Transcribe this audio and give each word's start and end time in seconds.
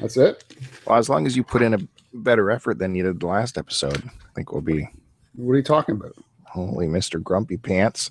That's 0.00 0.16
it. 0.16 0.42
Well, 0.86 0.98
as 0.98 1.08
long 1.08 1.26
as 1.26 1.36
you 1.36 1.44
put 1.44 1.62
in 1.62 1.74
a 1.74 1.78
better 2.12 2.50
effort 2.50 2.78
than 2.78 2.94
you 2.94 3.02
did 3.04 3.20
the 3.20 3.26
last 3.26 3.56
episode, 3.58 4.02
I 4.06 4.32
think 4.34 4.52
we'll 4.52 4.60
be 4.62 4.88
What 5.34 5.52
are 5.52 5.56
you 5.56 5.62
talking 5.62 5.94
about? 5.96 6.12
holy 6.46 6.86
Mr. 6.86 7.20
Grumpy 7.22 7.56
Pants. 7.56 8.10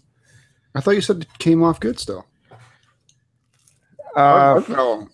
I 0.75 0.81
thought 0.81 0.91
you 0.95 1.01
said 1.01 1.21
it 1.21 1.37
came 1.39 1.63
off 1.63 1.79
good 1.79 1.99
still. 1.99 2.25
Uh, 4.15 4.61
oh, 4.69 5.07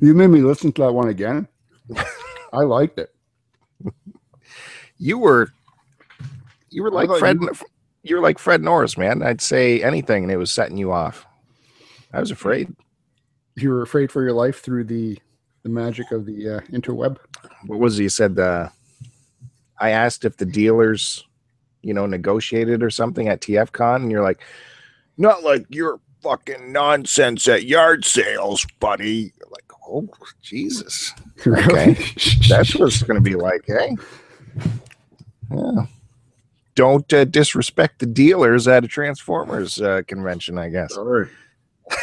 you 0.00 0.14
made 0.14 0.28
me 0.28 0.40
listen 0.40 0.72
to 0.72 0.82
that 0.82 0.92
one 0.92 1.08
again. 1.08 1.46
I 2.52 2.62
liked 2.62 2.98
it. 2.98 3.14
you 4.98 5.18
were 5.18 5.52
you 6.70 6.82
were 6.82 6.90
like 6.90 7.10
Fred 7.18 7.38
you- 7.40 7.50
you 8.02 8.16
were 8.16 8.22
like 8.22 8.38
Fred 8.38 8.62
Norris, 8.62 8.96
man. 8.96 9.22
I'd 9.22 9.40
say 9.40 9.82
anything 9.82 10.22
and 10.24 10.32
it 10.32 10.36
was 10.36 10.50
setting 10.50 10.78
you 10.78 10.92
off. 10.92 11.26
I 12.12 12.20
was 12.20 12.30
afraid. 12.30 12.74
You 13.56 13.70
were 13.70 13.82
afraid 13.82 14.10
for 14.10 14.22
your 14.22 14.32
life 14.32 14.60
through 14.62 14.84
the 14.84 15.18
the 15.62 15.68
magic 15.68 16.12
of 16.12 16.26
the 16.26 16.48
uh, 16.48 16.60
interweb. 16.72 17.18
What 17.66 17.78
was 17.78 17.98
it? 17.98 18.04
You 18.04 18.08
said 18.08 18.38
uh 18.38 18.68
I 19.80 19.90
asked 19.90 20.24
if 20.24 20.36
the 20.36 20.46
dealers, 20.46 21.24
you 21.82 21.94
know, 21.94 22.06
negotiated 22.06 22.82
or 22.82 22.90
something 22.90 23.28
at 23.28 23.40
TFCon, 23.40 23.96
and 23.96 24.10
you're 24.10 24.24
like, 24.24 24.40
not 25.16 25.44
like 25.44 25.66
your 25.68 26.00
fucking 26.22 26.72
nonsense 26.72 27.46
at 27.46 27.64
yard 27.64 28.04
sales, 28.04 28.66
buddy. 28.80 29.32
You're 29.38 29.50
like, 29.50 29.70
oh 29.88 30.08
Jesus. 30.42 31.12
Okay. 31.46 31.92
That's 32.48 32.74
what 32.74 32.88
it's 32.88 33.02
gonna 33.02 33.20
be 33.20 33.36
like, 33.36 33.64
hey, 33.66 33.96
Yeah. 35.52 35.86
Don't 36.74 37.12
uh, 37.12 37.24
disrespect 37.24 37.98
the 37.98 38.06
dealers 38.06 38.68
at 38.68 38.84
a 38.84 38.88
Transformers 38.88 39.80
uh, 39.80 40.02
convention, 40.06 40.58
I 40.58 40.68
guess. 40.68 40.94
Sorry. 40.94 41.28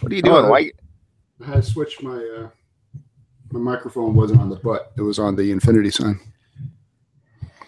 What 0.00 0.12
are 0.12 0.16
you 0.16 0.22
doing? 0.22 0.44
Oh, 0.44 0.50
Why? 0.50 0.70
I 1.42 1.46
had 1.46 1.64
switched 1.64 2.02
my 2.02 2.16
uh, 2.16 2.48
my 3.50 3.60
microphone 3.60 4.14
wasn't 4.14 4.40
on 4.40 4.50
the 4.50 4.56
butt; 4.56 4.92
it 4.96 5.02
was 5.02 5.18
on 5.18 5.36
the 5.36 5.50
infinity 5.50 5.90
sign. 5.90 6.20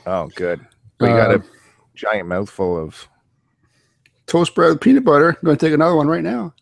Oh, 0.06 0.28
good. 0.34 0.60
We 1.00 1.08
got 1.08 1.34
a 1.34 1.42
giant 1.94 2.28
mouthful 2.28 2.78
of. 2.78 3.08
toast 4.26 4.54
bread 4.54 4.70
with 4.70 4.80
peanut 4.80 5.04
butter. 5.04 5.30
I'm 5.30 5.44
going 5.44 5.56
to 5.56 5.66
take 5.66 5.74
another 5.74 5.94
one 5.96 6.08
right 6.08 6.22
now. 6.22 6.54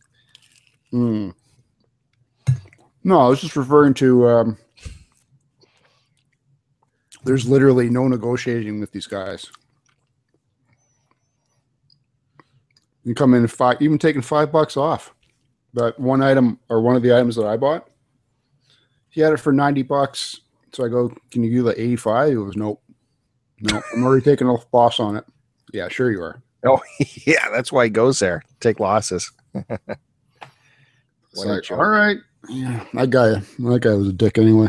Mm. 0.93 1.35
No, 3.05 3.21
I 3.21 3.29
was 3.29 3.41
just 3.41 3.57
referring 3.57 3.95
to. 3.95 4.29
Um, 4.29 4.59
there's 7.25 7.49
literally 7.49 7.89
no 7.89 8.07
negotiating 8.09 8.81
with 8.81 8.93
these 8.93 9.07
guys. 9.07 9.51
You 13.05 13.15
come 13.15 13.35
in 13.35 13.47
five, 13.47 13.81
even 13.81 13.99
taking 13.99 14.23
five 14.23 14.51
bucks 14.51 14.77
off. 14.77 15.14
But 15.75 15.99
one 15.99 16.23
item 16.23 16.59
or 16.71 16.81
one 16.81 16.97
of 16.97 17.03
the 17.03 17.15
items 17.15 17.37
that 17.37 17.47
I 17.47 17.57
bought, 17.57 17.91
he 19.11 19.21
had 19.21 19.33
it 19.33 19.39
for 19.39 19.53
ninety 19.53 19.83
bucks. 19.83 20.41
So 20.73 20.85
I 20.85 20.89
go, 20.89 21.13
"Can 21.31 21.45
you 21.45 21.51
do 21.51 21.63
the 21.65 21.81
eighty-five? 21.81 22.31
He 22.31 22.35
goes, 22.37 22.57
"Nope, 22.57 22.81
no, 23.61 23.83
I'm 23.93 24.05
already 24.05 24.25
taking 24.25 24.49
a 24.49 24.57
loss 24.73 25.01
on 25.01 25.17
it." 25.17 25.25
Yeah, 25.73 25.89
sure 25.89 26.11
you 26.11 26.23
are. 26.23 26.41
Oh, 26.65 26.81
yeah, 27.27 27.51
that's 27.51 27.71
why 27.73 27.85
he 27.85 27.91
goes 27.91 28.21
there. 28.21 28.43
Take 28.61 28.81
losses. 28.81 29.31
Like, 31.37 31.71
all 31.71 31.85
right. 31.85 32.19
Yeah, 32.49 32.85
that 32.95 33.11
guy, 33.11 33.43
that 33.59 33.81
guy 33.81 33.95
was 33.95 34.09
a 34.09 34.13
dick 34.13 34.39
anyway. 34.39 34.69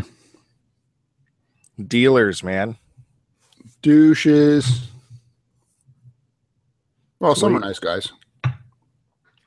Dealers, 1.88 2.42
man. 2.42 2.78
Douches. 3.81 4.88
Well, 7.20 7.36
some 7.36 7.56
are 7.56 7.59
nice 7.59 7.80
guys. 7.80 8.11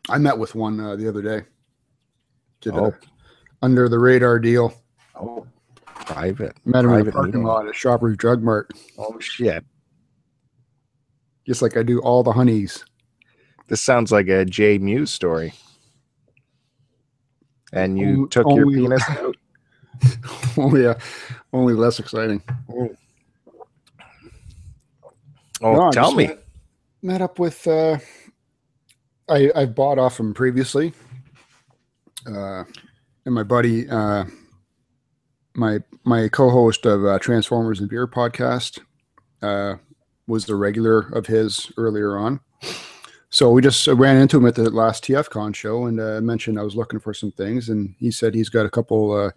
I 0.09 0.19
met 0.19 0.39
with 0.39 0.55
one 0.55 0.81
uh, 0.81 0.97
the 0.97 1.09
other 1.09 1.23
day. 1.23 1.43
Did 2.61 2.75
a 2.75 2.79
Oh. 2.81 2.95
under 3.63 3.89
the 3.89 3.99
radar 3.99 4.39
deal. 4.39 4.73
Oh, 5.15 5.47
private. 5.85 6.57
Met 6.65 6.85
him 6.85 6.91
in 6.93 6.97
the 6.99 7.05
Private 7.05 7.13
parking 7.15 7.31
meeting. 7.33 7.45
lot 7.45 7.69
at 7.69 7.75
Shoppers 7.77 8.17
Drug 8.17 8.43
Mart, 8.43 8.71
Oh, 8.97 9.19
shit. 9.21 9.65
just 11.47 11.63
like 11.63 11.77
I 11.77 11.83
do 11.83 12.01
all 12.01 12.23
the 12.23 12.33
honeys. 12.33 12.85
This 13.69 13.81
sounds 13.83 14.11
like 14.11 14.29
a 14.29 14.45
Jay 14.45 14.79
Muse 14.79 15.11
story. 15.11 15.53
And 17.73 17.99
you 17.99 18.09
Only- 18.09 18.29
took 18.31 18.47
your 18.47 18.65
only- 18.67 18.75
penis 18.81 19.03
out. 19.11 19.37
oh 20.57 20.75
yeah, 20.77 20.95
only 21.53 21.75
less 21.75 21.99
exciting. 21.99 22.43
Oh, 22.73 22.89
No, 25.61 25.91
tell 25.91 26.13
me. 26.15 26.29
Met, 26.29 26.45
met 27.03 27.23
up 27.23 27.39
with. 27.39 27.67
Uh, 27.67 27.99
I 29.29 29.51
I 29.55 29.67
bought 29.67 29.99
off 29.99 30.19
him 30.19 30.35
previously, 30.35 30.93
uh, 32.27 32.65
and 33.25 33.35
my 33.35 33.43
buddy, 33.43 33.89
uh, 33.89 34.25
my 35.55 35.79
my 36.05 36.29
co-host 36.29 36.87
of 36.87 37.05
uh, 37.05 37.19
Transformers 37.19 37.81
and 37.81 37.89
Beer 37.89 38.07
podcast, 38.07 38.81
uh, 39.43 39.77
was 40.27 40.47
the 40.47 40.57
regular 40.57 41.09
of 41.11 41.27
his 41.27 41.71
earlier 41.77 42.19
on. 42.19 42.41
So 43.31 43.51
we 43.51 43.61
just 43.61 43.87
uh, 43.87 43.95
ran 43.95 44.17
into 44.17 44.39
him 44.39 44.47
at 44.47 44.55
the 44.55 44.71
last 44.71 45.05
TFCon 45.05 45.55
show 45.55 45.85
and 45.87 46.01
uh, 46.01 46.21
mentioned 46.23 46.59
I 46.59 46.63
was 46.63 46.77
looking 46.77 46.99
for 47.01 47.13
some 47.13 47.33
things, 47.33 47.69
and 47.69 47.95
he 47.99 48.11
said 48.11 48.35
he's 48.35 48.49
got 48.49 48.67
a 48.67 48.71
couple. 48.71 49.13
Uh, 49.13 49.31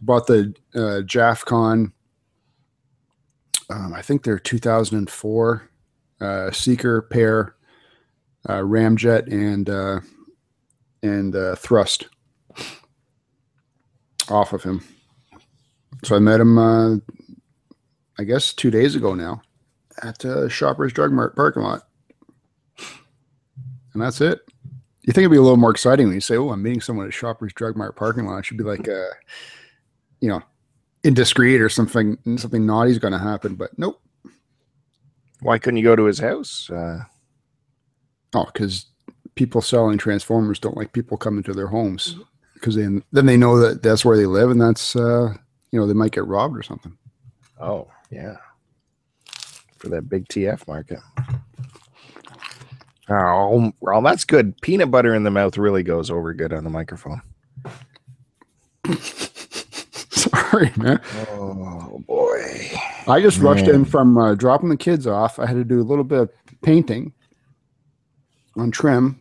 bought 0.00 0.26
the 0.26 0.52
uh, 0.74 1.02
JAFCon. 1.06 1.92
Um, 3.70 3.94
I 3.94 4.02
think 4.02 4.22
they're 4.24 4.38
2004 4.38 5.70
uh, 6.20 6.50
Seeker 6.50 7.02
pair, 7.02 7.54
uh, 8.48 8.58
Ramjet 8.60 9.30
and 9.32 9.68
uh, 9.68 10.00
and 11.02 11.34
uh, 11.34 11.54
Thrust 11.56 12.08
off 14.30 14.52
of 14.52 14.62
him. 14.62 14.82
So 16.04 16.16
I 16.16 16.18
met 16.18 16.40
him, 16.40 16.58
uh, 16.58 16.96
I 18.18 18.24
guess, 18.24 18.52
two 18.52 18.70
days 18.70 18.96
ago 18.96 19.14
now 19.14 19.42
at 20.02 20.24
uh, 20.24 20.48
Shoppers 20.48 20.92
Drug 20.92 21.12
Mart 21.12 21.36
parking 21.36 21.62
lot, 21.62 21.82
and 23.92 24.02
that's 24.02 24.20
it. 24.20 24.40
You 25.02 25.12
think 25.12 25.24
it'd 25.24 25.32
be 25.32 25.38
a 25.38 25.42
little 25.42 25.56
more 25.56 25.70
exciting 25.70 26.06
when 26.06 26.14
you 26.14 26.20
say, 26.20 26.36
"Oh, 26.36 26.50
I'm 26.50 26.62
meeting 26.62 26.80
someone 26.80 27.06
at 27.06 27.14
Shoppers 27.14 27.52
Drug 27.52 27.76
Mart 27.76 27.96
parking 27.96 28.26
lot." 28.26 28.38
It 28.38 28.46
should 28.46 28.58
be 28.58 28.64
like, 28.64 28.88
uh, 28.88 29.10
you 30.20 30.28
know, 30.28 30.42
indiscreet 31.04 31.60
or 31.60 31.68
something. 31.68 32.18
Something 32.36 32.66
naughty's 32.66 32.98
going 32.98 33.12
to 33.12 33.18
happen, 33.18 33.54
but 33.54 33.76
nope. 33.78 34.00
Why 35.40 35.58
couldn't 35.58 35.78
you 35.78 35.84
go 35.84 35.96
to 35.96 36.04
his 36.04 36.20
house? 36.20 36.70
Uh, 36.70 37.02
Oh, 38.34 38.46
because 38.46 38.86
people 39.34 39.60
selling 39.60 39.98
Transformers 39.98 40.58
don't 40.58 40.76
like 40.76 40.92
people 40.92 41.16
coming 41.16 41.42
to 41.44 41.52
their 41.52 41.66
homes 41.66 42.16
because 42.54 42.76
then 42.76 43.02
then 43.12 43.26
they 43.26 43.36
know 43.36 43.58
that 43.58 43.82
that's 43.82 44.04
where 44.04 44.16
they 44.16 44.26
live 44.26 44.50
and 44.50 44.60
that's 44.60 44.94
uh, 44.96 45.34
you 45.70 45.80
know 45.80 45.86
they 45.86 45.94
might 45.94 46.12
get 46.12 46.26
robbed 46.26 46.56
or 46.56 46.62
something. 46.62 46.96
oh, 47.60 47.88
yeah. 48.10 48.36
For 49.78 49.88
that 49.88 50.08
big 50.08 50.28
TF 50.28 50.68
market. 50.68 51.00
Oh, 53.08 53.72
well, 53.80 54.00
that's 54.00 54.24
good. 54.24 54.56
Peanut 54.60 54.92
butter 54.92 55.12
in 55.12 55.24
the 55.24 55.30
mouth 55.30 55.58
really 55.58 55.82
goes 55.82 56.08
over 56.08 56.32
good 56.32 56.52
on 56.52 56.62
the 56.62 56.70
microphone. 56.70 57.20
Sorry, 60.10 60.70
man. 60.76 61.00
Oh, 61.30 62.00
boy. 62.06 62.70
I 63.08 63.20
just 63.20 63.40
rushed 63.40 63.66
Man. 63.66 63.74
in 63.74 63.84
from 63.84 64.16
uh, 64.16 64.34
dropping 64.36 64.68
the 64.68 64.76
kids 64.76 65.08
off. 65.08 65.40
I 65.40 65.46
had 65.46 65.56
to 65.56 65.64
do 65.64 65.80
a 65.80 65.82
little 65.82 66.04
bit 66.04 66.20
of 66.20 66.30
painting 66.62 67.12
on 68.56 68.70
trim 68.70 69.18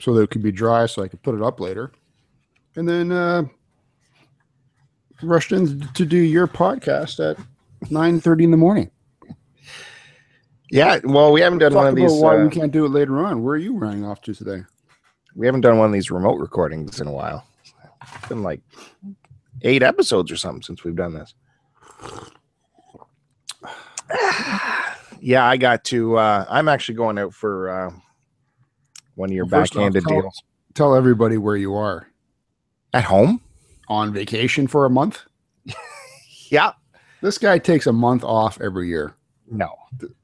so 0.00 0.14
that 0.14 0.22
it 0.22 0.30
could 0.30 0.42
be 0.42 0.52
dry 0.52 0.86
so 0.86 1.02
I 1.02 1.08
could 1.08 1.22
put 1.22 1.34
it 1.34 1.42
up 1.42 1.60
later. 1.60 1.92
And 2.76 2.88
then 2.88 3.12
uh, 3.12 3.44
rushed 5.22 5.52
in 5.52 5.80
to 5.94 6.04
do 6.04 6.16
your 6.16 6.46
podcast 6.46 7.30
at 7.30 7.36
9.30 7.88 8.44
in 8.44 8.50
the 8.50 8.56
morning. 8.56 8.90
Yeah, 10.70 10.98
well, 11.04 11.30
we 11.30 11.40
haven't 11.40 11.58
done 11.58 11.72
Talk 11.72 11.82
one 11.82 11.86
of 11.88 11.94
these. 11.94 12.12
why 12.12 12.36
uh, 12.36 12.44
we 12.44 12.50
can't 12.50 12.72
do 12.72 12.84
it 12.84 12.88
later 12.88 13.24
on. 13.24 13.42
Where 13.42 13.54
are 13.54 13.58
you 13.58 13.76
running 13.76 14.04
off 14.04 14.20
to 14.22 14.34
today? 14.34 14.62
we 15.34 15.46
haven't 15.46 15.62
done 15.62 15.78
one 15.78 15.86
of 15.86 15.92
these 15.92 16.10
remote 16.10 16.38
recordings 16.38 17.00
in 17.00 17.06
a 17.06 17.12
while. 17.12 17.46
It's 18.02 18.28
been 18.28 18.42
like 18.42 18.60
eight 19.62 19.82
episodes 19.82 20.30
or 20.30 20.36
something 20.36 20.62
since 20.62 20.84
we've 20.84 20.94
done 20.94 21.14
this. 21.14 21.34
yeah, 25.20 25.44
I 25.46 25.56
got 25.56 25.84
to. 25.84 26.18
Uh, 26.18 26.44
I'm 26.48 26.68
actually 26.68 26.96
going 26.96 27.18
out 27.18 27.34
for 27.34 27.70
uh, 27.70 27.90
one 29.14 29.30
of 29.30 29.34
your 29.34 29.44
Well, 29.46 29.60
first 29.62 29.72
off, 29.72 29.76
backhanded 29.92 30.04
tell- 30.04 30.20
deals 30.22 30.42
Tell 30.74 30.94
everybody 30.96 31.36
where 31.38 31.56
you 31.56 31.74
are. 31.74 32.08
at 32.92 33.04
home. 33.04 33.40
On 33.88 34.12
vacation 34.12 34.66
for 34.66 34.84
a 34.86 34.90
month? 34.90 35.22
Yeah, 36.50 36.72
This 37.20 37.38
guy 37.38 37.58
takes 37.58 37.86
a 37.86 37.92
month 37.92 38.22
off 38.22 38.60
every 38.60 38.86
year. 38.88 39.14
no, 39.50 39.68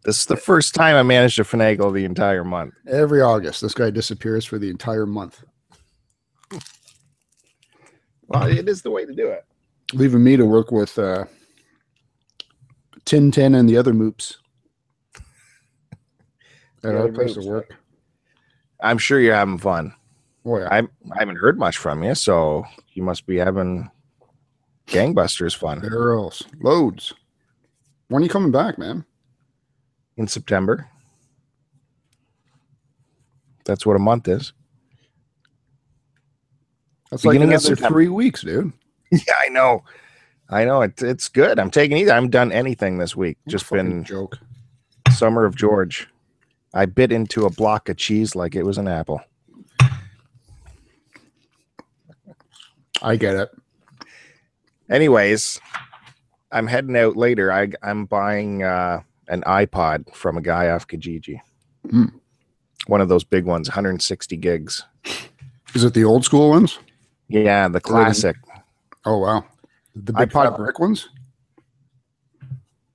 this 0.04 0.18
is 0.20 0.26
the 0.26 0.36
first 0.36 0.74
time 0.74 0.94
I 0.96 1.02
managed 1.02 1.36
to 1.36 1.44
finagle 1.44 1.92
the 1.92 2.04
entire 2.04 2.44
month. 2.44 2.74
Every 2.86 3.20
August, 3.20 3.62
this 3.62 3.74
guy 3.74 3.90
disappears 3.90 4.44
for 4.44 4.58
the 4.58 4.70
entire 4.70 5.06
month, 5.06 5.42
Well, 8.28 8.46
it 8.46 8.68
is 8.68 8.82
the 8.82 8.90
way 8.90 9.06
to 9.06 9.14
do 9.14 9.28
it. 9.28 9.44
leaving 9.92 10.22
me 10.22 10.36
to 10.36 10.44
work 10.46 10.70
with 10.70 10.96
uh, 10.98 11.24
Tin 13.04 13.30
Tin 13.32 13.54
and 13.56 13.68
the 13.68 13.76
other 13.76 13.92
moops 13.92 14.36
at 16.84 16.94
our 16.94 17.08
place 17.08 17.36
of 17.36 17.44
work. 17.44 17.74
I'm 18.82 18.98
sure 18.98 19.20
you're 19.20 19.34
having 19.34 19.58
fun. 19.58 19.94
Oh 20.44 20.58
yeah. 20.58 20.68
I, 20.70 20.78
I 20.78 21.18
haven't 21.18 21.36
heard 21.36 21.58
much 21.58 21.76
from 21.76 22.02
you, 22.02 22.14
so 22.14 22.64
you 22.94 23.02
must 23.02 23.26
be 23.26 23.36
having 23.36 23.90
gangbusters 24.86 25.54
fun 25.54 25.80
Barrels. 25.80 26.42
Loads. 26.60 27.12
When 28.08 28.22
are 28.22 28.24
you 28.24 28.30
coming 28.30 28.50
back, 28.50 28.78
man? 28.78 29.04
in 30.20 30.28
September. 30.28 30.86
That's 33.64 33.86
what 33.86 33.96
a 33.96 34.00
month 34.00 34.28
is. 34.28 34.52
That's 37.10 37.24
like 37.24 37.34
Beginning 37.34 37.54
of 37.54 37.64
another 37.64 37.88
three 37.88 38.08
weeks, 38.08 38.42
dude. 38.42 38.72
Yeah, 39.12 39.34
I 39.44 39.48
know. 39.48 39.82
I 40.50 40.64
know. 40.64 40.82
It's 40.82 41.02
it's 41.02 41.28
good. 41.28 41.58
I'm 41.58 41.70
taking 41.70 41.98
it. 41.98 42.08
I 42.08 42.14
haven't 42.14 42.30
done 42.30 42.52
anything 42.52 42.98
this 42.98 43.16
week. 43.16 43.38
Just 43.48 43.68
been 43.68 44.04
joke. 44.04 44.38
summer 45.10 45.44
of 45.44 45.56
George. 45.56 46.08
I 46.72 46.86
bit 46.86 47.12
into 47.12 47.46
a 47.46 47.50
block 47.50 47.88
of 47.88 47.96
cheese 47.96 48.34
like 48.36 48.54
it 48.54 48.62
was 48.64 48.78
an 48.78 48.88
apple. 48.88 49.20
I 53.02 53.16
get 53.16 53.36
it. 53.36 53.50
Anyways, 54.88 55.60
I'm 56.52 56.66
heading 56.66 56.96
out 56.96 57.16
later. 57.16 57.52
I 57.52 57.70
I'm 57.82 58.04
buying 58.04 58.62
uh, 58.62 59.02
an 59.28 59.42
iPod 59.42 60.14
from 60.14 60.36
a 60.36 60.42
guy 60.42 60.68
off 60.68 60.86
Kijiji. 60.86 61.40
Hmm. 61.88 62.06
One 62.86 63.00
of 63.00 63.08
those 63.08 63.24
big 63.24 63.44
ones, 63.44 63.68
160 63.68 64.36
gigs. 64.36 64.84
Is 65.74 65.84
it 65.84 65.94
the 65.94 66.04
old 66.04 66.24
school 66.24 66.50
ones? 66.50 66.78
Yeah, 67.28 67.68
the 67.68 67.80
classic. 67.80 68.36
Oh 69.04 69.18
wow. 69.18 69.44
The 69.94 70.12
big 70.12 70.30
iPod- 70.30 70.56
brick 70.56 70.78
ones? 70.78 71.08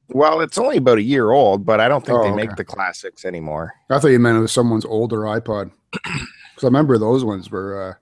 Well, 0.10 0.40
it's 0.42 0.57
only 0.57 0.78
about 0.78 0.98
a 1.00 1.04
year 1.04 1.31
old, 1.31 1.66
but 1.66 1.80
I 1.80 1.88
don't 1.88 2.06
think 2.06 2.19
Oh, 2.19 2.24
they 2.24 2.30
okay. 2.30 2.36
make 2.48 2.56
the 2.56 2.63
classics 2.66 3.25
anymore. 3.25 3.74
I 3.90 4.00
thought 4.00 4.10
you 4.10 4.19
meant 4.19 4.38
it 4.38 4.42
was 4.42 4.52
someone's 4.52 4.86
older 4.86 5.19
iPod. 5.22 5.72
Because 6.56 6.63
I 6.63 6.68
remember 6.68 6.98
those 6.98 7.25
ones 7.25 7.52
were 7.52 7.90
uh, 7.90 7.94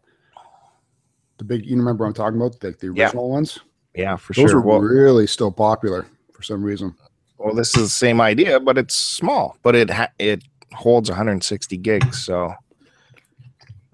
the 1.39 1.43
big. 1.43 1.65
You 1.65 1.75
remember 1.75 2.03
what 2.03 2.09
I'm 2.09 2.13
talking 2.13 2.39
about? 2.39 2.63
Like 2.63 2.77
the 2.77 2.93
Yeah. 2.93 3.05
original 3.05 3.31
ones. 3.31 3.57
Yeah, 3.95 4.15
for 4.15 4.33
Those 4.33 4.51
sure. 4.51 4.59
are 4.59 4.61
Well, 4.61 4.79
really 4.79 5.25
still 5.25 5.51
popular 5.51 6.05
for 6.33 6.43
some 6.43 6.61
reason. 6.63 6.93
well, 7.39 7.55
this 7.55 7.75
is 7.75 7.83
the 7.85 7.89
same 7.89 8.21
idea, 8.21 8.59
but 8.59 8.77
it's 8.77 8.93
small, 8.93 9.57
but 9.63 9.73
it 9.75 9.89
ha- 9.89 10.11
it 10.19 10.43
holds 10.71 11.09
160 11.09 11.77
gigs, 11.77 12.23
so 12.23 12.53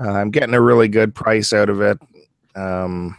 uh, 0.04 0.12
I'm 0.12 0.30
getting 0.30 0.54
a 0.56 0.62
really 0.62 0.90
good 0.90 1.16
price 1.16 1.54
out 1.54 1.70
of 1.70 1.80
it. 1.82 1.98
Um, 2.56 3.16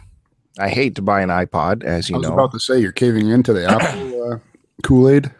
I 0.59 0.69
hate 0.69 0.93
to 0.95 1.01
buy 1.01 1.21
an 1.21 1.29
iPod, 1.29 1.83
as 1.83 2.07
I 2.07 2.13
you 2.13 2.19
was 2.19 2.27
know. 2.27 2.33
about 2.35 2.51
to 2.51 2.59
say 2.59 2.79
you're 2.79 2.91
caving 2.91 3.29
into 3.29 3.51
the 3.51 3.65
Apple 3.69 4.31
uh, 4.33 4.37
Kool 4.81 5.09
Aid. 5.09 5.31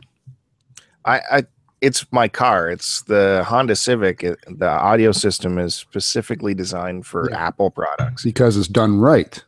I, 1.06 1.22
I 1.32 1.44
it's 1.82 2.06
my 2.12 2.28
car. 2.28 2.70
It's 2.70 3.02
the 3.04 3.44
Honda 3.48 3.76
Civic. 3.76 4.24
It, 4.24 4.38
the 4.48 4.70
audio 4.70 5.12
system 5.12 5.58
is 5.58 5.74
specifically 5.74 6.54
designed 6.54 7.06
for 7.08 7.30
Yeah. 7.30 7.48
Apple 7.48 7.72
products. 7.72 8.24
because 8.24 8.56
it's 8.56 8.68
done 8.68 9.00
right. 9.00 9.44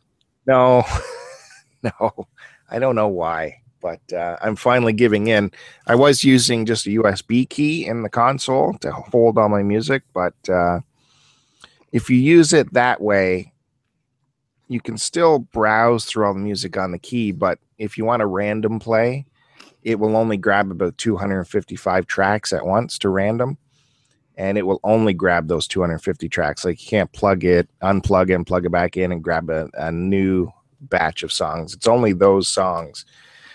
No, 0.46 0.84
no, 1.82 2.26
I 2.70 2.78
don't 2.80 2.96
know 2.96 3.08
why, 3.08 3.60
but 3.80 4.00
uh, 4.12 4.36
I'm 4.42 4.56
finally 4.56 4.92
giving 4.92 5.28
in. 5.28 5.52
I 5.86 5.94
was 5.94 6.24
using 6.24 6.66
just 6.66 6.86
a 6.86 6.90
USB 6.90 7.48
key 7.48 7.86
in 7.86 8.02
the 8.02 8.10
console 8.10 8.74
to 8.78 8.90
hold 8.90 9.38
all 9.38 9.48
my 9.48 9.62
music, 9.62 10.02
but 10.12 10.34
uh, 10.48 10.80
if 11.92 12.10
you 12.10 12.16
use 12.16 12.52
it 12.52 12.72
that 12.74 13.00
way, 13.00 13.52
you 14.68 14.80
can 14.80 14.98
still 14.98 15.38
browse 15.38 16.04
through 16.04 16.26
all 16.26 16.34
the 16.34 16.40
music 16.40 16.76
on 16.76 16.90
the 16.90 16.98
key. 16.98 17.30
But 17.32 17.58
if 17.78 17.96
you 17.96 18.04
want 18.04 18.22
a 18.22 18.26
random 18.26 18.80
play, 18.80 19.24
it 19.84 19.98
will 20.00 20.16
only 20.16 20.36
grab 20.36 20.70
about 20.70 20.96
255 20.98 22.06
tracks 22.06 22.52
at 22.52 22.66
once 22.66 22.98
to 22.98 23.10
random. 23.10 23.58
And 24.36 24.58
it 24.58 24.66
will 24.66 24.80
only 24.82 25.14
grab 25.14 25.46
those 25.46 25.68
250 25.68 26.28
tracks. 26.28 26.64
Like 26.64 26.82
you 26.82 26.88
can't 26.88 27.12
plug 27.12 27.44
it, 27.44 27.68
unplug 27.82 28.30
it, 28.30 28.34
and 28.34 28.46
plug 28.46 28.66
it 28.66 28.72
back 28.72 28.96
in 28.96 29.12
and 29.12 29.22
grab 29.22 29.48
a, 29.48 29.68
a 29.74 29.92
new 29.92 30.50
batch 30.80 31.22
of 31.22 31.32
songs. 31.32 31.72
It's 31.72 31.86
only 31.86 32.14
those 32.14 32.48
songs. 32.48 33.04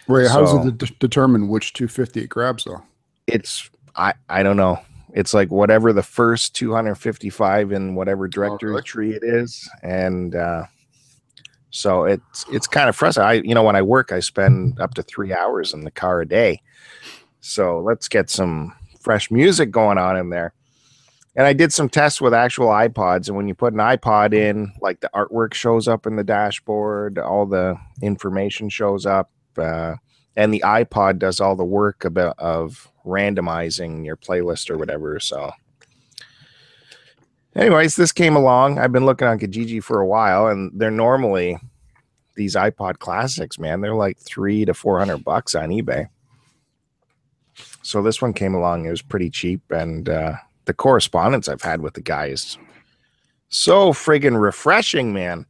Wait, 0.08 0.30
how 0.30 0.42
does 0.42 0.66
it 0.66 0.78
de- 0.78 0.96
determine 1.00 1.50
which 1.50 1.74
250 1.74 2.22
it 2.22 2.28
grabs 2.28 2.64
though? 2.64 2.82
It's 3.28 3.70
I 3.96 4.14
I 4.30 4.42
don't 4.42 4.58
know. 4.58 4.80
It's 5.14 5.34
like 5.34 5.52
whatever 5.52 5.92
the 5.92 6.04
first 6.04 6.56
255 6.56 7.72
in 7.72 7.96
whatever 7.96 8.28
directory 8.28 8.72
really? 8.72 8.84
tree 8.84 9.14
it 9.14 9.24
is, 9.24 9.70
and 9.84 10.36
uh, 10.36 10.64
so 11.72 12.06
it's 12.06 12.46
it's 12.52 12.68
kind 12.68 12.90
of 12.90 12.96
frustrating. 12.96 13.44
I 13.44 13.48
you 13.48 13.56
know 13.56 13.64
when 13.64 13.76
I 13.76 13.82
work, 13.82 14.12
I 14.12 14.20
spend 14.20 14.80
up 14.80 14.94
to 14.96 15.04
three 15.04 15.34
hours 15.34 15.74
in 15.74 15.84
the 15.84 15.92
car 15.92 16.22
a 16.22 16.28
day. 16.28 16.62
So 17.42 17.80
let's 17.80 18.08
get 18.08 18.30
some 18.30 18.74
fresh 19.00 19.32
music 19.32 19.72
going 19.72 19.98
on 19.98 20.18
in 20.18 20.30
there. 20.30 20.54
And 21.36 21.48
I 21.48 21.54
did 21.54 21.72
some 21.72 21.90
tests 21.90 22.20
with 22.20 22.34
actual 22.34 22.68
iPods, 22.68 23.28
and 23.28 23.38
when 23.38 23.48
you 23.48 23.54
put 23.56 23.74
an 23.74 23.80
iPod 23.80 24.34
in, 24.34 24.74
like 24.82 25.00
the 25.00 25.10
artwork 25.14 25.54
shows 25.54 25.88
up 25.88 26.06
in 26.06 26.16
the 26.16 26.24
dashboard, 26.24 27.18
all 27.18 27.46
the 27.46 27.78
information 28.02 28.68
shows 28.68 29.06
up, 29.06 29.30
uh, 29.58 29.96
and 30.36 30.54
the 30.54 30.64
iPod 30.66 31.20
does 31.20 31.40
all 31.40 31.56
the 31.56 31.64
work 31.64 32.04
about 32.04 32.38
of 32.40 32.92
randomizing 33.06 34.06
your 34.06 34.18
playlist 34.18 34.70
or 34.70 34.78
whatever. 34.78 35.20
So, 35.20 35.52
anyways, 37.56 37.96
this 37.96 38.12
came 38.12 38.36
along. 38.36 38.80
I've 38.80 38.92
been 38.92 39.06
looking 39.06 39.28
on 39.28 39.40
Kijiji 39.40 39.84
for 39.84 40.00
a 40.00 40.08
while, 40.08 40.48
and 40.48 40.72
they're 40.74 40.92
normally 40.92 41.58
these 42.36 42.56
iPod 42.56 43.00
classics, 43.00 43.60
man. 43.60 43.82
They're 43.82 43.96
like 43.96 44.18
three 44.18 44.66
to 44.66 44.74
four 44.74 45.00
hundred 45.00 45.24
bucks 45.24 45.56
on 45.56 45.70
eBay. 45.70 46.08
So 47.82 48.02
this 48.02 48.22
one 48.22 48.34
came 48.34 48.56
along. 48.56 48.86
It 48.86 48.92
was 48.92 49.02
pretty 49.02 49.30
cheap, 49.30 49.62
and 49.72 50.08
uh, 50.08 50.34
the 50.66 50.74
correspondence 50.74 51.50
I've 51.50 51.62
had 51.62 51.82
with 51.82 51.96
the 51.96 52.02
guy 52.02 52.28
is 52.28 52.58
so 53.50 53.92
friggin' 53.92 54.40
refreshing, 54.40 55.14
man. 55.14 55.46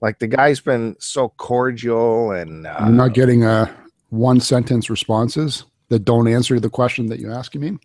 Like 0.00 0.18
the 0.18 0.28
guy's 0.28 0.60
been 0.60 0.94
so 0.98 1.30
cordial 1.30 2.30
and 2.30 2.66
uh, 2.66 2.76
You're 2.80 2.90
not 2.90 3.14
getting 3.14 3.44
uh, 3.44 3.72
one 4.10 4.40
sentence 4.40 4.88
responses 4.88 5.64
that 5.88 6.04
don't 6.04 6.28
answer 6.28 6.60
the 6.60 6.70
question 6.70 7.06
that 7.06 7.18
you 7.18 7.32
ask. 7.32 7.54
You 7.54 7.60
mean? 7.60 7.80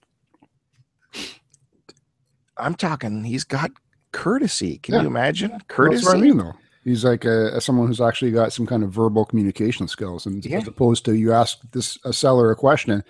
I'm 2.62 2.76
talking. 2.76 3.24
He's 3.24 3.44
got 3.44 3.72
courtesy. 4.12 4.78
Can 4.80 4.96
Yeah. 4.96 5.02
you 5.02 5.08
imagine 5.08 5.52
That's 5.52 5.64
courtesy? 5.68 6.06
what 6.06 6.18
I 6.18 6.22
mean, 6.22 6.38
though. 6.38 6.54
He's 6.84 7.04
like 7.06 7.26
a, 7.26 7.62
someone 7.62 7.88
who's 7.88 8.02
actually 8.02 8.32
got 8.32 8.52
some 8.54 8.66
kind 8.66 8.84
of 8.84 8.92
verbal 8.92 9.26
communication 9.26 9.88
skills, 9.88 10.26
and 10.26 10.44
Yeah. 10.46 10.58
as 10.60 10.68
opposed 10.68 11.06
to 11.06 11.14
you 11.16 11.32
ask 11.34 11.60
this 11.72 11.98
a 12.04 12.12
seller 12.14 12.50
a 12.52 12.56
question, 12.56 12.92
and 12.92 13.04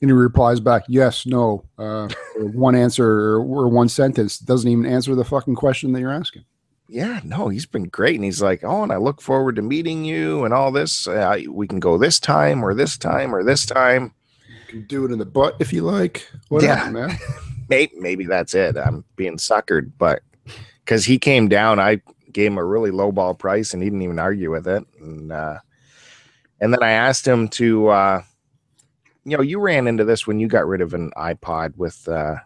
he 0.00 0.12
replies 0.12 0.58
back 0.60 0.84
yes, 0.88 1.26
no, 1.26 1.64
uh, 1.78 2.08
one 2.36 2.74
answer 2.74 3.06
or, 3.36 3.40
or 3.40 3.68
one 3.68 3.88
sentence 3.88 4.38
doesn't 4.38 4.70
even 4.70 4.86
answer 4.86 5.14
the 5.14 5.24
fucking 5.24 5.54
question 5.54 5.92
that 5.92 6.00
you're 6.00 6.12
asking. 6.12 6.44
Yeah, 6.88 7.20
no, 7.24 7.48
he's 7.48 7.66
been 7.66 7.84
great, 7.84 8.14
and 8.16 8.24
he's 8.24 8.42
like, 8.42 8.62
oh, 8.64 8.82
and 8.82 8.92
I 8.92 8.96
look 8.96 9.20
forward 9.22 9.56
to 9.56 9.62
meeting 9.62 10.04
you 10.04 10.44
and 10.44 10.52
all 10.54 10.70
this. 10.72 11.06
Uh, 11.06 11.40
we 11.50 11.66
can 11.66 11.80
go 11.80 11.96
this 11.98 12.18
time 12.20 12.62
or 12.64 12.74
this 12.74 12.96
time 12.98 13.34
or 13.34 13.42
this 13.44 13.64
time. 13.66 14.12
You 14.48 14.66
can 14.80 14.86
do 14.86 15.04
it 15.04 15.10
in 15.12 15.18
the 15.18 15.24
butt 15.26 15.56
if 15.60 15.72
you 15.72 15.82
like. 15.82 16.26
Whatever, 16.48 16.84
Yeah. 16.84 16.90
man. 16.90 17.18
Maybe, 17.68 17.92
maybe 17.96 18.26
that's 18.26 18.54
it. 18.54 18.76
I'm 18.76 19.04
being 19.16 19.36
suckered, 19.36 19.92
but 19.98 20.22
because 20.84 21.04
he 21.04 21.18
came 21.18 21.48
down, 21.48 21.78
I 21.78 22.00
gave 22.32 22.50
him 22.52 22.58
a 22.58 22.64
really 22.64 22.90
low 22.90 23.12
ball 23.12 23.34
price, 23.34 23.72
and 23.72 23.82
he 23.82 23.88
didn't 23.88 24.02
even 24.02 24.18
argue 24.18 24.50
with 24.50 24.68
it. 24.68 24.84
And 25.00 25.32
uh, 25.32 25.58
and 26.60 26.72
then 26.72 26.82
I 26.82 26.90
asked 26.90 27.26
him 27.26 27.48
to, 27.48 27.88
uh, 27.88 28.22
you 29.24 29.36
know, 29.36 29.42
you 29.42 29.60
ran 29.60 29.86
into 29.86 30.04
this 30.04 30.26
when 30.26 30.38
you 30.38 30.48
got 30.48 30.66
rid 30.66 30.80
of 30.80 30.94
an 30.94 31.10
iPod 31.16 31.76
with 31.76 32.06
uh, 32.08 32.36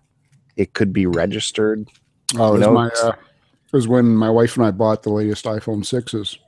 it 0.56 0.74
could 0.74 0.92
be 0.92 1.06
registered. 1.06 1.88
Oh, 2.36 2.54
it 2.54 2.58
was 2.58 2.68
my. 2.68 2.90
Uh, 3.02 3.12
it 3.12 3.76
was 3.76 3.88
when 3.88 4.16
my 4.16 4.30
wife 4.30 4.56
and 4.56 4.64
I 4.64 4.70
bought 4.70 5.02
the 5.02 5.10
latest 5.10 5.44
iPhone 5.44 5.84
sixes. 5.84 6.38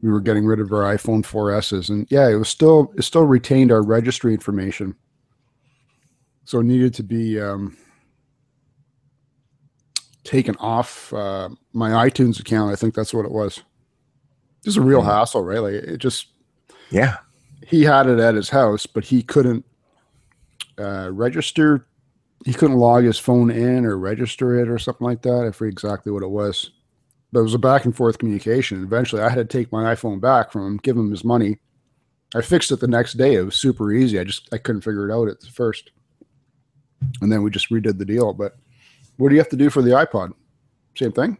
We 0.00 0.10
were 0.10 0.20
getting 0.20 0.46
rid 0.46 0.60
of 0.60 0.72
our 0.72 0.96
iPhone 0.96 1.22
4Ss, 1.22 1.90
and 1.90 2.06
yeah, 2.10 2.28
it 2.28 2.36
was 2.36 2.48
still 2.48 2.92
it 2.96 3.02
still 3.02 3.24
retained 3.24 3.72
our 3.72 3.82
registry 3.82 4.32
information, 4.32 4.94
so 6.50 6.58
it 6.58 6.64
needed 6.64 6.92
to 6.92 7.04
be 7.04 7.40
um, 7.40 7.76
taken 10.24 10.56
off 10.56 11.12
uh, 11.12 11.48
my 11.72 11.90
iTunes 12.08 12.40
account. 12.40 12.72
I 12.72 12.74
think 12.74 12.92
that's 12.92 13.14
what 13.14 13.24
it 13.24 13.30
was. 13.30 13.62
Just 14.64 14.76
a 14.76 14.80
real 14.80 15.00
Hmm. 15.00 15.06
hassle, 15.10 15.44
right? 15.44 15.60
Like 15.60 15.74
it 15.74 15.98
just 15.98 16.26
Yeah, 16.90 17.18
he 17.64 17.84
had 17.84 18.08
it 18.08 18.18
at 18.18 18.34
his 18.34 18.48
house, 18.50 18.84
but 18.84 19.04
he 19.04 19.22
couldn't 19.22 19.64
uh, 20.76 21.10
register. 21.12 21.86
He 22.44 22.52
couldn't 22.52 22.78
log 22.78 23.04
his 23.04 23.16
phone 23.18 23.52
in 23.52 23.84
or 23.86 23.96
register 23.96 24.58
it 24.58 24.68
or 24.68 24.76
something 24.80 25.06
like 25.06 25.22
that. 25.22 25.44
I 25.46 25.52
forget 25.52 25.72
exactly 25.72 26.10
what 26.10 26.24
it 26.24 26.30
was. 26.30 26.72
But 27.30 27.40
it 27.40 27.44
was 27.44 27.54
a 27.54 27.58
back 27.58 27.84
and 27.84 27.94
forth 27.96 28.18
communication. 28.18 28.82
Eventually, 28.82 29.22
I 29.22 29.28
had 29.28 29.36
to 29.36 29.44
take 29.44 29.70
my 29.70 29.94
iPhone 29.94 30.20
back 30.20 30.50
from 30.50 30.66
him, 30.66 30.76
give 30.78 30.96
him 30.96 31.12
his 31.12 31.22
money. 31.22 31.58
I 32.34 32.40
fixed 32.40 32.72
it 32.72 32.80
the 32.80 32.88
next 32.88 33.12
day. 33.14 33.34
It 33.34 33.42
was 33.44 33.54
super 33.54 33.92
easy. 33.92 34.18
I 34.18 34.24
just 34.24 34.48
I 34.52 34.58
couldn't 34.58 34.80
figure 34.82 35.08
it 35.08 35.14
out 35.14 35.28
at 35.28 35.40
first, 35.44 35.92
and 37.20 37.30
then 37.30 37.42
we 37.42 37.50
just 37.50 37.70
redid 37.70 37.98
the 37.98 38.04
deal. 38.04 38.32
But 38.32 38.56
what 39.16 39.28
do 39.28 39.34
you 39.34 39.40
have 39.40 39.48
to 39.50 39.56
do 39.56 39.70
for 39.70 39.82
the 39.82 39.90
iPod? 39.90 40.32
Same 40.96 41.12
thing. 41.12 41.38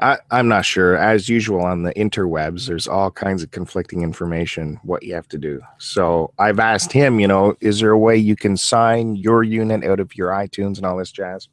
I, 0.00 0.18
I'm 0.30 0.48
not 0.48 0.64
sure. 0.64 0.96
As 0.96 1.28
usual 1.28 1.60
on 1.60 1.82
the 1.82 1.94
interwebs, 1.94 2.66
there's 2.66 2.88
all 2.88 3.10
kinds 3.10 3.42
of 3.42 3.50
conflicting 3.50 4.02
information 4.02 4.78
what 4.82 5.02
you 5.02 5.14
have 5.14 5.28
to 5.28 5.38
do. 5.38 5.60
So 5.78 6.32
I've 6.38 6.58
asked 6.58 6.92
him, 6.92 7.20
you 7.20 7.28
know, 7.28 7.56
is 7.60 7.80
there 7.80 7.92
a 7.92 7.98
way 7.98 8.16
you 8.16 8.36
can 8.36 8.56
sign 8.56 9.16
your 9.16 9.42
unit 9.42 9.84
out 9.84 10.00
of 10.00 10.16
your 10.16 10.30
iTunes 10.30 10.76
and 10.76 10.84
all 10.84 10.96
this 10.96 11.12
jazz? 11.12 11.48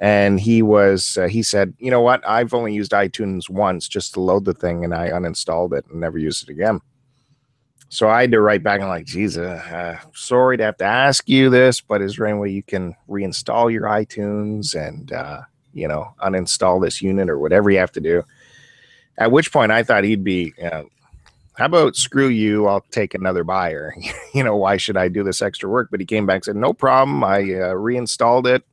and 0.00 0.40
he 0.40 0.62
was 0.62 1.18
uh, 1.18 1.28
he 1.28 1.42
said, 1.42 1.74
you 1.78 1.90
know 1.90 2.00
what? 2.00 2.26
I've 2.26 2.54
only 2.54 2.74
used 2.74 2.92
iTunes 2.92 3.50
once 3.50 3.86
just 3.86 4.14
to 4.14 4.20
load 4.20 4.46
the 4.46 4.54
thing, 4.54 4.82
and 4.82 4.94
I 4.94 5.10
uninstalled 5.10 5.76
it 5.76 5.84
and 5.90 6.00
never 6.00 6.18
used 6.18 6.42
it 6.42 6.48
again. 6.50 6.80
So 7.92 8.08
I 8.08 8.20
had 8.20 8.30
to 8.30 8.40
write 8.40 8.62
back 8.62 8.78
and 8.80 8.88
like, 8.88 9.04
Jesus, 9.04 9.44
uh, 9.44 9.98
sorry 10.14 10.56
to 10.56 10.62
have 10.62 10.76
to 10.76 10.84
ask 10.84 11.28
you 11.28 11.50
this, 11.50 11.80
but 11.80 12.00
is 12.00 12.14
there 12.16 12.26
any 12.28 12.38
way 12.38 12.50
you 12.50 12.62
can 12.62 12.94
reinstall 13.08 13.70
your 13.70 13.82
iTunes 13.82 14.76
and 14.76 15.12
uh, 15.12 15.40
you 15.74 15.88
know 15.88 16.14
uninstall 16.22 16.80
this 16.80 17.02
unit 17.02 17.28
or 17.28 17.40
whatever 17.40 17.68
you 17.68 17.78
have 17.78 17.90
to 17.92 18.00
do? 18.00 18.22
At 19.18 19.32
which 19.32 19.52
point 19.52 19.72
I 19.72 19.82
thought 19.82 20.04
he'd 20.04 20.22
be, 20.22 20.54
uh, 20.62 20.84
how 21.54 21.66
about 21.66 21.96
screw 21.96 22.28
you? 22.28 22.68
I'll 22.68 22.86
take 22.92 23.12
another 23.12 23.42
buyer. 23.42 23.92
you 24.34 24.44
know, 24.44 24.56
why 24.56 24.76
should 24.76 24.96
I 24.96 25.08
do 25.08 25.24
this 25.24 25.42
extra 25.42 25.68
work? 25.68 25.88
But 25.90 25.98
he 25.98 26.06
came 26.06 26.26
back 26.26 26.36
and 26.36 26.44
said, 26.44 26.56
no 26.56 26.72
problem. 26.72 27.24
I 27.24 27.40
uh, 27.40 27.74
reinstalled 27.74 28.46
it. 28.46 28.64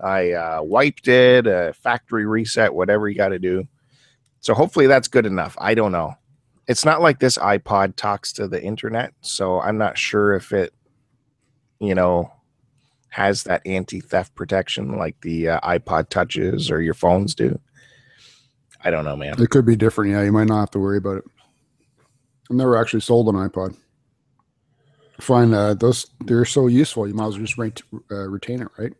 I 0.00 0.32
uh, 0.32 0.62
wiped 0.62 1.08
it, 1.08 1.48
a 1.48 1.74
factory 1.82 2.26
reset, 2.26 2.72
whatever 2.72 3.08
you 3.08 3.16
got 3.16 3.30
to 3.30 3.40
do. 3.40 3.66
So 4.40 4.54
hopefully 4.54 4.86
that's 4.86 5.08
good 5.08 5.26
enough. 5.26 5.56
I 5.58 5.74
don't 5.74 5.92
know. 5.92 6.14
It's 6.68 6.84
not 6.84 7.00
like 7.00 7.20
this 7.20 7.38
iPod 7.38 7.96
talks 7.96 8.32
to 8.34 8.48
the 8.48 8.62
internet, 8.62 9.12
so 9.20 9.60
I'm 9.60 9.78
not 9.78 9.96
sure 9.96 10.34
if 10.34 10.52
it, 10.52 10.74
you 11.78 11.94
know, 11.94 12.32
has 13.10 13.44
that 13.44 13.62
anti-theft 13.64 14.34
protection 14.34 14.98
like 14.98 15.20
the 15.20 15.50
uh, 15.50 15.60
iPod 15.60 16.08
touches 16.08 16.70
or 16.70 16.82
your 16.82 16.94
phones 16.94 17.34
do. 17.34 17.58
I 18.82 18.90
don't 18.90 19.04
know, 19.04 19.16
man. 19.16 19.40
It 19.40 19.50
could 19.50 19.64
be 19.64 19.76
different. 19.76 20.10
Yeah, 20.10 20.22
you 20.22 20.32
might 20.32 20.48
not 20.48 20.60
have 20.60 20.70
to 20.72 20.78
worry 20.78 20.98
about 20.98 21.18
it. 21.18 21.24
I've 22.50 22.56
never 22.56 22.76
actually 22.76 23.00
sold 23.00 23.28
an 23.28 23.34
iPod. 23.36 23.76
Fine, 25.20 25.54
uh, 25.54 25.74
those 25.74 26.06
they're 26.24 26.44
so 26.44 26.66
useful. 26.66 27.08
You 27.08 27.14
might 27.14 27.28
as 27.28 27.34
well 27.34 27.46
just 27.46 27.58
rent, 27.58 27.82
uh, 28.10 28.28
retain 28.28 28.60
it, 28.60 28.68
right? 28.76 28.92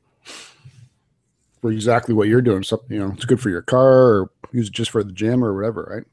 For 1.61 1.71
exactly 1.71 2.15
what 2.15 2.29
you're 2.29 2.41
doing. 2.41 2.63
Something 2.63 2.97
you 2.97 2.99
know, 3.01 3.13
it's 3.13 3.27
good 3.27 3.41
for 3.41 3.51
your 3.51 3.63
car, 3.63 3.93
or 3.93 4.31
use 4.53 4.69
it 4.69 4.73
just 4.73 4.91
for 4.91 5.05
the 5.05 5.13
gym 5.13 5.45
or 5.45 5.55
whatever, 5.55 5.87
right? 5.91 6.05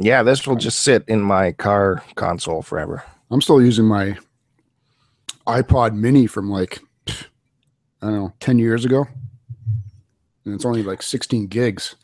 Yeah, 0.00 0.22
this 0.22 0.46
will 0.46 0.56
just 0.56 0.78
sit 0.78 1.04
in 1.08 1.20
my 1.20 1.52
car 1.52 2.02
console 2.14 2.62
forever. 2.62 3.04
I'm 3.30 3.42
still 3.42 3.60
using 3.60 3.84
my 3.84 4.16
iPod 5.46 5.94
Mini 5.94 6.26
from 6.26 6.50
like 6.50 6.80
I 7.06 7.12
don't 8.00 8.14
know, 8.14 8.32
ten 8.40 8.58
years 8.58 8.86
ago, 8.86 9.06
and 10.46 10.54
it's 10.54 10.64
only 10.64 10.82
like 10.82 11.02
16 11.02 11.48
gigs. 11.48 11.96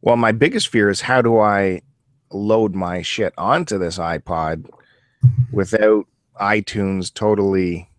Well, 0.00 0.16
my 0.16 0.30
biggest 0.30 0.68
fear 0.68 0.88
is 0.88 1.00
how 1.00 1.22
do 1.22 1.40
I 1.40 1.82
load 2.30 2.76
my 2.76 3.02
shit 3.02 3.34
onto 3.36 3.76
this 3.76 3.98
iPod 3.98 4.70
without 5.50 6.06
iTunes 6.40 7.12
totally 7.12 7.90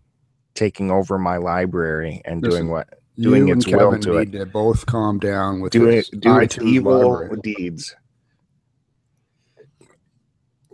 taking 0.54 0.90
over 0.90 1.18
my 1.18 1.36
library 1.36 2.22
and 2.24 2.42
Listen, 2.42 2.60
doing 2.60 2.70
what 2.70 2.97
doing 3.18 3.48
its 3.48 3.66
and 3.66 3.76
will 3.76 3.98
to 3.98 4.18
need 4.20 4.32
to 4.32 4.46
both 4.46 4.86
calm 4.86 5.18
down 5.18 5.60
with 5.60 5.72
doing 5.72 5.96
this 5.96 6.08
doing 6.08 6.42
its 6.42 6.58
evil 6.58 7.20
library. 7.20 7.40
deeds. 7.42 7.94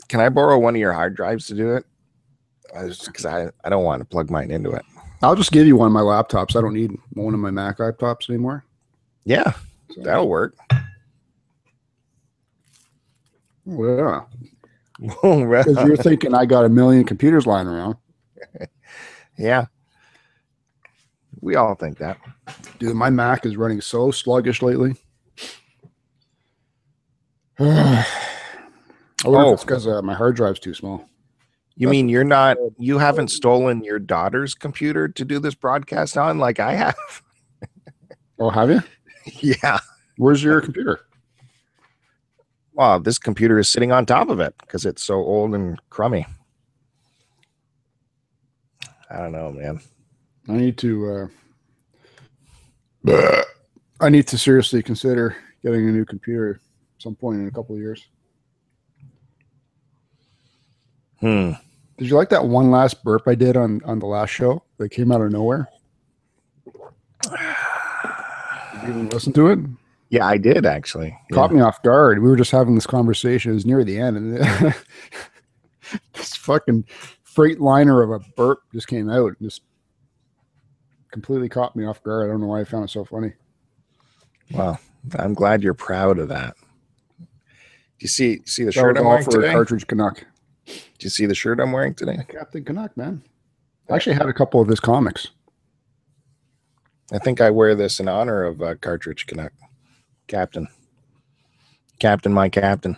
Can 0.09 0.21
I 0.21 0.29
borrow 0.29 0.59
one 0.59 0.75
of 0.75 0.81
your 0.81 0.93
hard 0.93 1.17
drives 1.17 1.47
to 1.49 1.55
do 1.55 1.75
it? 1.75 1.85
Because 2.73 3.25
I, 3.25 3.49
I 3.65 3.69
don't 3.69 3.85
want 3.85 4.01
to 4.01 4.05
plug 4.05 4.31
mine 4.31 4.51
into 4.51 4.71
it. 4.73 4.85
I'll 5.23 5.37
just 5.37 5.53
give 5.53 5.67
you 5.67 5.77
one 5.77 5.87
of 5.87 5.93
my 5.93 6.01
laptops. 6.03 6.57
I 6.57 6.61
don't 6.61 6.75
need 6.75 6.93
one 7.15 7.33
of 7.35 7.41
my 7.41 7.51
Mac 7.51 7.79
laptops 7.79 8.29
anymore. 8.29 8.65
Yeah, 9.25 9.53
So, 9.95 10.03
that'll 10.03 10.29
work. 10.29 10.55
well, 13.65 14.29
Oh, 15.23 15.39
yeah, 15.51 15.63
because 15.65 15.87
you're 15.87 15.97
thinking 16.03 16.35
I 16.35 16.45
got 16.47 16.65
a 16.65 16.69
million 16.69 17.05
computers 17.05 17.47
lying 17.47 17.67
around. 17.67 17.97
yeah, 19.39 19.67
we 21.45 21.57
all 21.57 21.75
think 21.75 21.99
that. 21.99 22.17
Dude, 22.79 22.97
my 22.97 23.11
Mac 23.11 23.45
is 23.45 23.57
running 23.57 23.81
so 23.83 24.11
sluggish 24.11 24.63
lately. 24.63 24.97
I 27.59 28.05
wonder 29.25 29.47
Oh. 29.47 29.51
if 29.51 29.55
it's 29.55 29.65
because 29.65 29.87
uh, 29.87 30.03
my 30.03 30.15
hard 30.15 30.37
drive's 30.37 30.59
too 30.59 30.75
small. 30.75 31.09
You 31.77 31.89
That's- 31.89 31.91
mean 31.93 32.09
you're 32.09 32.25
not 32.25 32.57
you 32.79 32.99
haven't 32.99 33.29
stolen 33.29 33.85
your 33.85 33.99
daughter's 33.99 34.55
computer 34.55 35.09
to 35.09 35.25
do 35.25 35.39
this 35.39 35.55
broadcast 35.55 36.17
on 36.17 36.39
like 36.39 36.61
I 36.61 36.75
have? 36.75 36.97
Oh, 38.37 38.51
have 38.51 38.69
you? 38.69 38.83
yeah. 39.41 39.79
Where's 40.19 40.43
your 40.43 40.61
computer? 40.61 40.99
Well, 42.73 42.99
this 42.99 43.17
computer 43.17 43.61
is 43.61 43.69
sitting 43.69 43.93
on 43.93 44.07
top 44.07 44.29
of 44.29 44.41
it 44.41 44.57
because 44.61 44.85
it's 44.85 45.05
so 45.05 45.15
old 45.15 45.55
and 45.55 45.81
crummy. 45.89 46.27
I 49.09 49.19
don't 49.19 49.31
know, 49.31 49.53
man. 49.53 49.81
I 50.49 50.53
need 50.53 50.79
to. 50.79 51.31
Uh, 53.07 53.43
I 54.01 54.09
need 54.09 54.27
to 54.29 54.39
seriously 54.39 54.83
consider 54.83 55.37
getting 55.63 55.89
a 55.89 55.93
new 55.93 56.05
computer 56.05 56.61
at 56.97 57.03
some 57.03 57.15
point 57.15 57.41
in 57.41 57.47
a 57.47 57.51
couple 57.51 57.75
of 57.75 57.81
years. 57.81 58.07
Hmm. 61.21 61.53
Did 61.97 62.09
you 62.09 62.17
like 62.17 62.29
that 62.31 62.45
one 62.45 62.71
last 62.71 63.05
burp 63.05 63.23
I 63.27 63.35
did 63.35 63.57
on 63.57 63.81
on 63.85 63.99
the 63.99 64.07
last 64.07 64.31
show 64.31 64.63
that 64.79 64.91
came 64.91 65.13
out 65.13 65.21
of 65.21 65.33
nowhere? 65.33 65.69
Did 67.23 67.33
you 68.83 68.89
even 68.89 69.09
listen 69.09 69.33
to 69.35 69.49
it? 69.49 69.59
Yeah, 70.11 70.27
I 70.27 70.37
did 70.37 70.67
actually. 70.67 71.17
Yeah. 71.31 71.35
Caught 71.35 71.53
me 71.53 71.61
off 71.61 71.83
guard. 71.83 72.23
We 72.23 72.29
were 72.29 72.37
just 72.37 72.51
having 72.51 72.75
this 72.75 72.87
conversation. 72.87 73.53
It 73.53 73.55
was 73.55 73.67
near 73.67 73.85
the 73.85 73.99
end, 73.99 74.17
and 74.17 74.35
this 76.13 76.37
fucking 76.37 76.85
freight 77.23 77.61
liner 77.61 78.03
of 78.03 78.11
a 78.11 78.25
burp 78.37 78.61
just 78.73 78.89
came 78.89 79.09
out 79.09 79.35
and 79.39 79.51
just 79.51 79.63
completely 81.15 81.49
caught 81.49 81.77
me 81.77 81.85
off 81.85 82.03
guard. 82.03 82.27
I 82.27 82.33
don't 82.33 82.41
know 82.41 82.49
why 82.49 82.61
I 82.61 82.65
found 82.65 82.85
it 82.85 82.91
so 82.91 83.05
funny. 83.05 83.33
Wow. 84.51 84.79
I'm 85.17 85.33
glad 85.33 85.63
you're 85.63 85.73
proud 85.73 86.19
of 86.19 86.29
that. 86.29 86.57
Do 87.19 87.27
you 88.01 88.09
see 88.09 88.41
see 88.45 88.65
the 88.65 88.67
That 88.67 88.73
shirt 88.73 88.99
I'm 88.99 89.05
wearing 89.05 89.25
for 89.25 89.31
today? 89.31 89.53
Cartridge 89.53 89.87
Canuck. 89.87 90.27
Do 90.67 90.75
you 91.01 91.11
see 91.11 91.27
the 91.27 91.35
shirt 91.35 91.61
I'm 91.61 91.71
wearing 91.71 91.95
today? 91.95 92.19
Captain 92.29 92.65
Canuck, 92.65 92.97
man. 92.97 93.23
I 93.89 93.95
actually 93.95 94.17
had 94.17 94.29
a 94.29 94.33
couple 94.33 94.61
of 94.61 94.67
his 94.67 94.81
comics. 94.81 95.29
I 97.13 97.19
think 97.19 97.41
I 97.41 97.51
wear 97.51 97.77
this 97.77 98.01
in 98.01 98.09
honor 98.09 98.43
of 98.43 98.61
uh, 98.61 98.75
Cartridge 98.75 99.27
Canuck, 99.27 99.53
Captain. 100.27 100.67
Captain, 102.01 102.33
my 102.33 102.49
captain. 102.49 102.97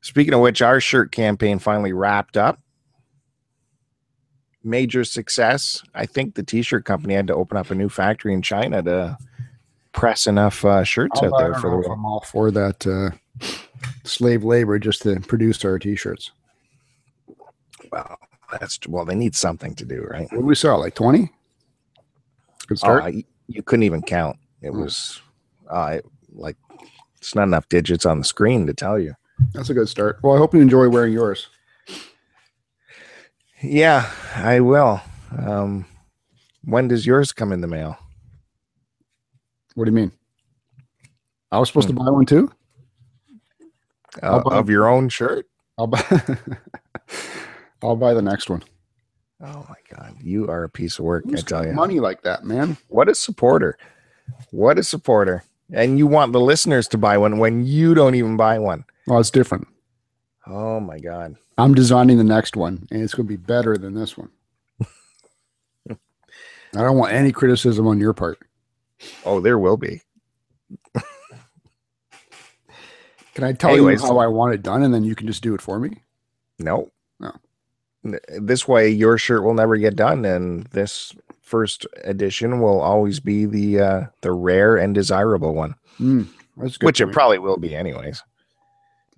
Speaking 0.00 0.34
of 0.34 0.40
which, 0.40 0.60
our 0.60 0.80
shirt 0.80 1.12
campaign 1.12 1.60
finally 1.60 1.92
wrapped 1.92 2.36
up. 2.36 2.60
Major 4.64 5.04
success. 5.04 5.82
I 5.94 6.06
think 6.06 6.34
the 6.34 6.42
t-shirt 6.42 6.84
company 6.84 7.14
had 7.14 7.26
to 7.26 7.34
open 7.34 7.56
up 7.56 7.70
a 7.70 7.74
new 7.74 7.88
factory 7.88 8.32
in 8.32 8.42
China 8.42 8.82
to 8.82 9.18
press 9.92 10.26
enough 10.26 10.64
uh, 10.64 10.84
shirts 10.84 11.20
I 11.22 11.26
out 11.26 11.38
there 11.38 11.54
for 11.54 11.70
the 11.70 11.76
world. 11.76 11.90
I'm 11.92 12.04
all 12.06 12.20
for 12.20 12.50
that 12.52 12.86
uh, 12.86 13.10
slave 14.04 14.44
labor 14.44 14.78
just 14.78 15.02
to 15.02 15.18
produce 15.20 15.64
our 15.64 15.78
t-shirts. 15.78 16.30
Well, 17.90 18.16
that's 18.60 18.78
well, 18.88 19.04
they 19.04 19.14
need 19.16 19.34
something 19.34 19.74
to 19.74 19.84
do, 19.84 20.02
right? 20.02 20.28
What 20.30 20.40
do 20.40 20.46
we 20.46 20.54
sell? 20.54 20.78
Like 20.78 20.94
20? 20.94 21.30
Good 22.68 22.78
start. 22.78 23.02
Oh, 23.04 23.06
you, 23.08 23.24
you 23.48 23.62
couldn't 23.62 23.82
even 23.82 24.02
count. 24.02 24.36
It 24.62 24.70
Hmm. 24.70 24.80
was 24.82 25.20
uh, 25.70 25.94
it- 25.98 26.06
like 26.34 26.56
it's 27.18 27.34
not 27.34 27.44
enough 27.44 27.68
digits 27.68 28.06
on 28.06 28.18
the 28.18 28.24
screen 28.24 28.66
to 28.66 28.74
tell 28.74 28.98
you. 28.98 29.14
That's 29.54 29.70
a 29.70 29.74
good 29.74 29.88
start. 29.88 30.18
Well, 30.22 30.34
I 30.34 30.38
hope 30.38 30.54
you 30.54 30.60
enjoy 30.60 30.88
wearing 30.88 31.12
yours. 31.12 31.48
Yeah, 33.62 34.10
I 34.36 34.60
will. 34.60 35.00
Um, 35.38 35.86
when 36.64 36.88
does 36.88 37.06
yours 37.06 37.32
come 37.32 37.52
in 37.52 37.60
the 37.60 37.66
mail? 37.68 37.96
What 39.74 39.84
do 39.84 39.90
you 39.90 39.94
mean? 39.96 40.12
I 41.50 41.58
was 41.58 41.68
supposed 41.68 41.88
Hmm. 41.88 41.96
to 41.96 42.02
buy 42.04 42.10
one 42.10 42.26
too? 42.26 42.50
Uh, 44.22 44.40
about- 44.40 44.52
of 44.52 44.68
your 44.70 44.88
own 44.88 45.08
shirt? 45.08 45.46
I'll 45.78 45.86
buy 45.86 46.02
I'll 47.82 47.96
buy 47.96 48.14
the 48.14 48.22
next 48.22 48.50
one. 48.50 48.62
Oh 49.40 49.66
my 49.68 49.96
god, 49.96 50.16
you 50.22 50.48
are 50.48 50.62
a 50.64 50.68
piece 50.68 50.98
of 50.98 51.04
work! 51.04 51.24
I 51.32 51.40
tell 51.40 51.66
you, 51.66 51.72
money 51.72 51.98
like 51.98 52.22
that, 52.22 52.44
man. 52.44 52.76
what 52.88 53.08
a 53.08 53.14
supporter! 53.14 53.76
What 54.50 54.78
a 54.78 54.82
supporter! 54.84 55.42
And 55.72 55.98
you 55.98 56.06
want 56.06 56.32
the 56.32 56.40
listeners 56.40 56.86
to 56.88 56.98
buy 56.98 57.16
one 57.18 57.38
when 57.38 57.64
you 57.64 57.94
don't 57.94 58.14
even 58.14 58.36
buy 58.36 58.58
one. 58.58 58.84
Well, 59.06 59.18
it's 59.18 59.30
different. 59.30 59.66
Oh 60.46 60.80
my 60.80 60.98
god! 60.98 61.36
I'm 61.58 61.74
designing 61.74 62.18
the 62.18 62.24
next 62.24 62.56
one, 62.56 62.86
and 62.90 63.02
it's 63.02 63.14
going 63.14 63.26
to 63.26 63.32
be 63.32 63.36
better 63.36 63.76
than 63.78 63.94
this 63.94 64.16
one. 64.18 64.30
I 65.90 65.96
don't 66.80 66.96
want 66.98 67.12
any 67.12 67.32
criticism 67.32 67.86
on 67.86 67.98
your 68.00 68.12
part. 68.12 68.38
Oh, 69.24 69.40
there 69.40 69.58
will 69.58 69.76
be. 69.76 70.00
Can 73.34 73.44
I 73.44 73.52
tell 73.52 73.70
Anyways. 73.70 74.02
you 74.02 74.08
how 74.08 74.18
I 74.18 74.26
want 74.26 74.52
it 74.54 74.62
done, 74.62 74.82
and 74.82 74.92
then 74.92 75.04
you 75.04 75.14
can 75.14 75.26
just 75.26 75.42
do 75.42 75.54
it 75.54 75.62
for 75.62 75.78
me? 75.78 76.02
No. 76.58 76.90
No. 77.18 77.32
This 78.38 78.68
way, 78.68 78.88
your 78.90 79.16
shirt 79.16 79.42
will 79.42 79.54
never 79.54 79.76
get 79.78 79.96
done, 79.96 80.24
and 80.24 80.64
this 80.66 81.14
first 81.40 81.86
edition 82.04 82.60
will 82.60 82.80
always 82.80 83.20
be 83.20 83.46
the 83.46 83.80
uh, 83.80 84.02
the 84.20 84.32
rare 84.32 84.76
and 84.76 84.94
desirable 84.94 85.54
one, 85.54 85.74
Mm, 85.98 86.26
that's 86.56 86.76
a 86.76 86.78
good. 86.80 86.86
which 86.86 87.00
it 87.00 87.12
probably 87.12 87.38
will 87.38 87.56
be, 87.58 87.74
anyways. 87.74 88.22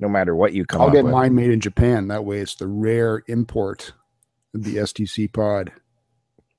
No 0.00 0.08
matter 0.08 0.34
what 0.34 0.52
you 0.52 0.64
come 0.64 0.80
I'll 0.82 0.90
get 0.90 1.04
with. 1.04 1.12
mine 1.12 1.34
made 1.34 1.50
in 1.50 1.60
Japan. 1.60 2.08
That 2.08 2.24
way, 2.24 2.40
it's 2.40 2.56
the 2.56 2.66
rare 2.66 3.22
import 3.28 3.92
of 4.54 4.64
the 4.64 4.76
STC 4.76 5.32
pod, 5.32 5.72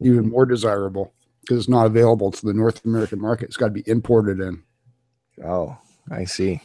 even 0.02 0.30
more 0.30 0.46
desirable. 0.46 1.14
because 1.42 1.58
it's 1.58 1.70
not 1.70 1.86
available 1.86 2.32
to 2.32 2.46
the 2.46 2.54
North 2.54 2.84
American 2.86 3.22
market. 3.22 3.46
It's 3.46 3.58
got 3.58 3.68
to 3.68 3.72
be 3.72 3.84
imported 3.88 4.40
in. 4.40 4.64
Oh, 5.44 5.78
I 6.10 6.24
see. 6.26 6.62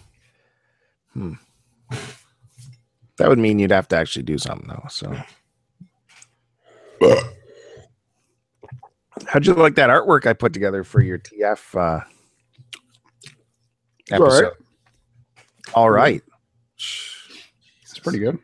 Hmm. 1.13 1.35
That 3.19 3.29
would 3.29 3.39
mean 3.39 3.59
you'd 3.59 3.73
have 3.73 3.89
to 3.89 3.97
actually 3.97 4.23
do 4.23 4.39
something 4.39 4.69
though. 4.69 4.87
So, 4.89 5.15
how'd 9.27 9.47
you 9.47 9.55
like 9.55 9.75
that 9.77 9.91
artwork 9.91 10.27
I 10.27 10.33
put 10.33 10.53
together 10.53 10.85
for 10.85 11.01
your 11.01 11.19
TF 11.19 11.77
uh, 11.77 12.05
It's 14.09 14.13
all 14.13 14.21
right. 14.21 14.33
episode? 14.35 14.53
All 15.75 15.91
right. 15.91 16.23
It's 17.83 17.99
pretty 17.99 18.19
good. 18.19 18.39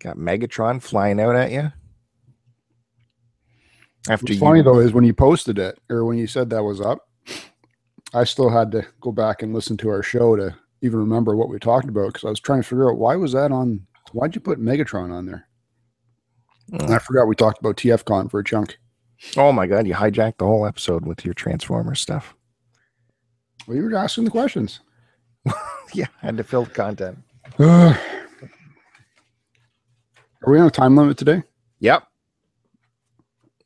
Got 0.00 0.16
Megatron 0.16 0.82
flying 0.82 1.20
out 1.20 1.36
at 1.36 1.50
you. 1.50 1.72
After 4.08 4.24
What's 4.24 4.34
you, 4.34 4.40
funny 4.40 4.62
though 4.62 4.80
is 4.80 4.92
when 4.92 5.04
you 5.04 5.14
posted 5.14 5.58
it 5.58 5.78
or 5.88 6.04
when 6.04 6.18
you 6.18 6.26
said 6.26 6.50
that 6.50 6.62
was 6.62 6.80
up, 6.80 7.08
I 8.12 8.24
still 8.24 8.50
had 8.50 8.70
to 8.72 8.86
go 9.00 9.12
back 9.12 9.42
and 9.42 9.54
listen 9.54 9.76
to 9.78 9.88
our 9.88 10.02
show 10.02 10.36
to 10.36 10.54
even 10.82 10.98
remember 10.98 11.34
what 11.34 11.48
we 11.48 11.58
talked 11.58 11.88
about 11.88 12.08
because 12.08 12.24
I 12.24 12.30
was 12.30 12.40
trying 12.40 12.62
to 12.62 12.68
figure 12.68 12.90
out 12.90 12.98
why 12.98 13.16
was 13.16 13.32
that 13.32 13.50
on. 13.50 13.86
Why'd 14.12 14.34
you 14.34 14.40
put 14.40 14.60
Megatron 14.60 15.10
on 15.10 15.26
there? 15.26 15.48
And 16.72 16.94
I 16.94 16.98
forgot 16.98 17.26
we 17.26 17.34
talked 17.34 17.58
about 17.58 17.76
TFCon 17.76 18.30
for 18.30 18.40
a 18.40 18.44
chunk. 18.44 18.78
oh 19.36 19.52
my 19.52 19.66
god, 19.66 19.86
you 19.86 19.94
hijacked 19.94 20.38
the 20.38 20.46
whole 20.46 20.66
episode 20.66 21.06
with 21.06 21.24
your 21.24 21.34
Transformer 21.34 21.94
stuff. 21.94 22.34
Well, 23.66 23.76
you 23.76 23.82
were 23.82 23.96
asking 23.96 24.24
the 24.24 24.30
questions. 24.30 24.80
Yeah, 25.92 26.06
had 26.20 26.38
to 26.38 26.44
fill 26.44 26.64
the 26.64 26.70
content. 26.70 27.18
Are 27.58 27.98
we 30.46 30.58
on 30.58 30.66
a 30.66 30.70
time 30.70 30.96
limit 30.96 31.16
today? 31.16 31.42
Yep. 31.80 32.02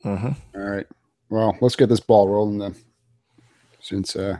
hmm 0.03 0.09
All 0.55 0.61
right. 0.61 0.85
Well, 1.29 1.57
let's 1.61 1.75
get 1.75 1.89
this 1.89 1.99
ball 1.99 2.27
rolling 2.29 2.57
then. 2.59 2.75
Since 3.81 4.15
uh 4.15 4.37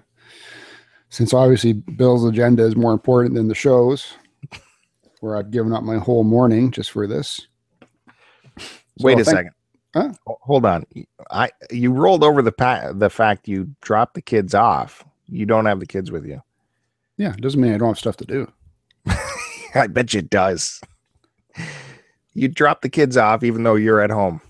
since 1.10 1.34
obviously 1.34 1.74
Bill's 1.74 2.25
agenda 2.25 2.63
is 2.63 2.75
more 2.75 2.94
important 2.94 3.34
than 3.36 3.48
the 3.48 3.56
shows, 3.56 4.13
where 5.22 5.36
I've 5.38 5.50
given 5.51 5.74
up 5.74 5.84
my 5.84 5.98
whole 5.98 6.24
morning 6.24 6.72
just 6.72 6.91
for 6.91 7.08
this. 7.08 7.48
So 8.60 8.65
Wait 9.01 9.20
a 9.20 9.24
thank- 9.24 9.38
second. 9.38 9.51
Huh? 9.96 10.13
Hold 10.27 10.65
on. 10.65 10.86
I 11.32 11.50
you 11.72 11.91
rolled 11.91 12.24
over 12.24 12.44
the 12.44 12.51
pa- 12.51 12.91
the 12.94 13.10
fact 13.10 13.48
you 13.48 13.74
dropped 13.82 14.13
the 14.13 14.22
kids 14.22 14.53
off. 14.53 15.03
You 15.27 15.48
don't 15.48 15.65
have 15.65 15.79
the 15.79 15.88
kids 15.88 16.12
with 16.12 16.25
you. 16.27 16.41
Yeah, 17.18 17.34
it 17.34 17.41
doesn't 17.41 17.60
mean 17.60 17.74
I 17.74 17.77
don't 17.77 17.89
have 17.89 17.98
stuff 18.00 18.18
to 18.18 18.25
do. 18.25 18.51
I 19.75 19.88
bet 19.88 20.13
you 20.13 20.19
it 20.19 20.29
does. 20.29 20.81
You 22.33 22.47
dropped 22.47 22.81
the 22.81 22.89
kids 22.89 23.17
off 23.17 23.43
even 23.43 23.63
though 23.63 23.75
you're 23.75 24.01
at 24.01 24.11
home. 24.11 24.41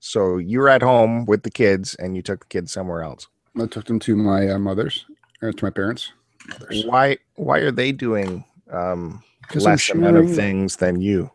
So 0.00 0.38
you're 0.38 0.68
at 0.68 0.82
home 0.82 1.26
with 1.26 1.42
the 1.42 1.50
kids 1.50 1.94
and 1.96 2.16
you 2.16 2.22
took 2.22 2.40
the 2.40 2.46
kids 2.46 2.72
somewhere 2.72 3.02
else. 3.02 3.28
I 3.60 3.66
took 3.66 3.86
them 3.86 3.98
to 4.00 4.16
my 4.16 4.48
uh, 4.48 4.58
mother's, 4.58 5.04
or 5.42 5.52
to 5.52 5.64
my 5.64 5.70
parents. 5.70 6.12
Mothers. 6.48 6.84
Why 6.86 7.18
why 7.36 7.58
are 7.58 7.70
they 7.70 7.92
doing 7.92 8.44
um 8.72 9.22
less 9.54 9.90
amount 9.90 10.16
of 10.16 10.34
things 10.34 10.76
than 10.76 11.00
you? 11.00 11.30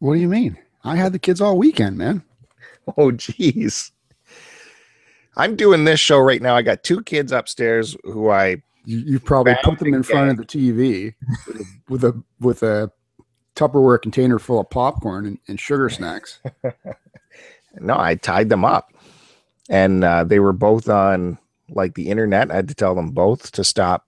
What 0.00 0.14
do 0.14 0.20
you 0.20 0.28
mean? 0.28 0.58
I 0.84 0.96
had 0.96 1.12
the 1.12 1.18
kids 1.18 1.40
all 1.40 1.58
weekend, 1.58 1.96
man. 1.98 2.22
Oh 2.96 3.10
geez. 3.10 3.90
I'm 5.36 5.56
doing 5.56 5.82
this 5.82 5.98
show 5.98 6.20
right 6.20 6.40
now. 6.40 6.54
I 6.54 6.62
got 6.62 6.84
two 6.84 7.02
kids 7.02 7.32
upstairs 7.32 7.96
who 8.04 8.30
I 8.30 8.62
You, 8.86 8.98
you 8.98 9.20
probably 9.20 9.56
put 9.62 9.78
them 9.78 9.92
in 9.92 10.02
front 10.02 10.30
of 10.30 10.36
the 10.38 10.44
TV 10.44 11.14
with 11.88 12.04
a 12.04 12.22
with 12.40 12.62
a, 12.62 12.90
Tupperware 13.56 14.00
container 14.00 14.38
full 14.38 14.60
of 14.60 14.68
popcorn 14.68 15.24
and, 15.24 15.38
and 15.48 15.58
sugar 15.58 15.88
snacks. 15.88 16.40
No, 17.78 17.98
I 17.98 18.14
tied 18.14 18.48
them 18.48 18.64
up, 18.64 18.92
and 19.68 20.02
uh, 20.02 20.24
they 20.24 20.38
were 20.38 20.52
both 20.52 20.88
on 20.88 21.38
like 21.68 21.94
the 21.94 22.08
internet. 22.08 22.50
I 22.50 22.54
had 22.56 22.68
to 22.68 22.74
tell 22.74 22.94
them 22.94 23.10
both 23.10 23.52
to 23.52 23.64
stop 23.64 24.06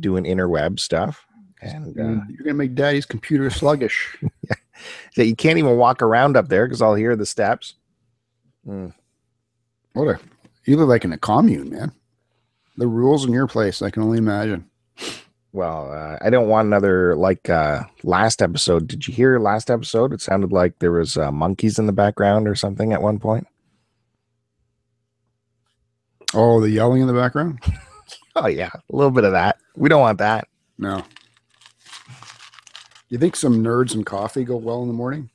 doing 0.00 0.24
interweb 0.24 0.80
stuff, 0.80 1.24
and 1.62 1.96
uh, 1.96 2.24
You're 2.28 2.44
gonna 2.44 2.54
make 2.54 2.74
Daddy's 2.74 3.06
computer 3.06 3.50
sluggish. 3.50 4.16
that 5.16 5.26
you 5.26 5.36
can't 5.36 5.58
even 5.58 5.76
walk 5.76 6.02
around 6.02 6.36
up 6.36 6.48
there 6.48 6.66
because 6.66 6.82
I'll 6.82 6.94
hear 6.94 7.14
the 7.16 7.26
steps. 7.26 7.74
Mm. 8.66 8.92
What 9.92 10.08
a 10.08 10.18
you 10.64 10.76
look 10.76 10.88
like 10.88 11.04
in 11.04 11.12
a 11.12 11.18
commune, 11.18 11.70
man. 11.70 11.92
The 12.78 12.86
rules 12.86 13.26
in 13.26 13.32
your 13.32 13.48
place, 13.48 13.82
I 13.82 13.90
can 13.90 14.04
only 14.04 14.18
imagine. 14.18 14.70
Well, 15.52 15.90
uh, 15.90 16.24
I 16.24 16.30
don't 16.30 16.48
want 16.48 16.66
another 16.66 17.16
like 17.16 17.50
uh, 17.50 17.82
last 18.04 18.40
episode. 18.40 18.86
Did 18.86 19.08
you 19.08 19.12
hear 19.12 19.40
last 19.40 19.68
episode? 19.68 20.12
It 20.12 20.20
sounded 20.20 20.52
like 20.52 20.78
there 20.78 20.92
was 20.92 21.16
uh, 21.16 21.32
monkeys 21.32 21.80
in 21.80 21.86
the 21.86 21.92
background 21.92 22.46
or 22.46 22.54
something 22.54 22.92
at 22.92 23.02
one 23.02 23.18
point. 23.18 23.48
Oh, 26.34 26.60
the 26.60 26.70
yelling 26.70 27.02
in 27.02 27.08
the 27.08 27.14
background? 27.14 27.58
Oh 28.36 28.46
yeah, 28.46 28.70
a 28.72 28.96
little 28.96 29.10
bit 29.10 29.24
of 29.24 29.32
that. 29.32 29.58
We 29.74 29.88
don't 29.88 30.00
want 30.00 30.18
that. 30.18 30.46
No. 30.78 31.02
You 33.08 33.18
think 33.18 33.34
some 33.34 33.64
nerds 33.64 33.94
and 33.94 34.06
coffee 34.06 34.44
go 34.44 34.56
well 34.56 34.80
in 34.82 34.86
the 34.86 34.94
morning? 34.94 35.30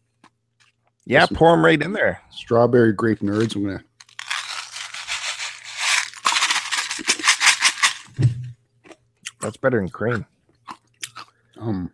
Yeah, 1.05 1.25
pour 1.25 1.51
them 1.51 1.65
right 1.65 1.81
in 1.81 1.91
there. 1.91 2.21
Strawberry 2.31 2.93
grape 2.93 3.19
nerds. 3.19 3.57
I'm 3.57 3.65
gonna 3.65 3.83
That's 9.43 9.57
better 9.57 9.77
than 9.77 9.89
cream. 9.89 10.25
um 11.59 11.91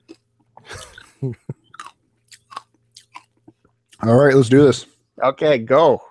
All 4.04 4.16
right, 4.16 4.36
let's 4.36 4.50
do 4.50 4.62
this. 4.62 4.86
Okay, 5.24 5.58
go. 5.58 6.04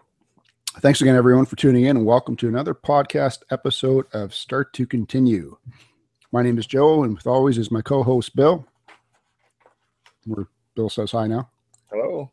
Thanks 0.80 1.00
again, 1.00 1.14
everyone, 1.14 1.46
for 1.46 1.54
tuning 1.54 1.84
in, 1.84 1.96
and 1.96 2.04
welcome 2.04 2.34
to 2.38 2.48
another 2.48 2.74
podcast 2.74 3.38
episode 3.52 4.06
of 4.12 4.34
Start 4.34 4.72
to 4.74 4.84
Continue. 4.84 5.56
My 6.32 6.42
name 6.42 6.58
is 6.58 6.66
Joe, 6.66 7.04
and 7.04 7.14
with 7.14 7.28
always 7.28 7.56
is 7.56 7.70
my 7.70 7.82
co-host 7.82 8.34
Bill. 8.34 8.66
Where 10.26 10.48
Bill 10.74 10.90
says 10.90 11.12
hi 11.12 11.28
now. 11.28 11.48
Hello. 11.88 12.32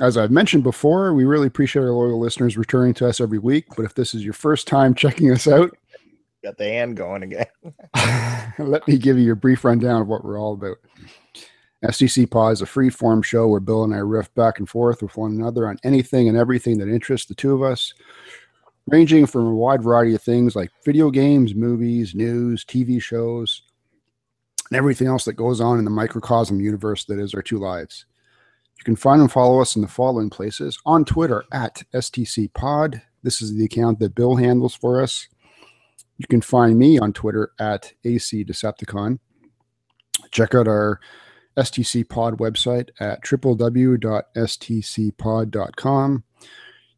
As 0.00 0.16
I've 0.16 0.30
mentioned 0.30 0.62
before, 0.62 1.14
we 1.14 1.24
really 1.24 1.48
appreciate 1.48 1.82
our 1.82 1.90
loyal 1.90 2.20
listeners 2.20 2.56
returning 2.56 2.94
to 2.94 3.08
us 3.08 3.20
every 3.20 3.38
week. 3.38 3.66
But 3.76 3.86
if 3.86 3.94
this 3.94 4.14
is 4.14 4.22
your 4.24 4.34
first 4.34 4.68
time 4.68 4.94
checking 4.94 5.32
us 5.32 5.48
out, 5.48 5.76
Got 6.46 6.58
the 6.58 6.64
hand 6.64 6.96
going 6.96 7.24
again. 7.24 7.46
let 8.60 8.86
me 8.86 8.98
give 8.98 9.18
you 9.18 9.32
a 9.32 9.36
brief 9.36 9.64
rundown 9.64 10.02
of 10.02 10.06
what 10.06 10.24
we're 10.24 10.38
all 10.38 10.52
about. 10.52 10.76
STC 11.84 12.30
Pod 12.30 12.52
is 12.52 12.62
a 12.62 12.66
free 12.66 12.88
form 12.88 13.20
show 13.20 13.48
where 13.48 13.58
Bill 13.58 13.82
and 13.82 13.92
I 13.92 13.96
riff 13.96 14.32
back 14.36 14.60
and 14.60 14.68
forth 14.68 15.02
with 15.02 15.16
one 15.16 15.32
another 15.32 15.66
on 15.66 15.76
anything 15.82 16.28
and 16.28 16.38
everything 16.38 16.78
that 16.78 16.88
interests 16.88 17.26
the 17.26 17.34
two 17.34 17.52
of 17.52 17.64
us, 17.64 17.92
ranging 18.86 19.26
from 19.26 19.44
a 19.44 19.54
wide 19.56 19.82
variety 19.82 20.14
of 20.14 20.22
things 20.22 20.54
like 20.54 20.70
video 20.84 21.10
games, 21.10 21.52
movies, 21.52 22.14
news, 22.14 22.64
TV 22.64 23.02
shows, 23.02 23.62
and 24.70 24.78
everything 24.78 25.08
else 25.08 25.24
that 25.24 25.32
goes 25.32 25.60
on 25.60 25.80
in 25.80 25.84
the 25.84 25.90
microcosm 25.90 26.60
universe 26.60 27.06
that 27.06 27.18
is 27.18 27.34
our 27.34 27.42
two 27.42 27.58
lives. 27.58 28.06
You 28.78 28.84
can 28.84 28.94
find 28.94 29.20
and 29.20 29.32
follow 29.32 29.60
us 29.60 29.74
in 29.74 29.82
the 29.82 29.88
following 29.88 30.30
places 30.30 30.78
on 30.86 31.04
Twitter 31.04 31.42
at 31.50 31.82
STC 31.92 32.52
Pod. 32.54 33.02
This 33.24 33.42
is 33.42 33.56
the 33.56 33.64
account 33.64 33.98
that 33.98 34.14
Bill 34.14 34.36
handles 34.36 34.76
for 34.76 35.02
us. 35.02 35.26
You 36.18 36.26
can 36.28 36.40
find 36.40 36.78
me 36.78 36.98
on 36.98 37.12
Twitter 37.12 37.50
at 37.58 37.92
AC 38.04 38.44
Decepticon. 38.44 39.18
Check 40.30 40.54
out 40.54 40.68
our 40.68 41.00
STC 41.56 42.08
Pod 42.08 42.38
website 42.38 42.90
at 43.00 43.24
www.stcpod.com. 43.24 46.24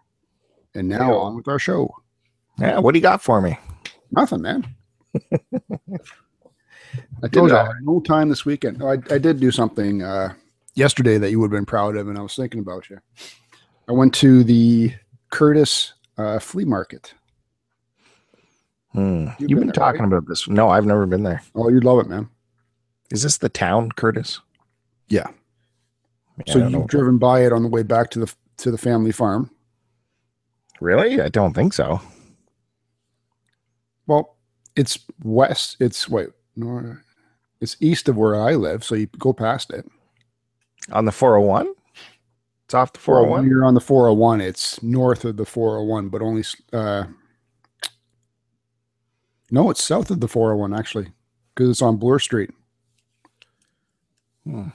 And 0.74 0.88
now 0.88 1.14
on 1.14 1.36
with 1.36 1.48
our 1.48 1.58
show. 1.58 1.94
Yeah, 2.58 2.78
what 2.78 2.92
do 2.92 2.98
you 2.98 3.02
got 3.02 3.22
for 3.22 3.40
me? 3.40 3.58
Nothing, 4.10 4.42
man. 4.42 4.66
I 7.22 7.28
told 7.28 7.50
you 7.50 7.56
I 7.56 7.64
had 7.64 7.72
no 7.82 8.00
time 8.00 8.28
this 8.28 8.44
weekend. 8.44 8.78
No, 8.78 8.88
I, 8.88 8.98
I 9.10 9.18
did 9.18 9.40
do 9.40 9.50
something 9.50 10.02
uh, 10.02 10.34
yesterday 10.74 11.18
that 11.18 11.30
you 11.30 11.40
would 11.40 11.46
have 11.46 11.58
been 11.58 11.66
proud 11.66 11.96
of, 11.96 12.08
and 12.08 12.18
I 12.18 12.22
was 12.22 12.36
thinking 12.36 12.60
about 12.60 12.88
you. 12.90 12.98
I 13.88 13.92
went 13.92 14.14
to 14.16 14.44
the 14.44 14.92
Courtice 15.30 15.94
uh, 16.16 16.38
flea 16.38 16.64
market. 16.64 17.14
Hmm. 18.92 19.28
You've 19.38 19.38
been 19.38 19.48
been, 19.48 19.56
there, 19.58 19.66
right? 19.66 19.74
talking 19.74 20.04
about 20.04 20.26
this. 20.26 20.48
No, 20.48 20.68
I've 20.68 20.86
never 20.86 21.06
been 21.06 21.22
there. 21.22 21.42
Oh, 21.54 21.68
you'd 21.68 21.84
love 21.84 22.00
it, 22.00 22.08
man. 22.08 22.28
Is 23.10 23.22
this 23.22 23.38
the 23.38 23.48
town, 23.48 23.90
Courtice? 23.92 24.40
Yeah. 25.08 25.28
So 26.46 26.66
you've 26.68 26.86
driven 26.86 27.18
by 27.18 27.44
it 27.44 27.52
on 27.52 27.62
the 27.62 27.68
way 27.68 27.82
back 27.82 28.10
to 28.10 28.20
the 28.20 28.32
to 28.58 28.70
the 28.70 28.78
family 28.78 29.12
farm. 29.12 29.50
really? 30.80 31.20
I 31.20 31.28
don't 31.28 31.54
think 31.54 31.72
so. 31.72 32.00
Well, 34.06 34.36
it's 34.76 34.98
west. 35.22 35.76
It's 35.80 36.08
wait, 36.08 36.28
no, 36.56 36.96
It's 37.60 37.76
east 37.80 38.08
of 38.08 38.16
where 38.16 38.40
I 38.40 38.54
live, 38.54 38.84
so 38.84 38.94
you 38.94 39.06
go 39.18 39.32
past 39.32 39.72
it. 39.72 39.86
On 40.92 41.04
the 41.04 41.12
401? 41.12 41.74
It's 42.64 42.74
off 42.74 42.92
the 42.92 43.00
401? 43.00 43.40
when 43.42 43.50
you're 43.50 43.64
on 43.64 43.74
the 43.74 43.80
401, 43.80 44.40
it's 44.40 44.82
north 44.82 45.24
of 45.24 45.36
the 45.36 45.44
401, 45.44 46.08
but 46.08 46.22
only. 46.22 46.44
Uh, 46.72 47.04
no, 49.50 49.70
it's 49.70 49.82
south 49.82 50.10
of 50.10 50.20
the 50.20 50.28
401 50.28 50.78
actually, 50.78 51.08
because 51.54 51.70
it's 51.70 51.82
on 51.82 51.96
Bloor 51.96 52.18
Street. 52.18 52.50
Hmm. 54.48 54.68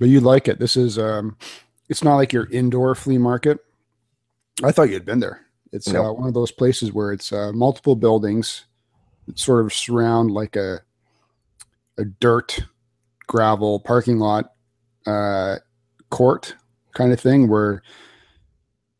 But 0.00 0.08
you 0.08 0.20
like 0.20 0.48
it. 0.48 0.58
This 0.58 0.76
is. 0.76 0.98
um 0.98 1.36
It's 1.88 2.02
not 2.02 2.16
like 2.16 2.32
your 2.32 2.48
indoor 2.50 2.94
flea 2.94 3.18
market. 3.18 3.58
I 4.62 4.72
thought 4.72 4.90
you'd 4.90 5.04
been 5.04 5.20
there. 5.20 5.46
It's 5.72 5.92
uh, 5.92 6.12
one 6.12 6.28
of 6.28 6.34
those 6.34 6.52
places 6.52 6.92
where 6.92 7.12
it's 7.12 7.32
uh, 7.32 7.52
multiple 7.52 7.96
buildings 7.96 8.64
that 9.26 9.38
sort 9.38 9.64
of 9.64 9.72
surround 9.72 10.30
like 10.30 10.56
a 10.56 10.80
a 11.98 12.04
dirt 12.04 12.60
gravel 13.26 13.80
parking 13.80 14.18
lot 14.18 14.52
uh, 15.06 15.56
court 16.10 16.56
kind 16.94 17.12
of 17.12 17.20
thing 17.20 17.48
where 17.48 17.82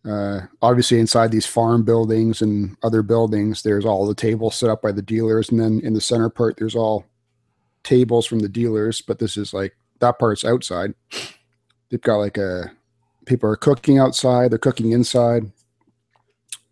uh, 0.05 0.41
obviously 0.63 0.99
inside 0.99 1.31
these 1.31 1.47
farm 1.47 1.85
buildings 1.85 2.43
and 2.43 2.77
other 2.83 3.03
buildings 3.03 3.63
there's 3.63 3.85
all 3.85 4.07
the 4.07 4.15
tables 4.15 4.57
set 4.57 4.71
up 4.71 4.83
by 4.83 4.93
the 4.93 5.03
dealers 5.03 5.51
and 5.51 5.61
then 5.61 5.81
in 5.81 5.93
the 5.93 6.01
center 6.01 6.29
part 6.29 6.57
there's 6.57 6.75
all 6.77 7.05
tables 7.85 8.27
from 8.27 8.39
the 8.39 8.49
dealers 8.49 9.01
but 9.01 9.19
this 9.19 9.37
is 9.37 9.53
like 9.53 9.75
that 10.03 10.19
part's 10.19 10.45
outside. 10.45 10.93
They've 11.89 12.01
got 12.01 12.17
like 12.17 12.37
a 12.37 12.73
people 13.25 13.49
are 13.49 13.57
cooking 13.57 13.99
outside 13.99 14.51
they're 14.51 14.59
cooking 14.59 14.93
inside 14.93 15.51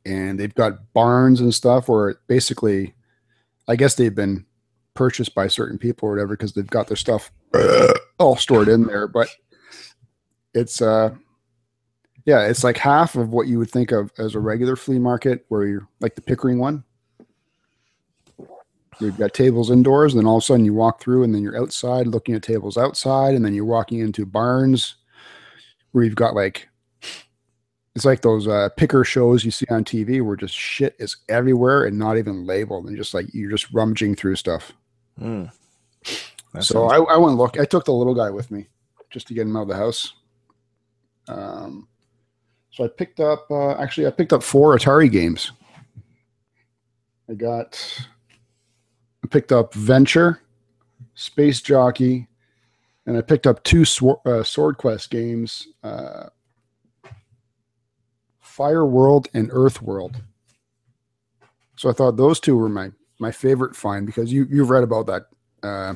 and 0.04 0.38
they've 0.38 0.54
got 0.54 0.92
barns 0.92 1.40
and 1.40 1.54
stuff 1.54 1.88
where 1.88 2.16
basically 2.26 2.94
i 3.68 3.76
guess 3.76 3.94
they've 3.94 4.14
been 4.14 4.44
purchased 4.94 5.34
by 5.34 5.46
certain 5.46 5.78
people 5.78 6.08
or 6.08 6.12
whatever 6.12 6.36
because 6.36 6.52
they've 6.52 6.66
got 6.66 6.88
their 6.88 6.96
stuff 6.96 7.30
all 8.18 8.36
stored 8.36 8.68
in 8.68 8.84
there 8.84 9.06
but 9.06 9.28
it's 10.54 10.82
uh 10.82 11.10
yeah 12.24 12.46
it's 12.46 12.64
like 12.64 12.76
half 12.76 13.14
of 13.14 13.30
what 13.30 13.46
you 13.46 13.58
would 13.58 13.70
think 13.70 13.92
of 13.92 14.10
as 14.18 14.34
a 14.34 14.40
regular 14.40 14.74
flea 14.74 14.98
market 14.98 15.44
where 15.48 15.66
you're 15.66 15.88
like 16.00 16.14
the 16.16 16.22
pickering 16.22 16.58
one 16.58 16.82
we've 19.00 19.18
got 19.18 19.34
tables 19.34 19.70
indoors 19.70 20.12
and 20.12 20.20
then 20.20 20.26
all 20.26 20.36
of 20.36 20.42
a 20.42 20.46
sudden 20.46 20.64
you 20.64 20.74
walk 20.74 21.00
through 21.00 21.22
and 21.22 21.34
then 21.34 21.42
you're 21.42 21.60
outside 21.60 22.06
looking 22.06 22.34
at 22.34 22.42
tables 22.42 22.76
outside 22.76 23.34
and 23.34 23.44
then 23.44 23.54
you're 23.54 23.64
walking 23.64 24.00
into 24.00 24.26
barns 24.26 24.96
where 25.92 26.04
you've 26.04 26.14
got 26.14 26.34
like 26.34 26.68
it's 27.94 28.04
like 28.04 28.22
those 28.22 28.46
uh, 28.46 28.68
picker 28.76 29.04
shows 29.04 29.44
you 29.44 29.50
see 29.50 29.66
on 29.70 29.84
tv 29.84 30.24
where 30.24 30.36
just 30.36 30.54
shit 30.54 30.94
is 30.98 31.16
everywhere 31.28 31.84
and 31.84 31.98
not 31.98 32.16
even 32.16 32.46
labeled 32.46 32.86
and 32.86 32.96
just 32.96 33.14
like 33.14 33.26
you're 33.32 33.50
just 33.50 33.72
rummaging 33.72 34.14
through 34.14 34.36
stuff. 34.36 34.72
That 36.52 36.64
so 36.64 36.86
I, 36.86 36.98
I 37.14 37.16
went 37.16 37.36
look. 37.36 37.58
I 37.58 37.64
took 37.64 37.84
the 37.84 37.92
little 37.92 38.14
guy 38.14 38.30
with 38.30 38.50
me 38.50 38.68
just 39.10 39.28
to 39.28 39.34
get 39.34 39.42
him 39.42 39.56
out 39.56 39.62
of 39.62 39.68
the 39.68 39.76
house. 39.76 40.14
Um, 41.28 41.88
so 42.70 42.84
I 42.84 42.88
picked 42.88 43.20
up. 43.20 43.50
Uh, 43.50 43.72
actually, 43.72 44.06
I 44.06 44.10
picked 44.10 44.32
up 44.32 44.42
four 44.42 44.76
Atari 44.76 45.10
games. 45.10 45.52
I 47.28 47.34
got. 47.34 47.78
I 49.24 49.28
picked 49.28 49.52
up 49.52 49.74
Venture, 49.74 50.40
Space 51.14 51.60
Jockey, 51.60 52.28
and 53.06 53.16
I 53.16 53.20
picked 53.20 53.46
up 53.46 53.62
two 53.64 53.84
Swor- 53.84 54.20
uh, 54.24 54.42
Sword 54.42 54.78
Quest 54.78 55.10
games. 55.10 55.68
Uh, 55.82 56.28
Fire 58.38 58.84
World 58.84 59.28
and 59.32 59.48
Earth 59.52 59.80
World. 59.80 60.22
So 61.76 61.88
I 61.88 61.92
thought 61.92 62.16
those 62.16 62.40
two 62.40 62.56
were 62.56 62.68
my 62.68 62.90
my 63.18 63.30
favorite 63.30 63.74
find 63.74 64.04
because 64.04 64.32
you 64.32 64.46
you've 64.50 64.68
read 64.70 64.82
about 64.82 65.06
that 65.06 65.22
uh, 65.62 65.94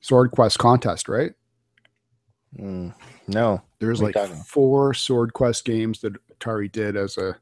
Sword 0.00 0.30
Quest 0.30 0.58
contest, 0.58 1.08
right? 1.08 1.32
Hmm. 2.56 2.88
no. 3.28 3.60
There's 3.80 4.00
like 4.00 4.14
you 4.14 4.20
talking 4.20 4.34
about? 4.34 4.46
four 4.46 4.94
Sword 4.94 5.34
Quest 5.34 5.64
games 5.64 6.00
that 6.00 6.14
Atari 6.38 6.72
did 6.72 6.96
as 6.96 7.18
a. 7.18 7.36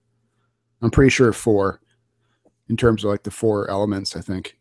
I'm 0.83 0.91
pretty 0.91 1.11
sure 1.11 1.33
four, 1.33 1.81
in 2.69 2.77
terms 2.77 3.05
of 3.05 3.11
like 3.11 3.23
the 3.23 3.31
four 3.31 3.69
elements. 3.71 4.17
I 4.17 4.21
think. 4.21 4.57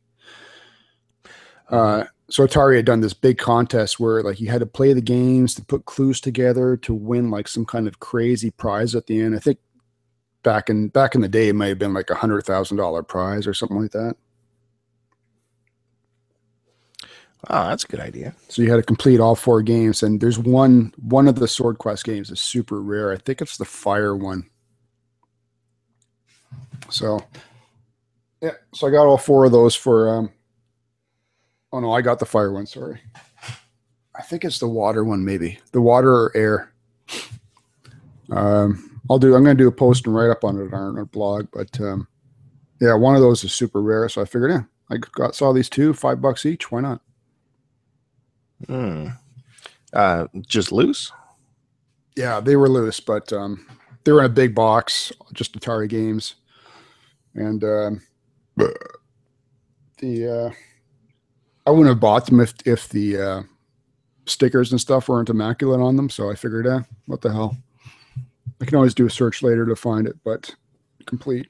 Uh, 1.70 2.06
so 2.30 2.46
Atari 2.46 2.78
had 2.78 2.86
done 2.86 3.02
this 3.02 3.14
big 3.14 3.38
contest 3.38 4.00
where 4.00 4.22
like 4.22 4.40
you 4.40 4.50
had 4.50 4.60
to 4.60 4.66
play 4.66 4.94
the 4.94 5.02
games 5.02 5.54
to 5.56 5.66
put 5.66 5.86
clues 5.86 6.20
together 6.20 6.78
to 6.78 6.94
win 6.94 7.30
like 7.30 7.48
some 7.48 7.66
kind 7.66 7.88
of 7.88 8.00
crazy 8.00 8.52
prize 8.52 8.96
at 8.96 9.08
the 9.08 9.22
end. 9.22 9.36
I 9.36 9.40
think 9.40 9.60
back 10.44 10.70
in 10.70 10.90
back 10.90 11.16
in 11.16 11.22
the 11.22 11.28
day 11.28 11.50
it 11.50 11.54
might 11.54 11.68
have 11.68 11.80
been 11.80 11.94
like 11.94 12.10
a 12.10 12.16
hundred 12.16 12.42
thousand 12.42 12.78
dollar 12.78 13.04
prize 13.04 13.48
or 13.48 13.54
something 13.54 13.82
like 13.82 13.92
that. 13.92 14.16
Oh, 17.50 17.68
that's 17.68 17.86
a 17.86 17.88
good 17.88 18.00
idea. 18.00 18.36
So 18.50 18.62
you 18.62 18.70
had 18.70 18.78
to 18.78 18.84
complete 18.84 19.20
all 19.20 19.36
four 19.36 19.62
games, 19.62 20.04
and 20.04 20.20
there's 20.20 20.40
one 20.40 20.94
one 21.02 21.28
of 21.28 21.36
the 21.36 21.48
Sword 21.48 21.78
Quest 21.78 22.04
games 22.04 22.30
is 22.30 22.42
super 22.42 22.82
rare. 22.82 23.14
I 23.14 23.18
think 23.18 23.42
it's 23.42 23.58
the 23.58 23.66
Fire 23.66 24.16
one. 24.16 24.50
So, 26.90 27.24
yeah. 28.42 28.52
So 28.74 28.88
I 28.88 28.92
got 28.92 29.08
all 29.08 29.18
four 29.18 29.46
of 29.46 29.52
those 29.52 29.76
for. 29.76 30.10
um 30.10 30.32
Oh 31.74 31.80
no, 31.80 31.92
I 31.92 32.02
got 32.02 32.20
the 32.20 32.26
Fire 32.26 32.52
one. 32.52 32.66
Sorry. 32.66 33.02
I 34.16 34.22
think 34.24 34.44
it's 34.46 34.60
the 34.60 34.68
Water 34.68 35.04
one, 35.04 35.24
maybe 35.24 35.60
the 35.74 35.82
Water 35.82 36.12
or 36.12 36.32
Air. 36.36 36.74
Um, 38.32 39.00
I'll 39.10 39.20
do. 39.20 39.36
I'm 39.36 39.44
going 39.44 39.58
to 39.58 39.64
do 39.64 39.68
a 39.68 39.72
post 39.72 40.06
and 40.06 40.16
write 40.16 40.30
up 40.30 40.44
on 40.44 40.60
it 40.60 40.74
on 40.74 40.98
our 40.98 41.06
blog, 41.06 41.48
but 41.54 41.80
um, 41.80 42.08
yeah, 42.82 42.94
one 42.94 43.16
of 43.16 43.22
those 43.22 43.44
is 43.44 43.54
super 43.54 43.82
rare. 43.82 44.10
So 44.10 44.22
I 44.22 44.26
figured, 44.26 44.52
yeah, 44.52 44.64
I 44.90 44.98
got 44.98 45.36
saw 45.36 45.54
these 45.54 45.70
two, 45.70 45.94
five 45.94 46.22
bucks 46.22 46.46
each. 46.46 46.72
Why 46.72 46.82
not? 46.82 47.02
Hmm. 48.66 49.08
Uh, 49.94 50.28
just 50.42 50.72
loose. 50.72 51.12
Yeah, 52.16 52.40
they 52.40 52.56
were 52.56 52.70
loose, 52.70 53.00
but 53.00 53.32
um, 53.32 53.66
they 54.04 54.12
were 54.12 54.20
in 54.20 54.26
a 54.26 54.30
big 54.30 54.56
box, 54.56 55.12
just 55.34 55.58
Atari 55.58 55.88
games, 55.88 56.36
and 57.36 57.64
um, 57.64 58.02
the 60.00 60.28
uh, 60.28 60.52
I 61.66 61.72
wouldn't 61.72 61.90
have 61.90 62.00
bought 62.00 62.26
them 62.26 62.40
if 62.40 62.54
if 62.66 62.90
the 62.90 63.18
uh, 63.18 63.42
stickers 64.26 64.72
and 64.72 64.80
stuff 64.80 65.10
weren't 65.10 65.30
immaculate 65.30 65.82
on 65.82 65.96
them. 65.96 66.10
So 66.10 66.30
I 66.30 66.36
figured, 66.36 66.68
eh, 66.68 66.82
what 67.06 67.22
the 67.22 67.32
hell? 67.32 67.58
I 68.62 68.66
can 68.66 68.76
always 68.76 68.94
do 68.94 69.06
a 69.06 69.10
search 69.10 69.44
later 69.44 69.66
to 69.66 69.76
find 69.76 70.08
it, 70.08 70.16
but 70.24 70.56
complete. 71.06 71.48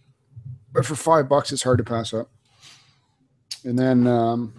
But 0.73 0.85
for 0.85 0.95
five 0.95 1.29
bucks, 1.29 1.51
it's 1.51 1.63
hard 1.63 1.77
to 1.77 1.83
pass 1.83 2.13
up. 2.13 2.29
And 3.63 3.77
then 3.77 4.07
um, 4.07 4.53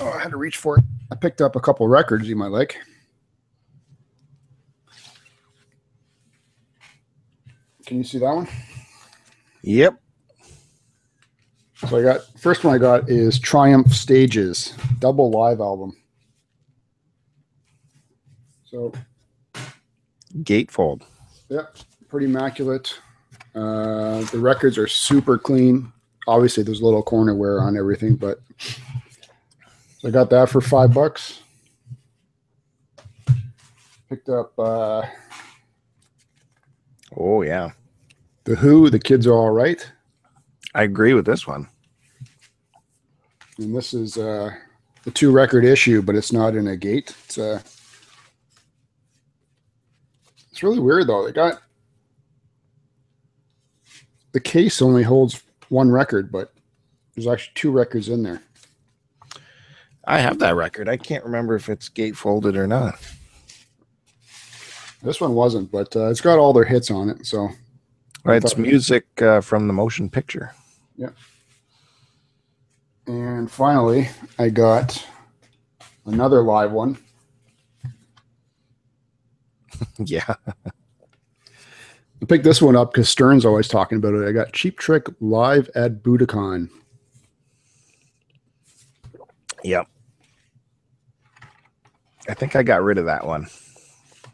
oh, 0.00 0.12
I 0.14 0.18
had 0.18 0.30
to 0.30 0.36
reach 0.36 0.56
for 0.56 0.78
it. 0.78 0.84
I 1.10 1.14
picked 1.14 1.40
up 1.40 1.56
a 1.56 1.60
couple 1.60 1.86
records 1.88 2.28
you 2.28 2.36
might 2.36 2.50
like. 2.50 2.76
Can 7.86 7.98
you 7.98 8.04
see 8.04 8.18
that 8.18 8.34
one? 8.34 8.48
Yep. 9.62 10.00
So 11.76 11.98
I 11.98 12.02
got 12.02 12.20
first 12.38 12.64
one 12.64 12.74
I 12.74 12.78
got 12.78 13.08
is 13.08 13.38
Triumph 13.38 13.92
Stages 13.92 14.74
double 14.98 15.30
live 15.30 15.60
album. 15.60 15.96
So 18.64 18.92
Gatefold. 20.38 21.02
Yep, 21.48 21.76
pretty 22.08 22.26
immaculate. 22.26 22.98
Uh, 23.54 24.22
the 24.30 24.38
records 24.38 24.78
are 24.78 24.86
super 24.86 25.36
clean. 25.36 25.92
Obviously, 26.26 26.62
there's 26.62 26.80
a 26.80 26.84
little 26.84 27.02
corner 27.02 27.34
wear 27.34 27.60
on 27.60 27.76
everything, 27.76 28.14
but 28.16 28.40
so 28.58 30.08
I 30.08 30.10
got 30.10 30.30
that 30.30 30.48
for 30.48 30.60
five 30.60 30.94
bucks. 30.94 31.40
Picked 34.08 34.28
up 34.28 34.56
uh, 34.58 35.02
Oh 37.16 37.42
yeah. 37.42 37.70
The 38.44 38.56
Who. 38.56 38.90
The 38.90 38.98
kids 38.98 39.26
are 39.26 39.34
all 39.34 39.50
right, 39.50 39.86
I 40.74 40.82
agree 40.82 41.14
with 41.14 41.26
this 41.26 41.46
one. 41.46 41.68
and 43.58 43.74
this 43.74 43.94
is 43.94 44.18
uh, 44.18 44.50
the 45.04 45.10
two 45.10 45.30
record 45.30 45.64
issue, 45.64 46.02
but 46.02 46.14
it's 46.14 46.32
not 46.32 46.54
in 46.54 46.66
a 46.68 46.76
gate. 46.76 47.14
It's 47.24 47.38
uh, 47.38 47.60
it's 50.50 50.62
really 50.62 50.78
weird 50.80 51.06
though. 51.06 51.24
They 51.24 51.32
got 51.32 51.60
the 54.32 54.40
case 54.40 54.80
only 54.82 55.02
holds 55.02 55.42
one 55.68 55.90
record, 55.90 56.32
but 56.32 56.52
there's 57.14 57.26
actually 57.26 57.52
two 57.54 57.70
records 57.70 58.08
in 58.08 58.22
there. 58.22 58.42
I 60.04 60.18
have 60.18 60.38
that 60.40 60.56
record. 60.56 60.88
I 60.88 60.96
can't 60.96 61.24
remember 61.24 61.54
if 61.54 61.68
it's 61.68 61.88
gatefolded 61.88 62.56
or 62.56 62.66
not. 62.66 62.98
This 65.02 65.20
one 65.20 65.34
wasn't, 65.34 65.70
but 65.70 65.94
uh, 65.94 66.08
it's 66.08 66.20
got 66.20 66.38
all 66.38 66.52
their 66.52 66.64
hits 66.64 66.90
on 66.90 67.10
it. 67.10 67.26
So 67.26 67.48
It's 68.24 68.56
music 68.56 69.20
uh, 69.20 69.40
from 69.40 69.66
the 69.66 69.72
motion 69.72 70.08
picture. 70.08 70.54
Yeah. 70.96 71.10
And 73.06 73.50
finally, 73.50 74.08
I 74.38 74.48
got 74.48 75.04
another 76.06 76.42
live 76.42 76.70
one. 76.70 76.98
yeah. 79.98 80.34
I 82.22 82.24
picked 82.28 82.44
this 82.44 82.62
one 82.62 82.76
up 82.76 82.92
because 82.92 83.08
Stern's 83.08 83.44
always 83.44 83.66
talking 83.66 83.98
about 83.98 84.14
it. 84.14 84.28
I 84.28 84.30
got 84.30 84.52
Cheap 84.52 84.78
Trick 84.78 85.06
live 85.20 85.68
at 85.74 86.04
Budokan. 86.04 86.70
Yep. 89.64 89.88
I 92.28 92.34
think 92.34 92.54
I 92.54 92.62
got 92.62 92.82
rid 92.82 92.98
of 92.98 93.06
that 93.06 93.26
one 93.26 93.48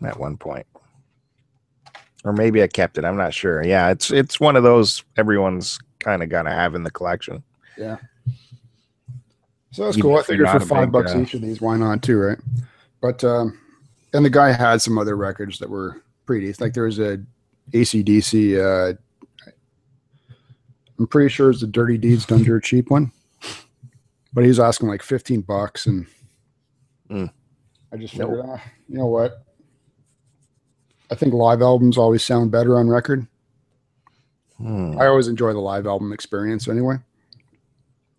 at 0.03 0.19
one 0.19 0.37
point. 0.37 0.67
Or 2.25 2.33
maybe 2.33 2.63
I 2.63 2.67
kept 2.67 2.99
it. 2.99 3.05
I'm 3.05 3.17
not 3.17 3.33
sure. 3.33 3.65
Yeah, 3.65 3.91
it's 3.91 4.11
it's 4.11 4.41
one 4.41 4.57
of 4.57 4.63
those 4.65 5.05
everyone's 5.17 5.79
kind 6.01 6.23
of 6.23 6.29
got 6.29 6.43
to 6.43 6.51
have 6.51 6.75
in 6.75 6.83
the 6.83 6.91
collection. 6.91 7.43
Yeah. 7.77 7.97
So 9.71 9.85
that's 9.85 9.97
Even 9.97 10.11
cool. 10.11 10.17
I 10.17 10.21
if 10.21 10.29
you're 10.29 10.39
figured 10.47 10.63
for 10.63 10.67
five 10.69 10.87
big, 10.89 10.93
bucks 10.93 11.15
uh, 11.15 11.21
each 11.21 11.35
of 11.35 11.43
these, 11.43 11.61
why 11.61 11.77
not 11.77 12.03
too, 12.03 12.19
right? 12.19 12.39
But 13.01 13.23
um 13.23 13.59
and 14.13 14.25
the 14.25 14.31
guy 14.31 14.51
had 14.53 14.81
some 14.83 14.99
other 14.99 15.17
records 15.17 15.59
that 15.61 15.71
were 15.71 16.03
pretty 16.27 16.47
decent. 16.47 16.63
Like 16.63 16.75
there 16.75 16.85
was 16.85 16.99
a 16.99 17.19
ACDC 17.73 18.59
uh 18.59 18.97
I'm 20.99 21.07
pretty 21.07 21.29
sure 21.29 21.51
it's 21.51 21.63
a 21.63 21.67
Dirty 21.69 21.97
Deeds 21.99 22.27
Done 22.27 22.43
Dirt 22.43 22.65
Cheap 22.65 22.91
one. 22.91 23.13
But 24.33 24.43
he 24.43 24.49
was 24.49 24.59
asking 24.59 24.89
like 24.89 25.03
15 25.03 25.43
bucks 25.43 25.87
and 25.87 26.07
Mm. 27.11 27.31
I 27.93 27.97
just 27.97 28.15
Nope. 28.19 28.29
figured, 28.31 28.47
ah, 28.51 28.63
you 28.89 28.99
know 28.99 29.07
what? 29.07 29.43
I 31.11 31.15
think 31.15 31.33
live 31.33 31.63
albums 31.63 31.97
always 31.97 32.23
sound 32.23 32.51
better 32.51 32.77
on 32.77 32.89
record. 32.89 33.27
Hmm. 34.59 34.99
I 34.99 35.07
always 35.07 35.29
enjoy 35.29 35.53
the 35.53 35.61
live 35.61 35.87
album 35.87 36.13
experience 36.13 36.69
anyway, 36.69 36.97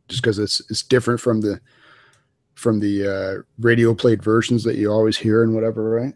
just 0.07 0.21
because 0.21 0.39
it's 0.39 0.61
it's 0.69 0.83
different 0.83 1.19
from 1.19 1.41
the 1.41 1.59
from 2.55 2.79
the 2.79 3.07
uh, 3.07 3.43
radio 3.59 3.93
played 3.93 4.23
versions 4.23 4.63
that 4.63 4.75
you 4.75 4.91
always 4.91 5.17
hear 5.17 5.43
and 5.43 5.53
whatever, 5.53 5.89
right? 5.89 6.13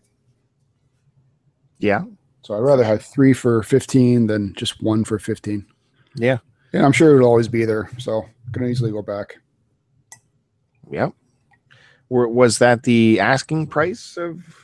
Yeah. 1.79 2.03
So 2.41 2.55
I'd 2.55 2.59
rather 2.59 2.83
have 2.83 3.01
three 3.01 3.33
for 3.33 3.63
fifteen 3.63 4.27
than 4.27 4.53
just 4.55 4.81
one 4.81 5.03
for 5.03 5.19
fifteen. 5.19 5.65
Yeah. 6.15 6.39
And 6.73 6.85
I'm 6.85 6.91
sure 6.91 7.15
it'll 7.15 7.29
always 7.29 7.47
be 7.47 7.65
there, 7.65 7.89
so 7.99 8.25
can 8.51 8.65
easily 8.65 8.91
go 8.91 9.01
back. 9.01 9.37
Yep. 10.89 11.13
Were, 12.09 12.27
was 12.27 12.59
that 12.59 12.83
the 12.83 13.19
asking 13.19 13.67
price 13.67 14.17
of, 14.17 14.62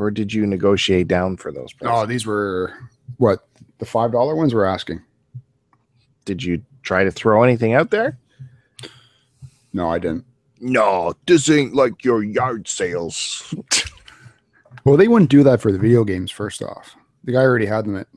or 0.00 0.10
did 0.10 0.32
you 0.32 0.46
negotiate 0.46 1.08
down 1.08 1.36
for 1.36 1.52
those 1.52 1.74
Oh, 1.82 2.06
these 2.06 2.26
were 2.26 2.72
what 3.18 3.46
the 3.78 3.86
five 3.86 4.12
dollar 4.12 4.34
ones 4.34 4.54
were 4.54 4.64
asking. 4.64 5.02
Did 6.24 6.42
you 6.42 6.62
try 6.82 7.04
to 7.04 7.10
throw 7.10 7.42
anything 7.42 7.74
out 7.74 7.90
there? 7.90 8.18
No, 9.72 9.90
I 9.90 9.98
didn't. 9.98 10.24
No, 10.60 11.14
this 11.26 11.50
ain't 11.50 11.74
like 11.74 12.04
your 12.04 12.22
yard 12.22 12.68
sales. 12.68 13.54
Well, 14.84 14.96
they 14.96 15.08
wouldn't 15.08 15.30
do 15.30 15.42
that 15.42 15.60
for 15.60 15.72
the 15.72 15.78
video 15.78 16.04
games. 16.04 16.30
First 16.30 16.62
off, 16.62 16.96
the 17.24 17.32
guy 17.32 17.42
already 17.42 17.66
had 17.66 17.84
them 17.84 17.96
at. 17.96 18.08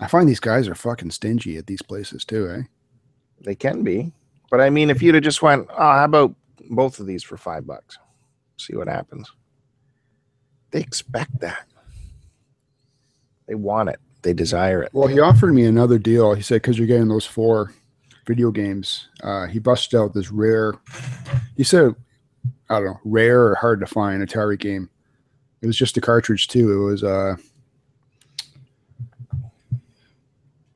I 0.00 0.08
find 0.08 0.28
these 0.28 0.40
guys 0.40 0.66
are 0.66 0.74
fucking 0.74 1.12
stingy 1.12 1.56
at 1.56 1.66
these 1.66 1.82
places 1.82 2.24
too, 2.24 2.50
eh? 2.50 2.62
They 3.40 3.54
can 3.54 3.82
be, 3.84 4.12
but 4.50 4.60
I 4.60 4.70
mean, 4.70 4.90
if 4.90 5.00
you'd 5.00 5.14
have 5.14 5.24
just 5.24 5.42
went, 5.42 5.68
oh, 5.70 5.76
how 5.76 6.04
about 6.04 6.34
both 6.70 6.98
of 7.00 7.06
these 7.06 7.22
for 7.22 7.36
five 7.36 7.66
bucks? 7.66 7.98
See 8.56 8.76
what 8.76 8.88
happens. 8.88 9.30
They 10.72 10.80
expect 10.80 11.38
that. 11.40 11.64
They 13.46 13.54
want 13.54 13.90
it. 13.90 14.00
They 14.22 14.32
desire 14.32 14.82
it. 14.82 14.90
Well, 14.92 15.08
he 15.08 15.20
offered 15.20 15.52
me 15.52 15.64
another 15.64 15.98
deal. 15.98 16.34
He 16.34 16.42
said, 16.42 16.56
because 16.62 16.78
you're 16.78 16.86
getting 16.86 17.08
those 17.08 17.26
four 17.26 17.72
video 18.26 18.50
games, 18.50 19.08
uh, 19.22 19.46
he 19.46 19.58
busted 19.58 19.98
out 19.98 20.14
this 20.14 20.30
rare, 20.30 20.74
he 21.56 21.64
said, 21.64 21.94
I 22.70 22.76
don't 22.76 22.84
know, 22.84 23.00
rare 23.04 23.46
or 23.46 23.54
hard 23.56 23.80
to 23.80 23.86
find 23.86 24.26
Atari 24.26 24.58
game. 24.58 24.88
It 25.60 25.66
was 25.66 25.76
just 25.76 25.96
a 25.96 26.00
cartridge, 26.00 26.48
too. 26.48 26.72
It 26.72 26.84
was, 26.84 27.04
uh, 27.04 27.36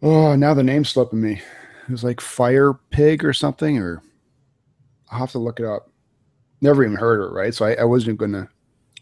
oh, 0.03 0.37
now 0.37 0.55
the 0.55 0.63
name's 0.63 0.91
slipping 0.91 1.23
me. 1.23 1.41
It 1.89 1.93
was 1.93 2.05
like 2.05 2.21
Fire 2.21 2.75
Pig 2.91 3.25
or 3.25 3.33
something, 3.33 3.79
or 3.79 4.03
I'll 5.11 5.21
have 5.21 5.33
to 5.33 5.39
look 5.39 5.61
it 5.61 5.67
up. 5.67 5.91
Never 6.61 6.85
even 6.85 6.97
heard 6.97 7.21
of 7.21 7.31
it, 7.31 7.35
right? 7.35 7.55
So 7.55 7.65
I, 7.65 7.75
I 7.75 7.85
wasn't 7.85 8.19
going 8.19 8.33
to. 8.33 8.49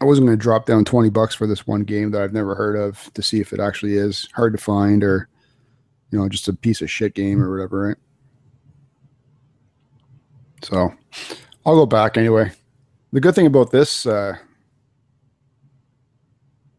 I 0.01 0.05
wasn't 0.05 0.27
going 0.27 0.37
to 0.37 0.41
drop 0.41 0.65
down 0.65 0.83
20 0.83 1.09
bucks 1.09 1.35
for 1.35 1.47
this 1.47 1.65
one 1.65 1.83
game 1.83 2.11
that 2.11 2.21
I've 2.21 2.33
never 2.33 2.53
heard 2.53 2.75
of 2.75 3.11
to 3.13 3.21
see 3.21 3.39
if 3.39 3.53
it 3.53 3.59
actually 3.59 3.95
is 3.95 4.27
hard 4.33 4.53
to 4.53 4.61
find 4.61 5.03
or, 5.03 5.29
you 6.11 6.19
know, 6.19 6.27
just 6.27 6.47
a 6.49 6.53
piece 6.53 6.81
of 6.81 6.91
shit 6.91 7.13
game 7.13 7.41
or 7.41 7.49
whatever, 7.49 7.87
right? 7.87 7.97
So 10.63 10.93
I'll 11.65 11.75
go 11.75 11.85
back 11.85 12.17
anyway. 12.17 12.51
The 13.13 13.21
good 13.21 13.35
thing 13.35 13.45
about 13.45 13.71
this, 13.71 14.05
uh, 14.05 14.35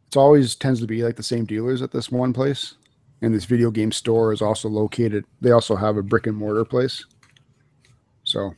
it's 0.07 0.17
always 0.17 0.55
tends 0.55 0.81
to 0.81 0.87
be 0.87 1.03
like 1.03 1.17
the 1.17 1.23
same 1.23 1.47
dealers 1.47 1.81
at 1.81 1.93
this 1.93 2.11
one 2.11 2.33
place. 2.33 2.75
And 3.23 3.35
this 3.35 3.47
video 3.47 3.71
game 3.71 3.93
store 3.93 4.35
is 4.35 4.43
also 4.43 4.69
located, 4.69 5.25
they 5.41 5.53
also 5.53 5.75
have 5.75 5.97
a 5.97 6.03
brick 6.03 6.27
and 6.27 6.37
mortar 6.37 6.67
place. 6.67 7.03
So 8.25 8.55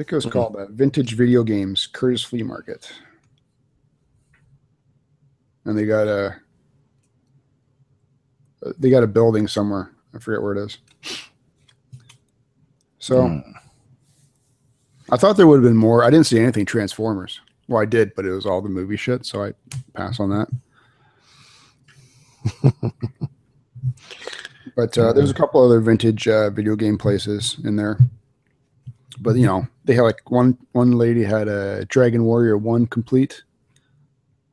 I 0.00 0.02
think 0.02 0.12
it 0.12 0.14
was 0.14 0.24
Mhm. 0.24 0.32
called 0.32 0.56
uh, 0.56 0.64
Vintage 0.68 1.14
Video 1.14 1.44
Games 1.44 1.86
Courtice 1.86 2.22
Flea 2.22 2.42
Market. 2.42 2.90
And 5.66 5.76
they 5.76 5.84
got 5.84 6.08
a 6.08 6.40
they 8.78 8.88
got 8.88 9.02
a 9.02 9.06
building 9.06 9.46
somewhere. 9.46 9.90
I 10.14 10.18
forget 10.18 10.40
where 10.40 10.54
it 10.54 10.58
is. 10.64 10.78
So 12.98 13.28
Hmm. 13.28 13.40
I 15.10 15.18
thought 15.18 15.36
there 15.36 15.46
would 15.46 15.56
have 15.56 15.70
been 15.70 15.76
more. 15.76 16.02
I 16.02 16.08
didn't 16.08 16.26
see 16.26 16.38
anything 16.38 16.64
Transformers. 16.64 17.42
Well, 17.68 17.82
I 17.82 17.84
did, 17.84 18.14
but 18.14 18.24
it 18.24 18.32
was 18.32 18.46
all 18.46 18.62
the 18.62 18.70
movie 18.70 18.96
shit, 18.96 19.26
so 19.26 19.44
I 19.44 19.52
pass 19.92 20.18
on 20.18 20.30
that. 20.30 20.48
but 24.74 24.96
uh, 24.96 25.12
there's 25.12 25.30
a 25.30 25.34
couple 25.34 25.62
other 25.62 25.80
vintage 25.80 26.26
uh, 26.26 26.48
video 26.48 26.74
game 26.74 26.96
places 26.96 27.58
in 27.64 27.76
there. 27.76 27.98
But 29.20 29.36
you 29.36 29.46
know, 29.46 29.66
they 29.84 29.94
had 29.94 30.02
like 30.02 30.30
one 30.30 30.56
one 30.72 30.92
lady 30.92 31.22
had 31.22 31.46
a 31.46 31.84
Dragon 31.84 32.24
Warrior 32.24 32.56
one 32.56 32.86
complete. 32.86 33.42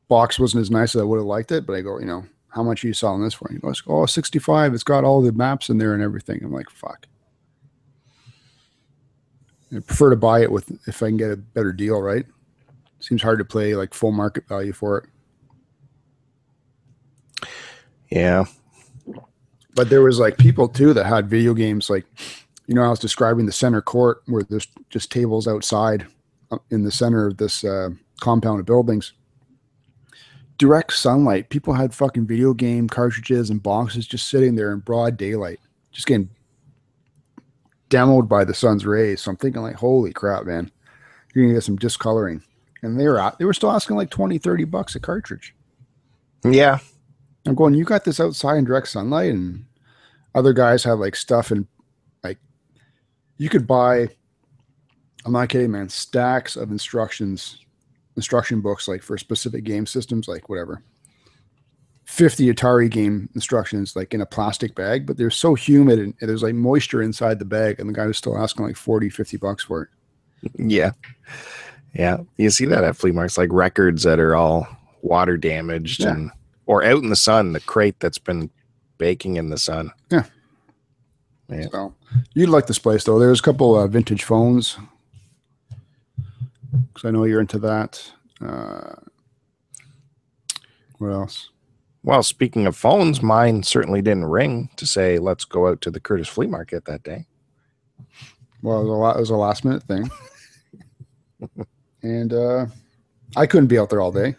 Box 0.08 0.38
wasn't 0.38 0.60
as 0.62 0.70
nice 0.70 0.94
as 0.94 1.00
I 1.00 1.04
would 1.04 1.16
have 1.18 1.26
liked 1.26 1.52
it, 1.52 1.66
but 1.66 1.74
I 1.74 1.80
go, 1.80 1.98
you 1.98 2.06
know, 2.06 2.24
how 2.48 2.62
much 2.62 2.82
are 2.84 2.86
you 2.86 2.94
selling 2.94 3.22
this 3.22 3.34
for? 3.34 3.48
He 3.52 3.58
goes, 3.58 3.82
oh, 3.86 4.06
65. 4.06 4.74
It's 4.74 4.82
got 4.82 5.04
all 5.04 5.20
the 5.20 5.32
maps 5.32 5.68
in 5.68 5.78
there 5.78 5.94
and 5.94 6.02
everything. 6.02 6.40
I'm 6.42 6.52
like, 6.52 6.70
fuck. 6.70 7.06
I 9.70 9.80
prefer 9.80 10.10
to 10.10 10.16
buy 10.16 10.40
it 10.42 10.50
with 10.50 10.70
if 10.88 11.02
I 11.02 11.08
can 11.08 11.18
get 11.18 11.30
a 11.30 11.36
better 11.36 11.72
deal, 11.72 12.00
right? 12.00 12.24
Seems 13.00 13.22
hard 13.22 13.38
to 13.38 13.44
play 13.44 13.74
like 13.74 13.92
full 13.92 14.12
market 14.12 14.48
value 14.48 14.72
for 14.72 14.98
it. 14.98 15.04
Yeah. 18.10 18.46
But 19.74 19.90
there 19.90 20.02
was 20.02 20.18
like 20.18 20.38
people 20.38 20.68
too 20.68 20.94
that 20.94 21.04
had 21.04 21.28
video 21.28 21.52
games 21.54 21.90
like, 21.90 22.06
you 22.68 22.74
know, 22.74 22.82
I 22.82 22.90
was 22.90 22.98
describing 22.98 23.46
the 23.46 23.52
center 23.52 23.80
court 23.80 24.22
where 24.26 24.42
there's 24.42 24.68
just 24.90 25.10
tables 25.10 25.48
outside 25.48 26.06
uh, 26.50 26.58
in 26.70 26.84
the 26.84 26.92
center 26.92 27.26
of 27.26 27.38
this 27.38 27.64
uh, 27.64 27.88
compound 28.20 28.60
of 28.60 28.66
buildings. 28.66 29.14
Direct 30.58 30.92
sunlight. 30.92 31.48
People 31.48 31.72
had 31.72 31.94
fucking 31.94 32.26
video 32.26 32.52
game 32.52 32.86
cartridges 32.88 33.48
and 33.48 33.62
boxes 33.62 34.06
just 34.06 34.28
sitting 34.28 34.54
there 34.54 34.72
in 34.72 34.80
broad 34.80 35.16
daylight, 35.16 35.60
just 35.92 36.06
getting 36.06 36.28
demoed 37.88 38.28
by 38.28 38.44
the 38.44 38.54
sun's 38.54 38.84
rays. 38.84 39.22
So 39.22 39.30
I'm 39.30 39.36
thinking 39.38 39.62
like, 39.62 39.76
holy 39.76 40.12
crap, 40.12 40.44
man, 40.44 40.70
you're 41.34 41.46
gonna 41.46 41.54
get 41.54 41.64
some 41.64 41.76
discoloring. 41.76 42.42
And 42.82 43.00
they 43.00 43.08
were 43.08 43.18
out, 43.18 43.38
they 43.38 43.46
were 43.46 43.54
still 43.54 43.72
asking 43.72 43.96
like 43.96 44.10
20, 44.10 44.36
30 44.36 44.64
bucks 44.64 44.94
a 44.94 45.00
cartridge. 45.00 45.54
Yeah. 46.44 46.80
I'm 47.46 47.54
going, 47.54 47.72
you 47.72 47.84
got 47.84 48.04
this 48.04 48.20
outside 48.20 48.58
in 48.58 48.64
direct 48.64 48.88
sunlight, 48.88 49.30
and 49.30 49.64
other 50.34 50.52
guys 50.52 50.84
have 50.84 50.98
like 50.98 51.16
stuff 51.16 51.50
and 51.50 51.66
like 51.66 51.66
you 53.38 53.48
could 53.48 53.66
buy. 53.66 54.08
I'm 55.24 55.32
not 55.32 55.48
kidding, 55.48 55.70
man. 55.70 55.88
Stacks 55.88 56.56
of 56.56 56.70
instructions, 56.70 57.64
instruction 58.16 58.60
books, 58.60 58.86
like 58.88 59.02
for 59.02 59.16
specific 59.18 59.64
game 59.64 59.86
systems, 59.86 60.28
like 60.28 60.48
whatever. 60.48 60.82
50 62.04 62.52
Atari 62.52 62.90
game 62.90 63.28
instructions, 63.34 63.94
like 63.94 64.14
in 64.14 64.22
a 64.22 64.26
plastic 64.26 64.74
bag, 64.74 65.06
but 65.06 65.18
they're 65.18 65.30
so 65.30 65.54
humid 65.54 65.98
and 65.98 66.14
there's 66.20 66.42
like 66.42 66.54
moisture 66.54 67.02
inside 67.02 67.38
the 67.38 67.44
bag, 67.44 67.78
and 67.78 67.88
the 67.88 67.92
guy 67.92 68.06
was 68.06 68.16
still 68.16 68.38
asking 68.38 68.64
like 68.66 68.76
40, 68.76 69.10
50 69.10 69.36
bucks 69.36 69.64
for 69.64 69.82
it. 69.82 69.88
Yeah. 70.58 70.92
Yeah. 71.94 72.18
You 72.36 72.50
see 72.50 72.64
that 72.66 72.84
at 72.84 72.96
flea 72.96 73.10
markets, 73.12 73.36
like 73.36 73.52
records 73.52 74.04
that 74.04 74.20
are 74.20 74.34
all 74.36 74.68
water 75.02 75.36
damaged 75.36 76.00
Yeah. 76.00 76.12
and 76.12 76.30
or 76.66 76.84
out 76.84 77.02
in 77.02 77.08
the 77.10 77.16
sun, 77.16 77.52
the 77.52 77.60
crate 77.60 77.98
that's 77.98 78.18
been 78.18 78.50
baking 78.98 79.36
in 79.36 79.50
the 79.50 79.58
sun. 79.58 79.90
Yeah. 80.10 80.24
So 81.70 81.94
you'd 82.34 82.48
like 82.48 82.66
this 82.66 82.78
place 82.78 83.04
though. 83.04 83.18
There's 83.18 83.40
a 83.40 83.42
couple 83.42 83.76
uh, 83.76 83.86
vintage 83.86 84.24
phones 84.24 84.78
because 86.92 87.08
I 87.08 87.10
know 87.10 87.24
you're 87.24 87.40
into 87.40 87.58
that. 87.60 88.12
Uh, 88.40 88.94
what 90.98 91.08
else? 91.10 91.50
Well, 92.02 92.22
speaking 92.22 92.66
of 92.66 92.76
phones, 92.76 93.22
mine 93.22 93.62
certainly 93.62 94.02
didn't 94.02 94.26
ring 94.26 94.70
to 94.76 94.86
say 94.86 95.18
let's 95.18 95.44
go 95.44 95.68
out 95.68 95.80
to 95.82 95.90
the 95.90 96.00
Courtice 96.00 96.28
Flea 96.28 96.46
Market 96.46 96.84
that 96.86 97.02
day. 97.02 97.26
Well, 98.62 98.80
it 98.80 98.84
was 98.84 98.90
a, 98.90 98.92
lot, 98.92 99.16
it 99.16 99.20
was 99.20 99.30
a 99.30 99.36
last 99.36 99.64
minute 99.64 99.82
thing, 99.84 100.10
and 102.02 102.32
uh, 102.32 102.66
I 103.36 103.46
couldn't 103.46 103.68
be 103.68 103.78
out 103.78 103.90
there 103.90 104.00
all 104.00 104.10
day. 104.10 104.34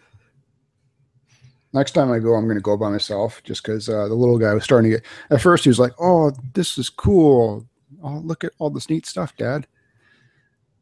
Next 1.72 1.92
time 1.92 2.10
I 2.10 2.18
go, 2.18 2.34
I'm 2.34 2.44
going 2.44 2.56
to 2.56 2.62
go 2.62 2.76
by 2.76 2.88
myself 2.88 3.42
just 3.44 3.62
because 3.62 3.88
uh, 3.88 4.08
the 4.08 4.14
little 4.14 4.38
guy 4.38 4.52
was 4.54 4.64
starting 4.64 4.90
to 4.90 4.96
get. 4.96 5.06
At 5.30 5.40
first, 5.40 5.64
he 5.64 5.70
was 5.70 5.78
like, 5.78 5.92
"Oh, 6.00 6.32
this 6.54 6.76
is 6.78 6.90
cool. 6.90 7.64
Oh, 8.02 8.18
look 8.24 8.42
at 8.42 8.52
all 8.58 8.70
this 8.70 8.90
neat 8.90 9.06
stuff, 9.06 9.36
Dad." 9.36 9.66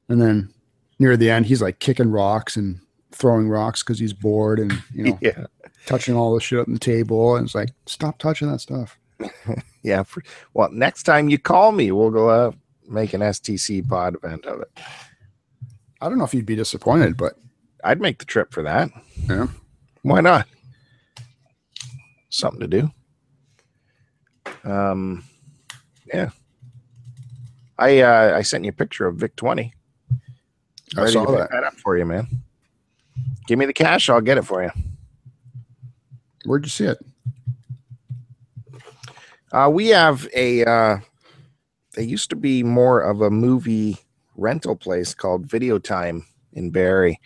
And 0.09 0.20
then 0.20 0.53
near 0.98 1.16
the 1.16 1.31
end, 1.31 1.46
he's 1.46 1.61
like 1.61 1.79
kicking 1.79 2.11
rocks 2.11 2.57
and 2.57 2.81
throwing 3.12 3.48
rocks 3.48 3.83
because 3.83 3.98
he's 3.98 4.12
bored 4.12 4.59
and 4.59 4.72
you 4.94 5.05
know 5.05 5.18
yeah, 5.22 5.44
touching 5.87 6.14
all 6.14 6.35
the 6.35 6.40
shit 6.40 6.66
on 6.66 6.72
the 6.72 6.79
table. 6.79 7.37
And 7.37 7.46
it's 7.46 7.55
like, 7.55 7.70
stop 7.87 8.18
touching 8.18 8.51
that 8.51 8.61
stuff. 8.61 8.98
yeah. 9.83 10.03
For, 10.03 10.22
well, 10.55 10.70
next 10.70 11.03
time 11.03 11.29
you 11.29 11.38
call 11.38 11.72
me, 11.72 11.92
we'll 11.92 12.11
go 12.11 12.31
uh, 12.31 12.53
make 12.88 13.12
an 13.12 13.20
STC 13.20 13.87
pod 13.87 14.16
event 14.16 14.46
of 14.46 14.61
it. 14.61 14.70
I 16.01 16.09
don't 16.09 16.18
know 16.18 16.24
if 16.24 16.35
you'd 16.35 16.46
be 16.46 16.57
disappointed, 16.57 17.16
but 17.16 17.35
I'd 17.85 18.01
make 18.01 18.18
the 18.18 18.24
trip 18.24 18.53
for 18.53 18.62
that. 18.62 18.90
Yeah. 19.29 19.48
Why 20.03 20.20
not? 20.20 20.46
Something 22.38 22.61
to 22.61 22.68
do. 22.68 22.90
Um, 24.62 25.24
yeah. 26.07 26.31
I 27.77 28.01
uh, 28.01 28.37
I 28.37 28.42
sent 28.42 28.64
you 28.64 28.70
a 28.70 28.72
picture 28.72 29.09
of 29.09 29.16
Vic 29.16 29.35
Twenty. 29.35 29.74
I 30.96 31.01
Ready 31.01 31.12
saw 31.14 31.24
to 31.27 31.33
that. 31.33 31.51
that 31.51 31.64
up 31.64 31.74
for 31.74 31.98
you, 31.98 32.05
man. 32.05 32.29
Give 33.48 33.59
me 33.59 33.66
the 33.66 33.72
cash, 33.72 34.09
I'll 34.09 34.20
get 34.20 34.38
it 34.38 34.42
for 34.42 34.62
you. 34.62 34.70
Where'd 36.44 36.64
you 36.64 36.70
see 36.70 36.85
it? 36.85 36.98
Uh, 39.51 39.68
we 39.72 39.88
have 39.88 40.29
a. 40.33 40.64
Uh, 40.64 40.98
they 41.94 42.05
used 42.05 42.31
to 42.31 42.37
be 42.37 42.62
more 42.62 43.01
of 43.01 43.20
a 43.20 43.31
movie 43.31 43.96
rental 44.37 44.77
place 44.77 45.12
called 45.12 45.44
Video 45.44 45.81
Time 45.81 46.24
in 46.53 46.70
Barrie, 46.70 47.20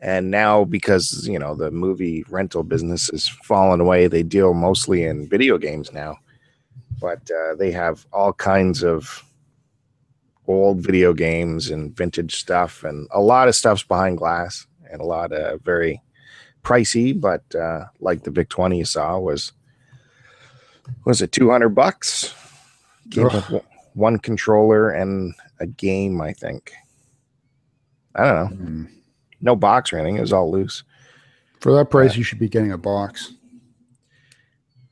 and 0.00 0.30
now 0.30 0.64
because 0.64 1.26
you 1.28 1.38
know 1.38 1.54
the 1.54 1.70
movie 1.70 2.24
rental 2.28 2.62
business 2.62 3.08
has 3.10 3.28
fallen 3.28 3.80
away, 3.80 4.06
they 4.06 4.22
deal 4.22 4.54
mostly 4.54 5.04
in 5.04 5.28
video 5.28 5.58
games 5.58 5.92
now. 5.92 6.16
But 7.00 7.30
uh, 7.30 7.54
they 7.54 7.70
have 7.72 8.06
all 8.12 8.32
kinds 8.32 8.82
of 8.84 9.24
old 10.46 10.80
video 10.80 11.12
games 11.14 11.70
and 11.70 11.96
vintage 11.96 12.36
stuff, 12.36 12.84
and 12.84 13.08
a 13.12 13.20
lot 13.20 13.48
of 13.48 13.54
stuff's 13.54 13.82
behind 13.84 14.18
glass, 14.18 14.66
and 14.90 15.00
a 15.00 15.04
lot 15.04 15.32
of 15.32 15.62
very 15.62 16.02
pricey. 16.62 17.18
But 17.18 17.42
uh, 17.54 17.86
like 18.00 18.24
the 18.24 18.30
Vic 18.30 18.48
Twenty 18.48 18.78
you 18.78 18.84
saw 18.84 19.18
was 19.18 19.52
was 21.04 21.22
it 21.22 21.30
200 21.30 21.68
bucks 21.68 22.34
Came 23.12 23.28
one- 23.94 24.18
controller 24.18 24.90
and 24.90 25.34
a 25.60 25.66
game 25.66 26.20
i 26.20 26.32
think 26.32 26.72
i 28.16 28.24
don't 28.24 28.34
know 28.50 28.56
Hmm. 28.56 28.84
No 29.40 29.56
box 29.56 29.92
or 29.92 29.98
anything. 29.98 30.16
It 30.16 30.20
was 30.22 30.32
all 30.32 30.50
loose. 30.50 30.82
For 31.60 31.72
that 31.74 31.90
price, 31.90 32.16
you 32.16 32.22
should 32.22 32.38
be 32.38 32.48
getting 32.48 32.72
a 32.72 32.78
box. 32.78 33.32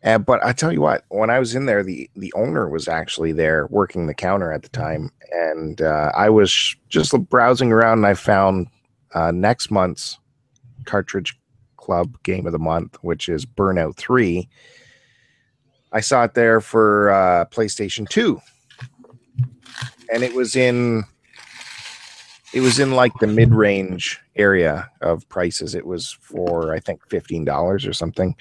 uh, 0.05 0.19
but 0.19 0.43
i 0.45 0.53
tell 0.53 0.73
you 0.73 0.81
what 0.81 1.05
when 1.09 1.29
i 1.31 1.39
was 1.39 1.55
in 1.55 1.67
there 1.67 1.83
the 1.83 2.09
the 2.15 2.33
owner 2.35 2.69
was 2.69 2.87
actually 2.89 3.33
there 3.33 3.67
working 3.69 4.07
the 4.07 4.15
counter 4.15 4.53
at 4.53 4.63
the 4.63 4.69
time. 4.69 5.11
And 5.33 5.81
uh, 5.83 6.13
i 6.15 6.31
was 6.31 6.77
just 6.89 7.13
browsing 7.29 7.73
around 7.73 7.99
and 7.99 8.07
i 8.07 8.15
found 8.15 8.69
uh, 9.15 9.31
next 9.33 9.71
month's 9.71 10.19
cartridge 10.85 11.37
club 11.77 12.17
game 12.23 12.47
of 12.47 12.53
the 12.53 12.59
month 12.59 12.97
which 13.03 13.29
is 13.29 13.45
burnout 13.45 13.97
3 13.97 14.49
i 15.93 16.01
saw 16.01 16.25
it 16.25 16.35
there 16.35 16.61
for 16.61 17.11
uh, 17.11 17.45
playstation 17.47 18.09
2 18.09 18.41
and 20.13 20.23
it 20.23 20.35
was 20.35 20.55
in 20.55 21.03
it 22.53 22.61
was 22.61 22.79
in 22.79 22.93
like 22.93 23.13
the 23.21 23.27
mid-range 23.27 24.21
area 24.37 24.91
of 25.03 25.29
prices. 25.29 25.75
It 25.75 25.87
was 25.87 26.13
for 26.21 26.75
i 26.75 26.81
think 26.81 27.07
$15 27.09 27.89
or 27.89 27.93
something. 27.93 28.35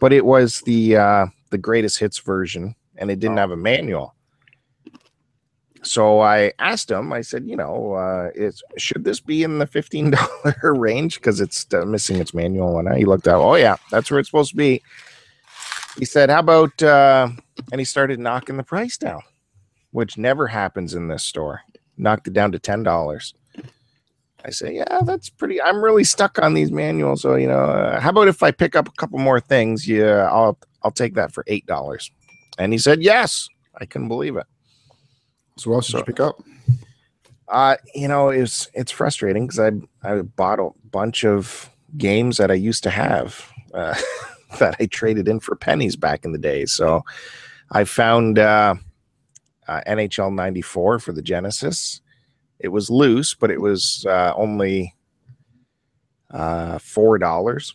But 0.00 0.12
it 0.12 0.24
was 0.24 0.60
the 0.62 0.96
uh 0.96 1.26
the 1.50 1.58
greatest 1.58 1.98
hits 1.98 2.18
version 2.18 2.74
and 2.96 3.10
it 3.10 3.20
didn't 3.20 3.36
have 3.38 3.50
a 3.50 3.56
manual. 3.56 4.14
So 5.82 6.20
i 6.20 6.52
asked 6.58 6.90
him 6.90 7.12
i 7.12 7.20
said 7.20 7.44
you 7.46 7.56
know 7.56 7.94
uh 7.94 8.30
it's 8.34 8.62
should 8.78 9.04
this 9.04 9.20
be 9.20 9.42
in 9.42 9.58
the 9.58 9.66
$15 9.66 10.56
range? 10.78 11.16
Because 11.16 11.40
it's 11.40 11.66
uh, 11.74 11.84
missing 11.84 12.16
its 12.18 12.34
manual 12.34 12.78
and 12.78 12.96
he 12.96 13.04
looked 13.04 13.28
out 13.28 13.42
oh 13.42 13.54
yeah 13.54 13.76
that's 13.90 14.10
where 14.10 14.20
it's 14.20 14.28
supposed 14.28 14.50
to 14.50 14.56
be. 14.56 14.82
He 15.98 16.04
said 16.04 16.30
how 16.30 16.40
about 16.40 16.82
uh 16.82 17.28
and 17.70 17.80
he 17.80 17.84
started 17.84 18.18
knocking 18.18 18.56
the 18.56 18.64
price 18.64 18.96
down 18.96 19.22
which 19.92 20.16
never 20.16 20.46
happens 20.46 20.94
in 20.94 21.08
this 21.08 21.22
store. 21.22 21.60
Knocked 21.98 22.26
it 22.26 22.32
down 22.32 22.50
to 22.52 22.58
$10 22.58 22.82
I 24.44 24.50
say, 24.50 24.74
yeah, 24.74 25.00
that's 25.04 25.30
pretty. 25.30 25.60
I'm 25.62 25.82
really 25.82 26.04
stuck 26.04 26.38
on 26.42 26.54
these 26.54 26.72
manuals. 26.72 27.22
So 27.22 27.36
you 27.36 27.46
know, 27.46 27.60
uh, 27.64 28.00
how 28.00 28.10
about 28.10 28.28
if 28.28 28.42
I 28.42 28.50
pick 28.50 28.74
up 28.76 28.88
a 28.88 28.92
couple 28.92 29.18
more 29.18 29.40
things? 29.40 29.86
Yeah, 29.88 30.28
I'll 30.30 30.58
I'll 30.82 30.90
take 30.90 31.14
that 31.14 31.32
for 31.32 31.44
eight 31.46 31.66
dollars. 31.66 32.10
And 32.58 32.72
he 32.72 32.78
said, 32.78 33.02
yes. 33.02 33.48
I 33.80 33.86
couldn't 33.86 34.08
believe 34.08 34.36
it. 34.36 34.46
So 35.56 35.70
what 35.70 35.76
else 35.76 35.86
did 35.86 35.92
So- 35.92 35.98
you 35.98 36.04
pick 36.04 36.20
up? 36.20 36.42
Uh, 37.48 37.76
you 37.94 38.08
know, 38.08 38.28
it's 38.30 38.68
it's 38.74 38.90
frustrating 38.92 39.46
because 39.46 39.58
I 39.60 39.70
I 40.02 40.22
bought 40.22 40.58
a 40.58 40.70
bunch 40.90 41.24
of 41.24 41.68
games 41.98 42.38
that 42.38 42.50
I 42.50 42.54
used 42.54 42.82
to 42.84 42.90
have 42.90 43.50
uh, 43.74 43.94
that 44.58 44.76
I 44.80 44.86
traded 44.86 45.28
in 45.28 45.38
for 45.40 45.54
pennies 45.56 45.94
back 45.96 46.24
in 46.24 46.32
the 46.32 46.38
day. 46.38 46.64
So 46.66 47.02
I 47.70 47.84
found 47.84 48.38
uh, 48.38 48.74
uh, 49.68 49.80
NHL 49.86 50.34
'94 50.34 50.98
for 51.00 51.12
the 51.12 51.22
Genesis. 51.22 52.00
It 52.62 52.68
was 52.68 52.88
loose, 52.88 53.34
but 53.34 53.50
it 53.50 53.60
was 53.60 54.06
uh, 54.08 54.32
only 54.36 54.94
uh, 56.30 56.78
four 56.78 57.18
dollars, 57.18 57.74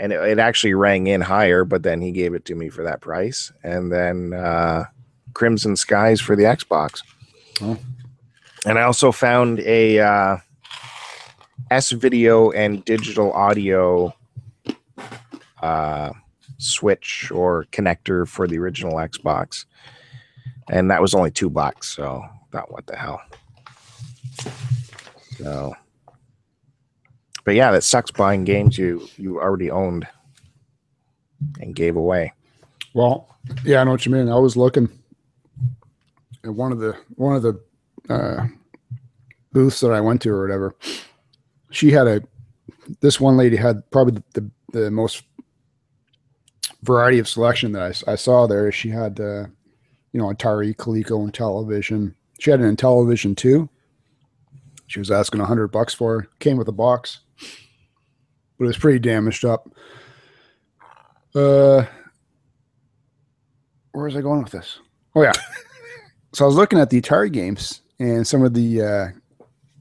and 0.00 0.12
it, 0.12 0.20
it 0.20 0.38
actually 0.40 0.74
rang 0.74 1.06
in 1.06 1.20
higher. 1.20 1.64
But 1.64 1.84
then 1.84 2.00
he 2.02 2.10
gave 2.10 2.34
it 2.34 2.44
to 2.46 2.56
me 2.56 2.68
for 2.68 2.82
that 2.82 3.00
price, 3.00 3.52
and 3.62 3.92
then 3.92 4.34
uh, 4.34 4.84
Crimson 5.32 5.76
Skies 5.76 6.20
for 6.20 6.34
the 6.34 6.42
Xbox. 6.42 7.02
Oh. 7.62 7.78
And 8.66 8.80
I 8.80 8.82
also 8.82 9.12
found 9.12 9.60
a 9.60 10.00
uh, 10.00 10.36
S 11.70 11.92
video 11.92 12.50
and 12.50 12.84
digital 12.84 13.32
audio 13.32 14.12
uh, 15.62 16.10
switch 16.58 17.30
or 17.32 17.66
connector 17.70 18.26
for 18.26 18.48
the 18.48 18.58
original 18.58 18.94
Xbox, 18.94 19.66
and 20.68 20.90
that 20.90 21.00
was 21.00 21.14
only 21.14 21.30
two 21.30 21.48
bucks. 21.48 21.86
So 21.94 22.24
thought, 22.56 22.72
what 22.72 22.86
the 22.86 22.96
hell? 22.96 23.20
So, 25.36 25.74
but 27.44 27.54
yeah, 27.54 27.70
that 27.70 27.84
sucks 27.84 28.10
buying 28.10 28.44
games 28.44 28.78
you 28.78 29.08
you 29.16 29.40
already 29.40 29.70
owned 29.70 30.06
and 31.60 31.74
gave 31.74 31.96
away. 31.96 32.32
Well, 32.94 33.28
yeah, 33.62 33.80
I 33.80 33.84
know 33.84 33.90
what 33.90 34.06
you 34.06 34.12
mean. 34.12 34.30
I 34.30 34.38
was 34.38 34.56
looking 34.56 34.88
at 36.44 36.54
one 36.54 36.72
of 36.72 36.78
the 36.78 36.96
one 37.16 37.36
of 37.36 37.42
the 37.42 37.60
uh, 38.08 38.46
booths 39.52 39.80
that 39.80 39.92
I 39.92 40.00
went 40.00 40.22
to 40.22 40.30
or 40.30 40.40
whatever. 40.42 40.74
She 41.70 41.90
had 41.90 42.06
a 42.06 42.22
this 43.00 43.20
one 43.20 43.36
lady 43.36 43.56
had 43.56 43.88
probably 43.90 44.22
the 44.32 44.40
the, 44.40 44.80
the 44.80 44.90
most 44.90 45.24
variety 46.82 47.18
of 47.18 47.28
selection 47.28 47.72
that 47.72 48.02
I 48.06 48.14
saw 48.14 48.46
there. 48.46 48.72
She 48.72 48.88
had 48.88 49.20
uh, 49.20 49.46
you 50.12 50.20
know 50.20 50.32
Atari, 50.32 50.74
Coleco, 50.74 51.22
and 51.22 51.34
television. 51.34 52.14
She 52.38 52.50
had 52.50 52.60
an 52.60 52.74
Intellivision 52.74 53.36
too. 53.36 53.68
She 54.86 54.98
was 54.98 55.10
asking 55.10 55.40
a 55.40 55.46
hundred 55.46 55.68
bucks 55.68 55.94
for. 55.94 56.20
it. 56.20 56.28
Came 56.38 56.56
with 56.56 56.68
a 56.68 56.72
box, 56.72 57.20
but 58.58 58.64
it 58.64 58.68
was 58.68 58.78
pretty 58.78 58.98
damaged 58.98 59.44
up. 59.44 59.68
Uh, 61.34 61.84
where 63.92 64.04
was 64.04 64.16
I 64.16 64.20
going 64.20 64.42
with 64.42 64.52
this? 64.52 64.78
Oh 65.14 65.22
yeah. 65.22 65.32
so 66.32 66.44
I 66.44 66.46
was 66.46 66.56
looking 66.56 66.78
at 66.78 66.90
the 66.90 67.00
Atari 67.00 67.32
games 67.32 67.80
and 67.98 68.26
some 68.26 68.42
of 68.42 68.54
the 68.54 68.82
uh, 68.82 69.08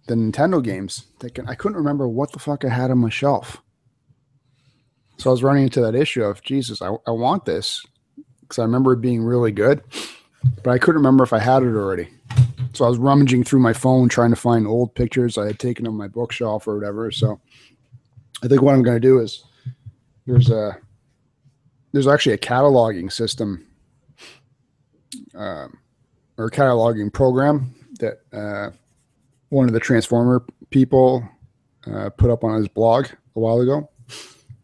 the 0.07 0.15
Nintendo 0.15 0.63
games. 0.63 1.05
Thinking 1.19 1.47
I 1.47 1.55
couldn't 1.55 1.77
remember 1.77 2.07
what 2.07 2.31
the 2.31 2.39
fuck 2.39 2.65
I 2.65 2.69
had 2.69 2.91
on 2.91 2.97
my 2.97 3.09
shelf. 3.09 3.61
So 5.17 5.29
I 5.29 5.31
was 5.31 5.43
running 5.43 5.63
into 5.63 5.81
that 5.81 5.95
issue 5.95 6.23
of 6.23 6.41
Jesus, 6.41 6.81
I, 6.81 6.89
I 7.07 7.11
want 7.11 7.45
this 7.45 7.85
because 8.41 8.59
I 8.59 8.63
remember 8.63 8.93
it 8.93 9.01
being 9.01 9.23
really 9.23 9.51
good, 9.51 9.81
but 10.63 10.71
I 10.71 10.77
couldn't 10.77 10.99
remember 10.99 11.23
if 11.23 11.33
I 11.33 11.39
had 11.39 11.63
it 11.63 11.75
already. 11.75 12.09
So 12.75 12.85
I 12.85 12.89
was 12.89 12.97
rummaging 12.97 13.43
through 13.43 13.59
my 13.59 13.73
phone 13.73 14.09
trying 14.09 14.31
to 14.31 14.35
find 14.35 14.67
old 14.67 14.93
pictures 14.95 15.37
I 15.37 15.47
had 15.47 15.59
taken 15.59 15.87
on 15.87 15.95
my 15.95 16.07
bookshelf 16.07 16.67
or 16.67 16.75
whatever. 16.75 17.11
So 17.11 17.39
I 18.43 18.47
think 18.47 18.61
what 18.61 18.75
I'm 18.75 18.83
going 18.83 18.97
to 18.97 19.07
do 19.07 19.19
is 19.19 19.43
there's 20.25 20.49
a 20.49 20.77
there's 21.91 22.07
actually 22.07 22.33
a 22.33 22.37
cataloging 22.37 23.11
system 23.11 23.65
um, 25.33 25.77
or 26.37 26.49
cataloging 26.49 27.11
program 27.11 27.73
that 27.99 28.19
uh, 28.33 28.71
one 29.49 29.67
of 29.67 29.73
the 29.73 29.79
transformer 29.79 30.45
people 30.69 31.27
uh, 31.87 32.09
put 32.09 32.29
up 32.29 32.43
on 32.43 32.57
his 32.57 32.67
blog 32.67 33.07
a 33.35 33.39
while 33.39 33.61
ago 33.61 33.89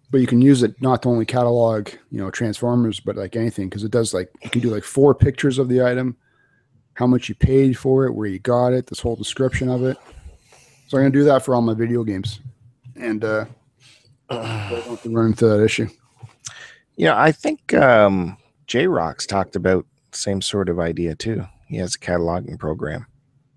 but 0.10 0.20
you 0.20 0.28
can 0.28 0.42
use 0.42 0.62
it 0.62 0.80
not 0.82 1.02
to 1.02 1.10
only 1.10 1.26
catalog 1.26 1.90
you 2.12 2.18
know 2.18 2.30
transformers 2.30 3.00
but 3.00 3.16
like 3.16 3.36
anything 3.36 3.70
because 3.70 3.84
it 3.84 3.92
does 3.92 4.14
like 4.14 4.30
you 4.44 4.50
can 4.50 4.62
do 4.62 4.70
like 4.70 4.84
four 4.84 5.16
pictures 5.16 5.58
of 5.58 5.70
the 5.70 5.84
item 5.84 6.18
how 7.02 7.08
much 7.08 7.28
you 7.28 7.34
paid 7.36 7.76
for 7.76 8.06
it 8.06 8.14
where 8.14 8.28
you 8.28 8.38
got 8.38 8.74
it 8.74 8.86
this 8.86 9.00
whole 9.00 9.16
description 9.16 9.70
of 9.70 9.84
it 9.84 9.98
so 10.88 10.98
i'm 10.98 11.04
going 11.04 11.12
to 11.12 11.18
do 11.18 11.24
that 11.24 11.44
for 11.44 11.56
all 11.56 11.62
my 11.62 11.74
video 11.74 12.04
games 12.04 12.40
and 12.96 13.24
uh 13.24 13.46
to 14.30 15.00
run 15.10 15.28
into 15.28 15.48
that 15.48 15.64
issue 15.64 15.88
Yeah, 17.02 17.20
I 17.20 17.32
think 17.32 17.74
um, 17.74 18.38
J 18.68 18.88
Rocks 18.88 19.26
talked 19.26 19.56
about 19.56 19.86
same 20.12 20.42
sort 20.42 20.70
of 20.70 20.80
idea 20.80 21.16
too. 21.16 21.46
He 21.68 21.78
has 21.78 21.96
a 21.96 22.00
cataloging 22.00 22.60
program 22.60 23.08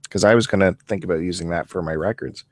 because 0.05 0.24
I 0.24 0.34
was 0.34 0.47
going 0.47 0.61
to 0.61 0.78
think 0.86 1.05
about 1.05 1.20
using 1.20 1.51
that 1.51 1.68
for 1.68 1.82
my 1.82 1.95
records. 1.95 2.45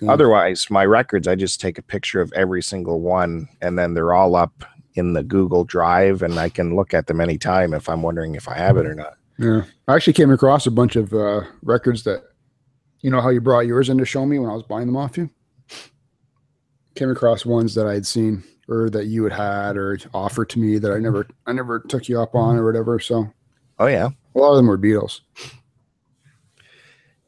Yeah. 0.00 0.10
Otherwise, 0.10 0.68
my 0.70 0.84
records, 0.84 1.28
I 1.28 1.34
just 1.34 1.60
take 1.60 1.78
a 1.78 1.82
picture 1.82 2.20
of 2.20 2.32
every 2.32 2.62
single 2.62 3.00
one, 3.00 3.48
and 3.60 3.78
then 3.78 3.94
they're 3.94 4.14
all 4.14 4.34
up 4.34 4.64
in 4.94 5.12
the 5.12 5.22
Google 5.22 5.64
Drive, 5.64 6.22
and 6.22 6.38
I 6.38 6.48
can 6.48 6.74
look 6.74 6.92
at 6.92 7.06
them 7.06 7.20
anytime 7.20 7.72
if 7.72 7.88
I'm 7.88 8.02
wondering 8.02 8.34
if 8.34 8.48
I 8.48 8.56
have 8.56 8.76
it 8.78 8.86
or 8.86 8.94
not. 8.94 9.14
Yeah. 9.42 9.62
I 9.88 9.94
actually 9.96 10.12
came 10.12 10.30
across 10.30 10.66
a 10.66 10.70
bunch 10.70 10.94
of 10.96 11.12
uh, 11.12 11.42
records 11.62 12.04
that, 12.04 12.22
you 13.00 13.10
know, 13.10 13.20
how 13.20 13.30
you 13.30 13.40
brought 13.40 13.66
yours 13.66 13.88
in 13.88 13.98
to 13.98 14.04
show 14.04 14.24
me 14.24 14.38
when 14.38 14.48
I 14.48 14.54
was 14.54 14.62
buying 14.62 14.86
them 14.86 14.96
off 14.96 15.16
you. 15.18 15.28
Came 16.94 17.10
across 17.10 17.44
ones 17.44 17.74
that 17.74 17.86
I'd 17.86 18.06
seen 18.06 18.44
or 18.68 18.88
that 18.90 19.06
you 19.06 19.24
had 19.24 19.32
had 19.32 19.76
or 19.76 19.98
offered 20.14 20.48
to 20.50 20.58
me 20.60 20.78
that 20.78 20.92
I 20.92 20.98
never, 20.98 21.26
I 21.46 21.52
never 21.52 21.80
took 21.80 22.08
you 22.08 22.20
up 22.20 22.34
on 22.34 22.56
or 22.56 22.64
whatever. 22.64 23.00
So 23.00 23.32
Oh 23.78 23.86
yeah, 23.86 24.10
a 24.34 24.38
lot 24.38 24.50
of 24.52 24.56
them 24.58 24.68
were 24.68 24.78
Beatles. 24.78 25.20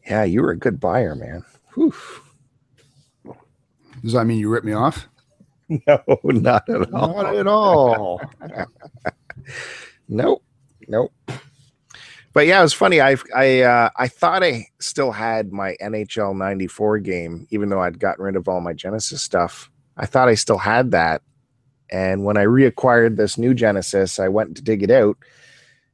yeah, 0.08 0.22
you 0.24 0.42
were 0.42 0.50
a 0.52 0.56
good 0.56 0.78
buyer, 0.78 1.14
man. 1.16 1.42
Whew. 1.74 1.92
Does 4.02 4.12
that 4.12 4.26
mean 4.26 4.38
you 4.38 4.48
ripped 4.50 4.66
me 4.66 4.72
off? 4.72 5.08
No, 5.88 5.98
not 6.24 6.68
at 6.68 6.92
all. 6.92 7.14
Not 7.22 7.34
at 7.34 7.46
all. 7.46 8.20
Nope, 10.08 10.44
nope. 10.88 11.10
But 12.35 12.49
yeah, 12.49 12.59
it 12.59 12.62
was 12.62 12.74
funny. 12.74 13.01
I 13.01 13.16
I 13.35 13.61
uh, 13.61 13.91
I 13.97 14.09
thought 14.09 14.43
I 14.43 14.66
still 14.80 15.12
had 15.12 15.53
my 15.53 15.76
NHL 15.80 16.37
'94 16.37 16.99
game, 16.99 17.47
even 17.51 17.68
though 17.68 17.80
I'd 17.80 18.01
gotten 18.01 18.24
rid 18.24 18.35
of 18.35 18.49
all 18.49 18.61
my 18.61 18.72
Genesis 18.72 19.22
stuff. 19.22 19.70
I 19.97 20.07
thought 20.07 20.28
I 20.28 20.35
still 20.35 20.59
had 20.59 20.91
that, 20.91 21.22
and 21.91 22.24
when 22.24 22.37
I 22.37 22.45
reacquired 22.45 23.16
this 23.16 23.39
new 23.39 23.55
Genesis, 23.55 24.18
I 24.18 24.26
went 24.28 24.57
to 24.57 24.62
dig 24.62 24.82
it 24.82 24.91
out, 24.91 25.16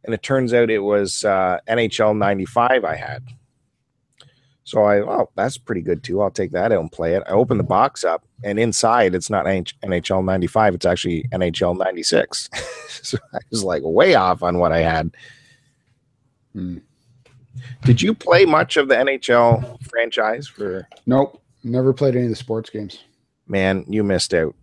and 0.02 0.14
it 0.14 0.22
turns 0.22 0.54
out 0.54 0.70
it 0.70 0.78
was 0.78 1.26
uh, 1.26 1.58
NHL 1.68 2.16
'95 2.16 2.86
I 2.86 2.96
had. 2.96 3.22
So 4.64 4.84
I, 4.84 5.00
oh, 5.00 5.28
that's 5.34 5.58
pretty 5.58 5.82
good 5.82 6.02
too. 6.02 6.22
I'll 6.22 6.30
take 6.30 6.52
that 6.52 6.72
out 6.72 6.80
and 6.80 6.90
play 6.90 7.16
it. 7.16 7.22
I 7.26 7.32
opened 7.32 7.60
the 7.60 7.64
box 7.64 8.02
up, 8.02 8.24
and 8.42 8.58
inside 8.58 9.14
it's 9.14 9.28
not 9.28 9.44
NHL 9.44 10.24
'95; 10.24 10.74
it's 10.74 10.86
actually 10.86 11.24
NHL 11.32 11.76
'96. 11.76 12.48
so 13.02 13.18
I 13.34 13.40
was 13.50 13.62
like 13.62 13.82
way 13.84 14.14
off 14.14 14.42
on 14.42 14.56
what 14.56 14.72
I 14.72 14.78
had. 14.78 15.10
Hmm. 16.52 16.78
Did 17.84 18.00
you 18.00 18.14
play 18.14 18.44
much 18.44 18.76
of 18.76 18.88
the 18.88 18.94
NHL 18.94 19.80
franchise 19.88 20.46
for 20.46 20.86
Nope. 21.06 21.42
Never 21.62 21.92
played 21.92 22.14
any 22.16 22.24
of 22.24 22.30
the 22.30 22.36
sports 22.36 22.70
games. 22.70 23.00
man? 23.46 23.84
You 23.88 24.02
missed 24.04 24.32
out. 24.34 24.54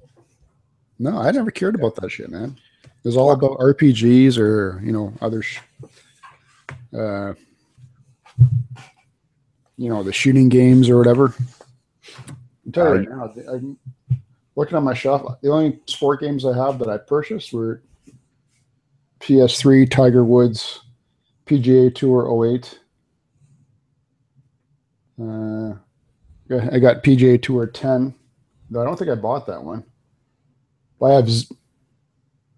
No, 1.00 1.18
I 1.18 1.30
never 1.32 1.52
cared 1.52 1.76
about 1.76 1.96
that 1.98 2.10
shit, 2.10 2.30
man. 2.30 2.58
It 2.84 2.90
was 3.04 3.18
all 3.18 3.32
about 3.32 3.60
RPGs 3.60 4.38
or 4.40 4.82
you 4.84 4.92
know 4.92 5.14
other, 5.22 5.42
sh- 5.44 5.60
uh, 6.98 7.34
you 9.78 9.90
know 9.90 10.02
the 10.04 10.12
shooting 10.14 10.50
games 10.50 10.90
or 10.90 10.98
whatever. 10.98 11.36
I'm 12.66 12.72
telling 12.72 13.04
you 13.04 13.10
right 13.12 13.36
now, 13.36 13.52
I'm 13.54 13.78
looking 14.56 14.76
on 14.76 14.84
my 14.84 14.94
shelf. 14.96 15.40
The 15.42 15.50
only 15.52 15.80
sport 15.86 16.22
games 16.22 16.46
I 16.46 16.56
have 16.58 16.80
that 16.80 16.90
I 16.90 16.98
purchased 16.98 17.54
were 17.54 17.82
PS3, 19.20 19.90
Tiger 19.90 20.24
Woods, 20.24 20.82
PGA 21.48 21.94
Tour 21.94 22.46
08. 22.46 22.80
Uh, 25.20 25.74
I 26.72 26.80
got 26.80 27.04
PGA 27.04 27.42
Tour 27.42 27.66
10. 27.68 28.14
No, 28.70 28.82
I 28.82 28.84
don't 28.84 28.98
think 28.98 29.10
I 29.10 29.16
bought 29.16 29.48
that 29.48 29.64
one. 29.64 29.84
But 31.00 31.06
I 31.12 31.16
have, 31.16 31.30
z- 31.30 31.48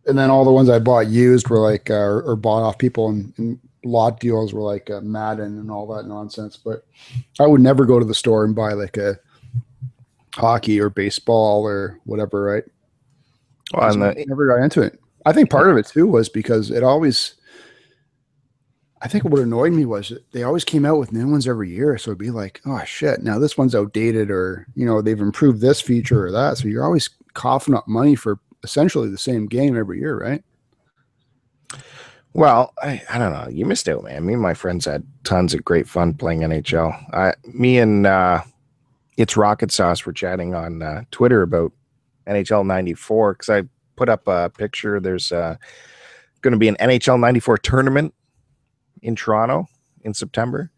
and 0.06 0.18
then 0.18 0.30
all 0.30 0.44
the 0.44 0.52
ones 0.52 0.70
I 0.70 0.80
bought 0.80 1.08
used 1.08 1.50
were 1.50 1.60
like, 1.60 1.90
uh, 1.90 1.94
or, 1.94 2.22
or 2.24 2.36
bought 2.36 2.64
off 2.64 2.78
people 2.78 3.10
and, 3.10 3.34
and 3.38 3.60
lot 3.86 4.20
deals 4.20 4.54
were 4.54 4.62
like 4.62 4.90
uh, 4.90 5.02
Madden 5.02 5.60
and 5.60 5.72
all 5.72 5.88
that 5.96 6.08
nonsense. 6.08 6.58
But 6.58 6.86
I 7.40 7.48
would 7.48 7.62
never 7.62 7.86
go 7.86 8.00
to 8.00 8.06
the 8.06 8.14
store 8.14 8.44
and 8.44 8.56
buy 8.56 8.74
like 8.74 8.98
a 8.98 9.18
hockey 10.36 10.80
or 10.80 10.90
baseball 10.90 11.64
or 11.64 12.00
whatever, 12.06 12.44
right? 12.44 12.64
Well, 13.74 13.84
I 13.84 14.14
the, 14.14 14.26
never 14.28 14.48
got 14.48 14.64
into 14.64 14.82
it. 14.82 15.00
I 15.26 15.34
think 15.34 15.50
part 15.50 15.70
of 15.70 15.78
it 15.78 15.88
too 15.88 16.08
was 16.08 16.30
because 16.30 16.72
it 16.72 16.84
always. 16.84 17.36
I 19.02 19.08
think 19.08 19.24
what 19.24 19.42
annoyed 19.42 19.72
me 19.72 19.86
was 19.86 20.12
they 20.32 20.44
always 20.44 20.66
came 20.66 20.86
out 20.86 21.00
with 21.00 21.14
new 21.14 21.30
ones 21.30 21.48
every 21.48 21.70
year. 21.70 21.98
So 21.98 22.12
it'd 22.12 22.18
be 22.18 22.32
like, 22.32 22.60
oh 22.66 22.84
shit, 22.86 23.24
now 23.24 23.40
this 23.40 23.58
one's 23.58 23.76
outdated, 23.76 24.30
or 24.30 24.68
you 24.76 24.86
know 24.86 25.02
they've 25.02 25.20
improved 25.20 25.62
this 25.62 25.80
feature 25.80 26.26
or 26.26 26.32
that. 26.32 26.58
So 26.58 26.68
you're 26.68 26.84
always 26.84 27.10
coughing 27.34 27.76
up 27.76 27.88
money 27.88 28.16
for 28.16 28.40
essentially 28.64 29.10
the 29.10 29.18
same 29.18 29.48
game 29.48 29.78
every 29.78 30.00
year, 30.00 30.18
right? 30.18 30.44
well, 32.34 32.74
I, 32.82 33.02
I 33.10 33.18
don't 33.18 33.34
know. 33.34 33.48
You 33.50 33.66
missed 33.66 33.90
out, 33.90 34.04
man. 34.04 34.26
Me 34.26 34.34
and 34.34 34.42
my 34.42 34.54
friends 34.54 34.86
had 34.86 35.06
tons 35.24 35.54
of 35.54 35.66
great 35.66 35.88
fun 35.88 36.14
playing 36.14 36.42
NHL. 36.42 36.94
I, 37.14 37.34
me 37.54 37.80
and 37.80 38.06
uh, 38.06 38.44
it's 39.18 39.36
Rocket 39.36 39.72
Sauce 39.72 40.06
were 40.06 40.14
chatting 40.14 40.54
on 40.54 40.82
uh, 40.82 41.04
Twitter 41.12 41.42
about 41.42 41.74
NHL 42.28 42.66
'94 42.66 43.34
because 43.34 43.50
I 43.50 43.64
put 43.96 44.10
up 44.10 44.28
a 44.28 44.50
picture. 44.50 45.00
There's 45.00 45.32
uh, 45.32 45.56
going 46.42 46.52
to 46.52 46.58
be 46.58 46.68
an 46.68 46.78
NHL 46.80 47.20
'94 47.20 47.58
tournament 47.60 48.14
in 49.02 49.16
Toronto 49.16 49.68
in 50.04 50.14
September. 50.14 50.70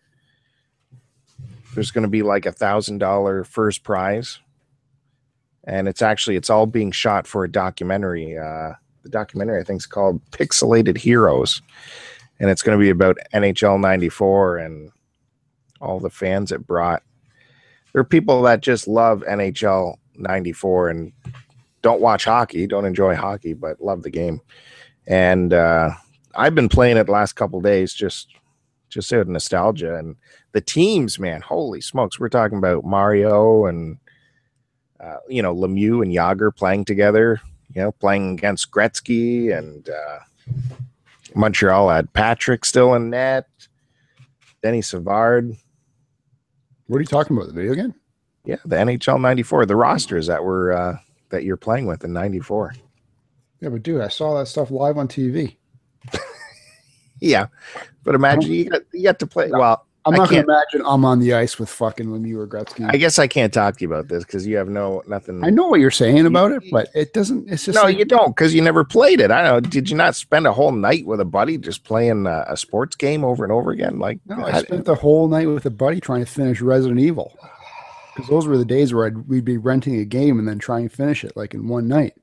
There's 1.74 1.92
going 1.92 2.04
to 2.04 2.10
be 2.10 2.22
like 2.24 2.46
a 2.46 2.52
thousand 2.52 2.98
dollar 2.98 3.44
first 3.44 3.84
prize, 3.84 4.40
and 5.64 5.88
it's 5.88 6.02
actually 6.02 6.36
it's 6.36 6.50
all 6.50 6.66
being 6.66 6.92
shot 6.92 7.28
for 7.28 7.44
a 7.44 7.52
documentary. 7.52 8.38
Uh, 8.38 8.74
the 9.04 9.10
documentary 9.10 9.60
I 9.60 9.64
think 9.64 9.82
is 9.82 9.86
called 9.86 10.22
Pixelated 10.32 10.98
Heroes, 10.98 11.62
and 12.40 12.50
it's 12.50 12.62
going 12.62 12.78
to 12.78 12.84
be 12.84 12.90
about 12.90 13.18
NHL 13.34 13.80
'94 13.80 14.58
and 14.58 14.92
all 15.80 16.00
the 16.00 16.10
fans 16.10 16.52
it 16.52 16.68
brought. 16.68 17.04
There 17.94 18.02
are 18.02 18.06
people 18.06 18.42
that 18.44 18.62
just 18.62 18.88
love 18.88 19.24
NHL 19.28 19.96
'94 20.16 20.90
and 20.90 21.14
don't 21.82 22.02
watch 22.02 22.26
hockey, 22.26 22.68
don't 22.68 22.86
enjoy 22.86 23.16
hockey, 23.16 23.54
but 23.54 23.82
love 23.82 24.04
the 24.04 24.10
game. 24.10 24.42
And 25.08 25.54
uh, 25.54 25.92
I've 26.36 26.56
been 26.56 26.70
playing 26.70 26.98
it 26.98 27.06
the 27.06 27.12
last 27.12 27.34
couple 27.34 27.62
days, 27.62 27.94
just 27.94 28.30
just 28.90 29.12
out 29.14 29.22
of 29.22 29.28
nostalgia. 29.28 29.96
And 29.96 30.16
the 30.52 30.62
teams, 30.62 31.18
man, 31.18 31.42
holy 31.42 31.82
smokes! 31.82 32.20
We're 32.20 32.30
talking 32.30 32.58
about 32.58 32.84
Mario 32.84 33.66
and 33.66 33.98
uh, 35.00 35.18
you 35.28 35.42
know 35.42 35.56
Lemieux 35.56 36.04
and 36.04 36.14
Jagr 36.14 36.56
playing 36.56 36.86
together. 36.86 37.42
You 37.74 37.84
know, 37.84 37.92
playing 37.94 38.34
against 38.34 38.72
Gretzky 38.72 39.58
and 39.58 39.90
uh, 39.90 40.20
Montreal 41.36 41.90
had 41.90 42.12
Patrick 42.12 42.66
still 42.66 42.94
in 42.96 43.10
net, 43.10 43.48
Denis 44.62 44.90
Savard. 44.90 45.56
What 46.88 46.98
are 46.98 47.02
you 47.02 47.08
talking 47.08 47.38
about? 47.38 47.48
The 47.48 47.54
video 47.54 47.76
game? 47.76 47.96
Yeah, 48.44 48.58
the 48.66 48.76
NHL 48.76 49.22
'94, 49.22 49.66
the 49.66 49.76
rosters 49.76 50.28
that 50.28 50.44
were 50.44 50.74
uh, 50.74 50.98
that 51.30 51.44
you're 51.44 51.58
playing 51.58 51.86
with 51.86 52.04
in 52.04 52.12
'94. 52.12 52.74
Yeah, 53.62 53.70
but 53.70 53.84
dude, 53.84 54.02
I 54.02 54.10
saw 54.10 54.38
that 54.38 54.48
stuff 54.48 54.72
live 54.72 54.98
on 54.98 55.08
TV. 55.08 55.58
Yeah, 57.22 57.48
but 58.04 58.16
imagine 58.16 58.52
you 58.52 58.70
got 58.70 58.82
you 58.92 59.04
got 59.04 59.20
to 59.20 59.28
play. 59.28 59.50
Well, 59.50 59.86
I'm 60.06 60.16
not 60.16 60.30
going 60.30 60.44
to 60.44 60.52
imagine 60.52 60.82
I'm 60.84 61.06
on 61.06 61.20
the 61.20 61.36
ice 61.36 61.60
with 61.60 61.70
fucking 61.70 62.08
Lemieux 62.08 62.38
or 62.38 62.48
Gretzky. 62.48 62.90
I 62.92 62.98
guess 62.98 63.20
I 63.20 63.28
can't 63.28 63.54
talk 63.54 63.78
to 63.78 63.82
you 63.86 63.88
about 63.94 64.08
this 64.08 64.26
because 64.26 64.48
you 64.48 64.58
have 64.58 64.68
no 64.68 65.04
nothing. 65.08 65.44
I 65.44 65.52
know 65.52 65.68
what 65.68 65.80
you're 65.80 65.92
saying 65.92 66.26
about 66.26 66.52
it, 66.52 66.64
but 66.72 66.90
it 66.96 67.14
doesn't. 67.14 67.50
It's 67.50 67.66
just 67.66 67.76
no, 67.76 67.84
like, 67.84 68.00
you 68.00 68.06
don't 68.06 68.36
because 68.36 68.56
you 68.56 68.62
never 68.62 68.84
played 68.84 69.22
it. 69.22 69.30
I 69.30 69.44
don't 69.44 69.64
know. 69.64 69.70
Did 69.70 69.90
you 69.90 69.96
not 69.96 70.16
spend 70.16 70.48
a 70.48 70.54
whole 70.54 70.72
night 70.72 71.06
with 71.06 71.20
a 71.20 71.26
buddy 71.26 71.60
just 71.60 71.84
playing 71.84 72.26
uh, 72.26 72.46
a 72.48 72.58
sports 72.58 72.96
game 72.96 73.24
over 73.24 73.44
and 73.44 73.54
over 73.54 73.70
again? 73.70 74.00
Like, 74.00 74.20
No, 74.26 74.44
I 74.44 74.58
I- 74.58 74.62
spent 74.64 74.86
the 74.86 74.96
whole 74.96 75.28
night 75.28 75.48
with 75.48 75.66
a 75.68 75.72
buddy 75.72 76.00
trying 76.00 76.26
to 76.26 76.32
finish 76.32 76.62
Resident 76.62 77.00
Evil. 77.00 77.38
Because 78.16 78.30
those 78.30 78.48
were 78.48 78.58
the 78.58 78.66
days 78.66 78.94
where 78.94 79.06
I'd, 79.06 79.30
we'd 79.30 79.46
be 79.46 79.58
renting 79.58 79.96
a 80.00 80.06
game 80.06 80.38
and 80.38 80.46
then 80.48 80.60
try 80.60 80.80
and 80.82 80.92
finish 80.92 81.24
it 81.24 81.38
like 81.38 81.54
in 81.54 81.68
one 81.70 81.88
night. 81.88 82.14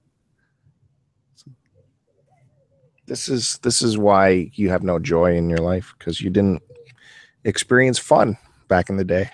This 3.08 3.28
is 3.28 3.58
this 3.58 3.82
is 3.82 3.96
why 3.98 4.50
you 4.54 4.68
have 4.68 4.82
no 4.82 4.98
joy 4.98 5.34
in 5.36 5.48
your 5.48 5.58
life 5.58 5.94
because 5.98 6.20
you 6.20 6.30
didn't 6.30 6.62
experience 7.44 7.98
fun 7.98 8.36
back 8.68 8.90
in 8.90 8.96
the 8.96 9.04
day. 9.04 9.30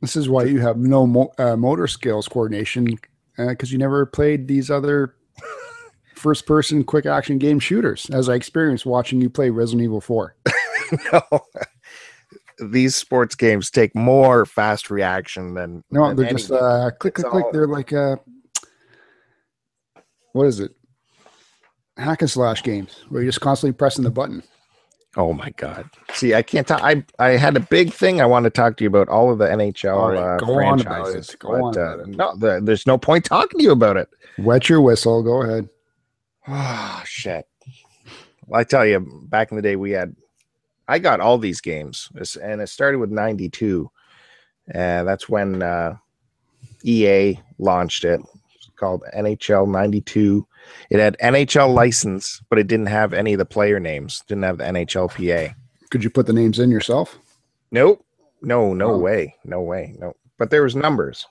This 0.00 0.14
is 0.16 0.28
why 0.28 0.44
you 0.44 0.60
have 0.60 0.76
no 0.76 1.06
mo- 1.06 1.32
uh, 1.38 1.56
motor 1.56 1.86
skills 1.86 2.28
coordination 2.28 2.98
because 3.38 3.72
you 3.72 3.78
never 3.78 4.04
played 4.04 4.46
these 4.48 4.70
other 4.70 5.14
first 6.16 6.44
person 6.44 6.84
quick 6.84 7.06
action 7.06 7.38
game 7.38 7.58
shooters, 7.58 8.10
as 8.10 8.28
I 8.28 8.34
experienced 8.34 8.84
watching 8.84 9.20
you 9.20 9.30
play 9.30 9.48
Resident 9.50 9.84
Evil 9.84 10.00
4. 10.00 10.34
no. 11.12 11.22
These 12.70 12.94
sports 12.94 13.34
games 13.34 13.70
take 13.70 13.94
more 13.94 14.44
fast 14.44 14.90
reaction 14.90 15.54
than 15.54 15.82
No, 15.90 16.08
than 16.08 16.16
they're 16.16 16.30
just 16.30 16.50
uh, 16.50 16.90
click, 16.98 17.14
click, 17.14 17.26
click. 17.26 17.44
all- 17.44 17.52
They're 17.52 17.66
like, 17.66 17.92
uh, 17.92 18.16
what 20.32 20.46
is 20.46 20.60
it? 20.60 20.72
Hack 21.96 22.22
and 22.22 22.30
slash 22.30 22.62
games 22.62 23.04
where 23.08 23.22
you're 23.22 23.28
just 23.28 23.40
constantly 23.40 23.76
pressing 23.76 24.04
the 24.04 24.10
button. 24.10 24.42
Oh 25.14 25.34
my 25.34 25.50
god! 25.50 25.90
See, 26.14 26.34
I 26.34 26.40
can't 26.40 26.66
talk. 26.66 26.80
I 26.82 27.04
I 27.18 27.30
had 27.30 27.54
a 27.54 27.60
big 27.60 27.92
thing 27.92 28.22
I 28.22 28.26
want 28.26 28.44
to 28.44 28.50
talk 28.50 28.78
to 28.78 28.84
you 28.84 28.88
about 28.88 29.10
all 29.10 29.30
of 29.30 29.38
the 29.38 29.46
NHL 29.46 29.94
All 29.94 30.10
right, 30.10 30.18
uh, 30.18 30.36
go 30.38 30.54
on 30.54 30.80
about 30.80 31.04
franchises. 31.04 31.34
it. 31.34 31.38
Go 31.38 31.50
but, 31.50 31.78
on 31.78 32.00
uh. 32.00 32.04
No, 32.06 32.36
the, 32.36 32.60
there's 32.62 32.86
no 32.86 32.96
point 32.96 33.26
talking 33.26 33.58
to 33.58 33.62
you 33.62 33.72
about 33.72 33.98
it. 33.98 34.08
Wet 34.38 34.70
your 34.70 34.80
whistle. 34.80 35.22
Go 35.22 35.42
ahead. 35.42 35.68
Oh 36.48 37.02
shit! 37.04 37.46
Well, 38.46 38.60
I 38.60 38.64
tell 38.64 38.86
you, 38.86 39.00
back 39.28 39.50
in 39.50 39.56
the 39.56 39.62
day, 39.62 39.76
we 39.76 39.90
had 39.90 40.16
I 40.88 40.98
got 40.98 41.20
all 41.20 41.36
these 41.36 41.60
games, 41.60 42.08
and 42.42 42.62
it 42.62 42.68
started 42.68 42.98
with 42.98 43.10
'92. 43.10 43.90
And 44.68 45.06
that's 45.06 45.28
when 45.28 45.62
uh, 45.62 45.96
EA 46.84 47.38
launched 47.58 48.04
it. 48.04 48.20
It's 48.54 48.70
called 48.76 49.02
NHL 49.14 49.68
'92. 49.68 50.46
It 50.90 51.00
had 51.00 51.16
NHL 51.22 51.72
license, 51.74 52.40
but 52.50 52.58
it 52.58 52.66
didn't 52.66 52.86
have 52.86 53.12
any 53.12 53.32
of 53.34 53.38
the 53.38 53.44
player 53.44 53.80
names. 53.80 54.22
Didn't 54.28 54.44
have 54.44 54.58
the 54.58 54.64
NHLPA. 54.64 55.54
Could 55.90 56.04
you 56.04 56.10
put 56.10 56.26
the 56.26 56.32
names 56.32 56.58
in 56.58 56.70
yourself? 56.70 57.18
Nope. 57.70 58.04
No, 58.42 58.74
no 58.74 58.92
Oh. 58.92 58.98
way. 58.98 59.34
No 59.44 59.60
way. 59.60 59.94
No. 59.98 60.14
But 60.38 60.50
there 60.50 60.62
was 60.62 60.74
numbers. 60.74 61.26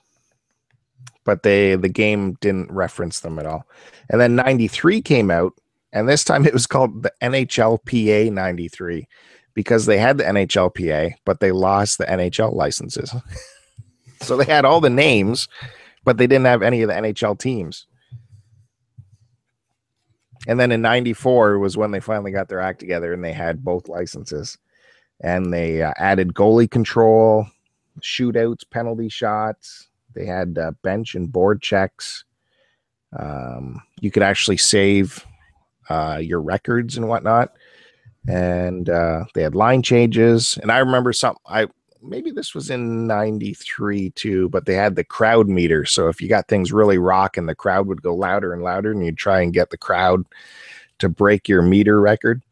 But 1.24 1.42
they 1.42 1.76
the 1.76 1.88
game 1.88 2.34
didn't 2.40 2.72
reference 2.72 3.20
them 3.20 3.38
at 3.38 3.46
all. 3.46 3.64
And 4.10 4.20
then 4.20 4.34
93 4.34 5.00
came 5.02 5.30
out 5.30 5.52
and 5.92 6.08
this 6.08 6.24
time 6.24 6.46
it 6.46 6.52
was 6.52 6.66
called 6.66 7.02
the 7.02 7.12
NHLPA 7.22 8.32
93 8.32 9.06
because 9.54 9.86
they 9.86 9.98
had 9.98 10.18
the 10.18 10.24
NHLPA 10.24 11.12
but 11.24 11.40
they 11.40 11.52
lost 11.52 11.98
the 11.98 12.06
NHL 12.06 12.54
licenses. 12.54 13.14
so 14.22 14.36
they 14.36 14.44
had 14.46 14.64
all 14.64 14.80
the 14.80 14.90
names 14.90 15.46
but 16.04 16.16
they 16.18 16.26
didn't 16.26 16.46
have 16.46 16.62
any 16.62 16.82
of 16.82 16.88
the 16.88 16.94
NHL 16.94 17.38
teams. 17.38 17.86
And 20.46 20.58
then 20.58 20.72
in 20.72 20.82
94 20.82 21.58
was 21.58 21.76
when 21.76 21.92
they 21.92 22.00
finally 22.00 22.32
got 22.32 22.48
their 22.48 22.60
act 22.60 22.80
together 22.80 23.12
and 23.12 23.24
they 23.24 23.32
had 23.32 23.64
both 23.64 23.88
licenses 23.88 24.58
and 25.20 25.52
they 25.52 25.82
uh, 25.82 25.92
added 25.96 26.34
goalie 26.34 26.70
control, 26.70 27.46
shootouts, 28.00 28.68
penalty 28.68 29.08
shots. 29.08 29.88
They 30.14 30.26
had 30.26 30.58
uh, 30.58 30.72
bench 30.82 31.14
and 31.14 31.30
board 31.30 31.62
checks. 31.62 32.24
Um, 33.18 33.80
you 34.00 34.10
could 34.10 34.22
actually 34.22 34.56
save 34.56 35.24
uh, 35.88 36.18
your 36.20 36.40
records 36.40 36.96
and 36.96 37.08
whatnot, 37.08 37.52
and 38.26 38.88
uh, 38.88 39.24
they 39.34 39.42
had 39.42 39.54
line 39.54 39.82
changes. 39.82 40.58
And 40.60 40.72
I 40.72 40.78
remember 40.78 41.12
some. 41.12 41.36
I 41.46 41.68
maybe 42.02 42.30
this 42.30 42.54
was 42.54 42.70
in 42.70 43.06
'93 43.06 44.10
too, 44.10 44.48
but 44.48 44.66
they 44.66 44.74
had 44.74 44.96
the 44.96 45.04
crowd 45.04 45.48
meter. 45.48 45.84
So 45.84 46.08
if 46.08 46.20
you 46.20 46.28
got 46.28 46.48
things 46.48 46.72
really 46.72 46.98
rocking, 46.98 47.46
the 47.46 47.54
crowd 47.54 47.86
would 47.86 48.02
go 48.02 48.14
louder 48.14 48.52
and 48.52 48.62
louder, 48.62 48.90
and 48.90 49.04
you'd 49.04 49.18
try 49.18 49.40
and 49.40 49.52
get 49.52 49.70
the 49.70 49.78
crowd 49.78 50.24
to 50.98 51.08
break 51.08 51.48
your 51.48 51.62
meter 51.62 52.00
record 52.00 52.42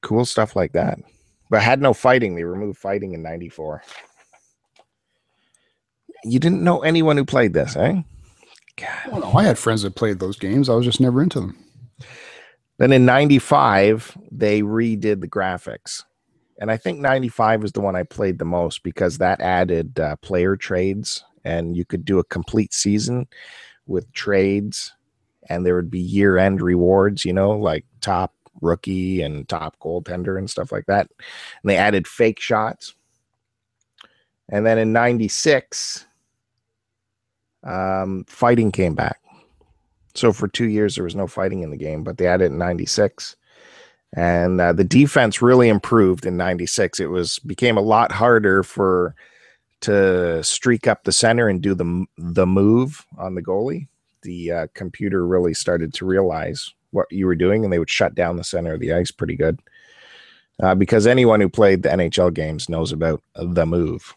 cool 0.00 0.24
stuff 0.24 0.56
like 0.56 0.72
that. 0.72 0.98
But 1.50 1.62
had 1.62 1.80
no 1.80 1.94
fighting. 1.94 2.34
They 2.34 2.44
removed 2.44 2.78
fighting 2.78 3.12
in 3.12 3.22
94. 3.22 3.82
You 6.24 6.38
didn't 6.38 6.62
know 6.62 6.80
anyone 6.80 7.16
who 7.16 7.24
played 7.24 7.54
this, 7.54 7.76
eh? 7.76 8.02
God. 8.76 9.20
No, 9.20 9.32
I 9.34 9.44
had 9.44 9.58
friends 9.58 9.82
that 9.82 9.94
played 9.94 10.20
those 10.20 10.38
games. 10.38 10.68
I 10.68 10.74
was 10.74 10.84
just 10.84 11.00
never 11.00 11.22
into 11.22 11.40
them. 11.40 11.64
Then 12.78 12.92
in 12.92 13.06
95, 13.06 14.16
they 14.30 14.62
redid 14.62 15.20
the 15.20 15.28
graphics. 15.28 16.04
And 16.58 16.70
I 16.70 16.76
think 16.76 16.98
95 16.98 17.64
is 17.64 17.72
the 17.72 17.80
one 17.80 17.94
I 17.94 18.02
played 18.02 18.38
the 18.38 18.44
most 18.44 18.82
because 18.82 19.18
that 19.18 19.40
added 19.40 19.98
uh, 20.00 20.16
player 20.16 20.56
trades 20.56 21.24
and 21.44 21.76
you 21.76 21.84
could 21.84 22.04
do 22.04 22.18
a 22.18 22.24
complete 22.24 22.74
season 22.74 23.28
with 23.86 24.12
trades 24.12 24.92
and 25.48 25.64
there 25.64 25.76
would 25.76 25.90
be 25.90 26.00
year 26.00 26.36
end 26.36 26.60
rewards, 26.60 27.24
you 27.24 27.32
know, 27.32 27.50
like 27.50 27.84
top 28.00 28.34
rookie 28.60 29.22
and 29.22 29.48
top 29.48 29.78
goaltender 29.80 30.36
and 30.36 30.50
stuff 30.50 30.72
like 30.72 30.86
that. 30.86 31.08
And 31.62 31.70
they 31.70 31.76
added 31.76 32.06
fake 32.06 32.40
shots. 32.40 32.94
And 34.48 34.66
then 34.66 34.78
in 34.78 34.92
96, 34.92 36.06
um, 37.64 38.24
fighting 38.26 38.72
came 38.72 38.94
back. 38.94 39.20
So 40.14 40.32
for 40.32 40.48
two 40.48 40.66
years, 40.66 40.94
there 40.94 41.04
was 41.04 41.14
no 41.14 41.26
fighting 41.26 41.62
in 41.62 41.70
the 41.70 41.76
game, 41.76 42.02
but 42.02 42.18
they 42.18 42.26
added 42.26 42.46
in 42.46 42.58
96. 42.58 43.36
And 44.14 44.60
uh, 44.60 44.72
the 44.72 44.84
defense 44.84 45.42
really 45.42 45.68
improved 45.68 46.24
in 46.24 46.36
96. 46.36 47.00
It 47.00 47.10
was 47.10 47.38
became 47.40 47.76
a 47.76 47.82
lot 47.82 48.12
harder 48.12 48.62
for 48.62 49.14
to 49.80 50.42
streak 50.42 50.86
up 50.86 51.04
the 51.04 51.12
center 51.12 51.48
and 51.48 51.60
do 51.60 51.74
the 51.74 52.06
the 52.16 52.46
move 52.46 53.04
on 53.18 53.34
the 53.34 53.42
goalie. 53.42 53.88
The 54.22 54.52
uh, 54.52 54.66
computer 54.74 55.26
really 55.26 55.54
started 55.54 55.94
to 55.94 56.06
realize 56.06 56.72
what 56.90 57.06
you 57.10 57.26
were 57.26 57.36
doing, 57.36 57.64
and 57.64 57.72
they 57.72 57.78
would 57.78 57.90
shut 57.90 58.14
down 58.14 58.36
the 58.36 58.44
center 58.44 58.74
of 58.74 58.80
the 58.80 58.92
ice 58.92 59.10
pretty 59.10 59.36
good. 59.36 59.60
Uh, 60.60 60.74
because 60.74 61.06
anyone 61.06 61.40
who 61.40 61.48
played 61.48 61.82
the 61.82 61.88
NHL 61.88 62.34
games 62.34 62.68
knows 62.68 62.90
about 62.90 63.22
the 63.36 63.64
move. 63.64 64.16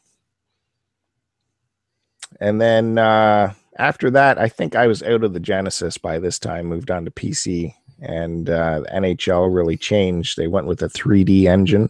And 2.39 2.59
then 2.59 2.97
uh, 2.97 3.53
after 3.77 4.09
that, 4.11 4.39
I 4.39 4.49
think 4.49 4.75
I 4.75 4.87
was 4.87 5.03
out 5.03 5.23
of 5.23 5.33
the 5.33 5.39
Genesis 5.39 5.99
by 5.99 6.17
this 6.17 6.39
time, 6.39 6.65
moved 6.65 6.89
on 6.89 7.05
to 7.05 7.11
PC, 7.11 7.75
and 8.01 8.49
uh, 8.49 8.81
NHL 8.93 9.53
really 9.53 9.77
changed. 9.77 10.37
They 10.37 10.47
went 10.47 10.67
with 10.67 10.81
a 10.81 10.89
3D 10.89 11.45
engine 11.45 11.89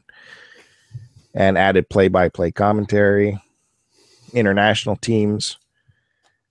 and 1.34 1.58
added 1.58 1.90
play 1.90 2.10
by 2.10 2.30
play 2.30 2.52
commentary, 2.52 3.42
international 4.34 4.98
teams. 4.98 5.58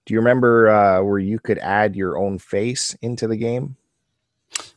Do 0.06 0.14
you 0.14 0.20
remember 0.20 0.68
uh, 0.68 1.02
where 1.02 1.18
you 1.18 1.38
could 1.38 1.58
add 1.58 1.94
your 1.94 2.18
own 2.18 2.38
face 2.38 2.96
into 3.02 3.28
the 3.28 3.36
game? 3.36 3.76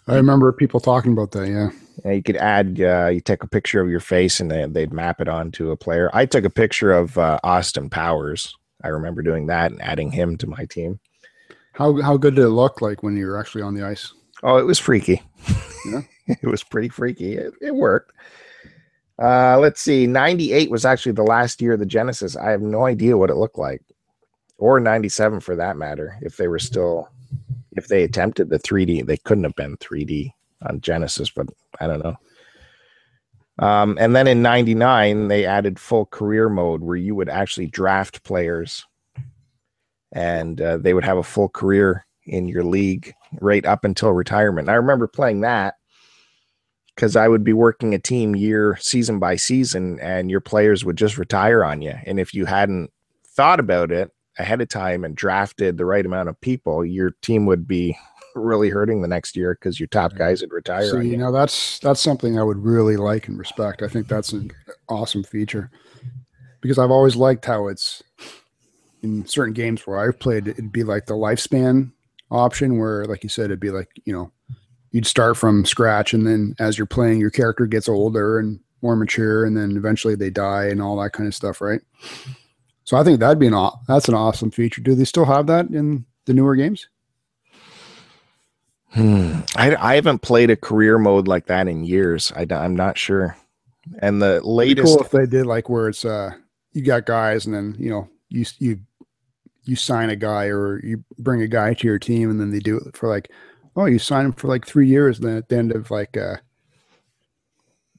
I 0.08 0.16
remember 0.16 0.52
people 0.52 0.80
talking 0.80 1.14
about 1.14 1.32
that. 1.32 1.48
Yeah. 1.48 2.12
You 2.12 2.22
could 2.22 2.38
add, 2.38 2.82
uh, 2.82 3.08
you 3.08 3.22
take 3.22 3.44
a 3.44 3.48
picture 3.48 3.80
of 3.80 3.90
your 3.90 4.00
face 4.00 4.40
and 4.40 4.52
they, 4.52 4.66
they'd 4.66 4.92
map 4.92 5.22
it 5.22 5.30
onto 5.30 5.72
a 5.72 5.78
player. 5.78 6.10
I 6.14 6.26
took 6.26 6.44
a 6.44 6.50
picture 6.50 6.92
of 6.92 7.18
uh, 7.18 7.40
Austin 7.44 7.90
Powers. 7.90 8.56
I 8.84 8.90
remember 8.90 9.22
doing 9.22 9.48
that 9.48 9.72
and 9.72 9.82
adding 9.82 10.12
him 10.12 10.38
to 10.38 10.48
my 10.48 10.66
team. 10.66 11.00
How 11.72 12.00
how 12.02 12.18
good 12.18 12.36
did 12.36 12.44
it 12.44 12.50
look 12.50 12.82
like 12.82 13.02
when 13.02 13.18
you 13.18 13.26
were 13.26 13.40
actually 13.40 13.64
on 13.64 13.74
the 13.74 13.86
ice? 13.86 14.14
Oh, 14.44 14.58
it 14.58 14.66
was 14.66 14.78
freaky. 14.78 15.22
Yeah. 15.86 16.02
it 16.28 16.48
was 16.48 16.64
pretty 16.64 16.90
freaky. 16.90 17.36
It, 17.36 17.54
it 17.62 17.74
worked. 17.74 18.12
Uh, 19.22 19.58
let's 19.60 19.82
see. 19.82 20.06
98 20.06 20.70
was 20.70 20.86
actually 20.86 21.14
the 21.14 21.24
last 21.24 21.62
year 21.62 21.74
of 21.74 21.80
the 21.80 21.86
Genesis. 21.86 22.36
I 22.36 22.52
have 22.52 22.62
no 22.62 22.86
idea 22.86 23.18
what 23.18 23.30
it 23.30 23.36
looked 23.36 23.58
like, 23.58 23.82
or 24.58 24.80
97 24.80 25.40
for 25.40 25.56
that 25.56 25.78
matter. 25.78 26.18
If 26.22 26.38
they 26.38 26.48
were 26.48 26.60
still, 26.60 27.10
if 27.72 27.88
they 27.88 28.04
attempted 28.04 28.50
the 28.50 28.60
3D, 28.60 29.06
they 29.06 29.18
couldn't 29.18 29.46
have 29.46 29.56
been 29.56 29.78
3D 29.78 30.34
on 30.64 30.82
Genesis, 30.82 31.30
but 31.30 31.48
I 31.80 31.88
don't 31.88 32.04
know. 32.04 32.18
Um, 33.60 33.98
and 34.00 34.16
then 34.16 34.28
in 34.28 34.42
99, 34.42 35.28
they 35.28 35.46
added 35.46 35.80
full 35.80 36.08
career 36.08 36.50
mode 36.50 36.82
where 36.82 36.96
you 36.98 37.16
would 37.16 37.30
actually 37.30 37.68
draft 37.68 38.24
players 38.24 38.86
and 40.12 40.60
uh, 40.60 40.78
they 40.78 40.94
would 40.94 41.04
have 41.04 41.18
a 41.18 41.24
full 41.24 41.50
career 41.50 42.06
in 42.26 42.48
your 42.48 42.64
league 42.64 43.14
right 43.42 43.66
up 43.66 43.84
until 43.84 44.12
retirement. 44.12 44.68
And 44.68 44.72
I 44.72 44.76
remember 44.76 45.08
playing 45.08 45.42
that 45.42 45.76
because 46.96 47.16
I 47.16 47.28
would 47.28 47.44
be 47.44 47.54
working 47.54 47.94
a 47.94 48.00
team 48.00 48.36
year, 48.36 48.78
season 48.80 49.20
by 49.20 49.36
season, 49.36 50.00
and 50.00 50.30
your 50.30 50.42
players 50.42 50.86
would 50.86 50.98
just 50.98 51.18
retire 51.18 51.64
on 51.66 51.82
you. 51.82 51.94
And 52.06 52.20
if 52.20 52.34
you 52.34 52.46
hadn't 52.46 52.92
thought 53.28 53.60
about 53.60 53.92
it 53.92 54.12
ahead 54.38 54.62
of 54.62 54.70
time 54.70 55.04
and 55.04 55.16
drafted 55.16 55.78
the 55.78 55.86
right 55.86 56.06
amount 56.06 56.30
of 56.30 56.40
people, 56.42 56.86
your 56.86 57.12
team 57.22 57.46
would 57.48 57.68
be 57.68 57.98
really 58.36 58.70
hurting 58.70 59.02
the 59.02 59.08
next 59.08 59.36
year 59.36 59.56
because 59.56 59.80
your 59.80 59.88
top 59.88 60.16
guys 60.16 60.42
would 60.42 60.52
retire 60.52 60.90
So 60.90 61.00
you 61.00 61.12
you. 61.12 61.18
know 61.18 61.32
that's 61.32 61.78
that's 61.80 62.00
something 62.02 62.40
I 62.40 62.44
would 62.44 62.58
really 62.58 62.98
like 62.98 63.28
and 63.28 63.38
respect. 63.38 63.82
I 63.84 63.88
think 63.88 64.08
that's 64.08 64.32
an 64.34 64.52
awesome 64.90 65.24
feature 65.24 65.70
because 66.62 66.80
I've 66.80 66.92
always 66.92 67.16
liked 67.16 67.46
how 67.46 67.68
it's 67.68 68.02
in 69.04 69.26
certain 69.28 69.54
games 69.54 69.86
where 69.86 70.00
I've 70.00 70.20
played. 70.20 70.48
It'd 70.48 70.72
be 70.72 70.84
like 70.84 71.06
the 71.06 71.14
lifespan 71.14 71.92
option, 72.34 72.78
where 72.78 73.06
like 73.06 73.24
you 73.24 73.30
said, 73.30 73.46
it'd 73.46 73.60
be 73.60 73.72
like 73.72 73.90
you 74.04 74.14
know 74.14 74.32
you'd 74.92 75.08
start 75.08 75.38
from 75.38 75.66
scratch, 75.66 76.14
and 76.14 76.28
then 76.28 76.56
as 76.60 76.78
you're 76.78 76.86
playing, 76.86 77.20
your 77.20 77.32
character 77.32 77.66
gets 77.66 77.88
older 77.88 78.40
and 78.40 78.60
more 78.82 78.96
mature, 78.96 79.46
and 79.46 79.56
then 79.56 79.78
eventually 79.78 80.16
they 80.16 80.30
die 80.30 80.66
and 80.66 80.82
all 80.82 80.98
that 80.98 81.14
kind 81.14 81.28
of 81.28 81.36
stuff, 81.36 81.62
right? 81.62 81.82
So 82.84 82.98
I 82.98 83.04
think 83.04 83.20
that'd 83.20 83.40
be 83.40 83.48
an 83.48 83.54
aw- 83.54 83.78
that's 83.88 84.10
an 84.10 84.16
awesome 84.16 84.52
feature. 84.52 84.82
Do 84.82 84.96
they 84.96 85.06
still 85.06 85.26
have 85.26 85.48
that 85.48 85.70
in 85.70 86.06
the 86.26 86.34
newer 86.34 86.56
games? 86.56 86.90
Hmm. 88.90 89.40
I, 89.56 89.76
I 89.76 89.96
haven't 89.96 90.20
played 90.20 90.52
a 90.52 90.56
career 90.56 91.00
mode 91.00 91.28
like 91.28 91.48
that 91.48 91.68
in 91.68 91.84
years. 91.84 92.32
I, 92.36 92.46
I'm 92.52 92.76
not 92.76 92.98
sure. 92.98 93.36
And 94.00 94.22
the 94.22 94.40
latest, 94.42 94.86
cool 94.86 95.04
if 95.04 95.12
they 95.12 95.26
did 95.26 95.46
like 95.46 95.68
where 95.68 95.90
it's 95.90 96.06
uh 96.06 96.32
you 96.74 96.84
got 96.84 97.06
guys 97.06 97.46
and 97.46 97.54
then 97.54 97.76
you 97.78 97.90
know 97.90 98.10
you 98.30 98.46
you 98.60 98.80
you 99.66 99.76
sign 99.76 100.10
a 100.10 100.16
guy 100.16 100.46
or 100.46 100.84
you 100.86 101.04
bring 101.18 101.42
a 101.42 101.48
guy 101.48 101.74
to 101.74 101.88
your 101.88 102.00
team 102.00 102.30
and 102.30 102.40
then 102.40 102.52
they 102.52 102.60
do 102.60 102.78
it 102.78 102.96
for 102.98 103.08
like 103.10 103.30
oh 103.76 103.86
you 103.86 103.98
sign 104.00 104.26
him 104.26 104.34
for 104.34 104.48
like 104.48 104.66
three 104.66 104.88
years 104.88 105.20
and 105.20 105.28
then 105.28 105.38
at 105.38 105.50
the 105.50 105.56
end 105.58 105.72
of 105.72 105.90
like 105.92 106.16
uh 106.18 106.36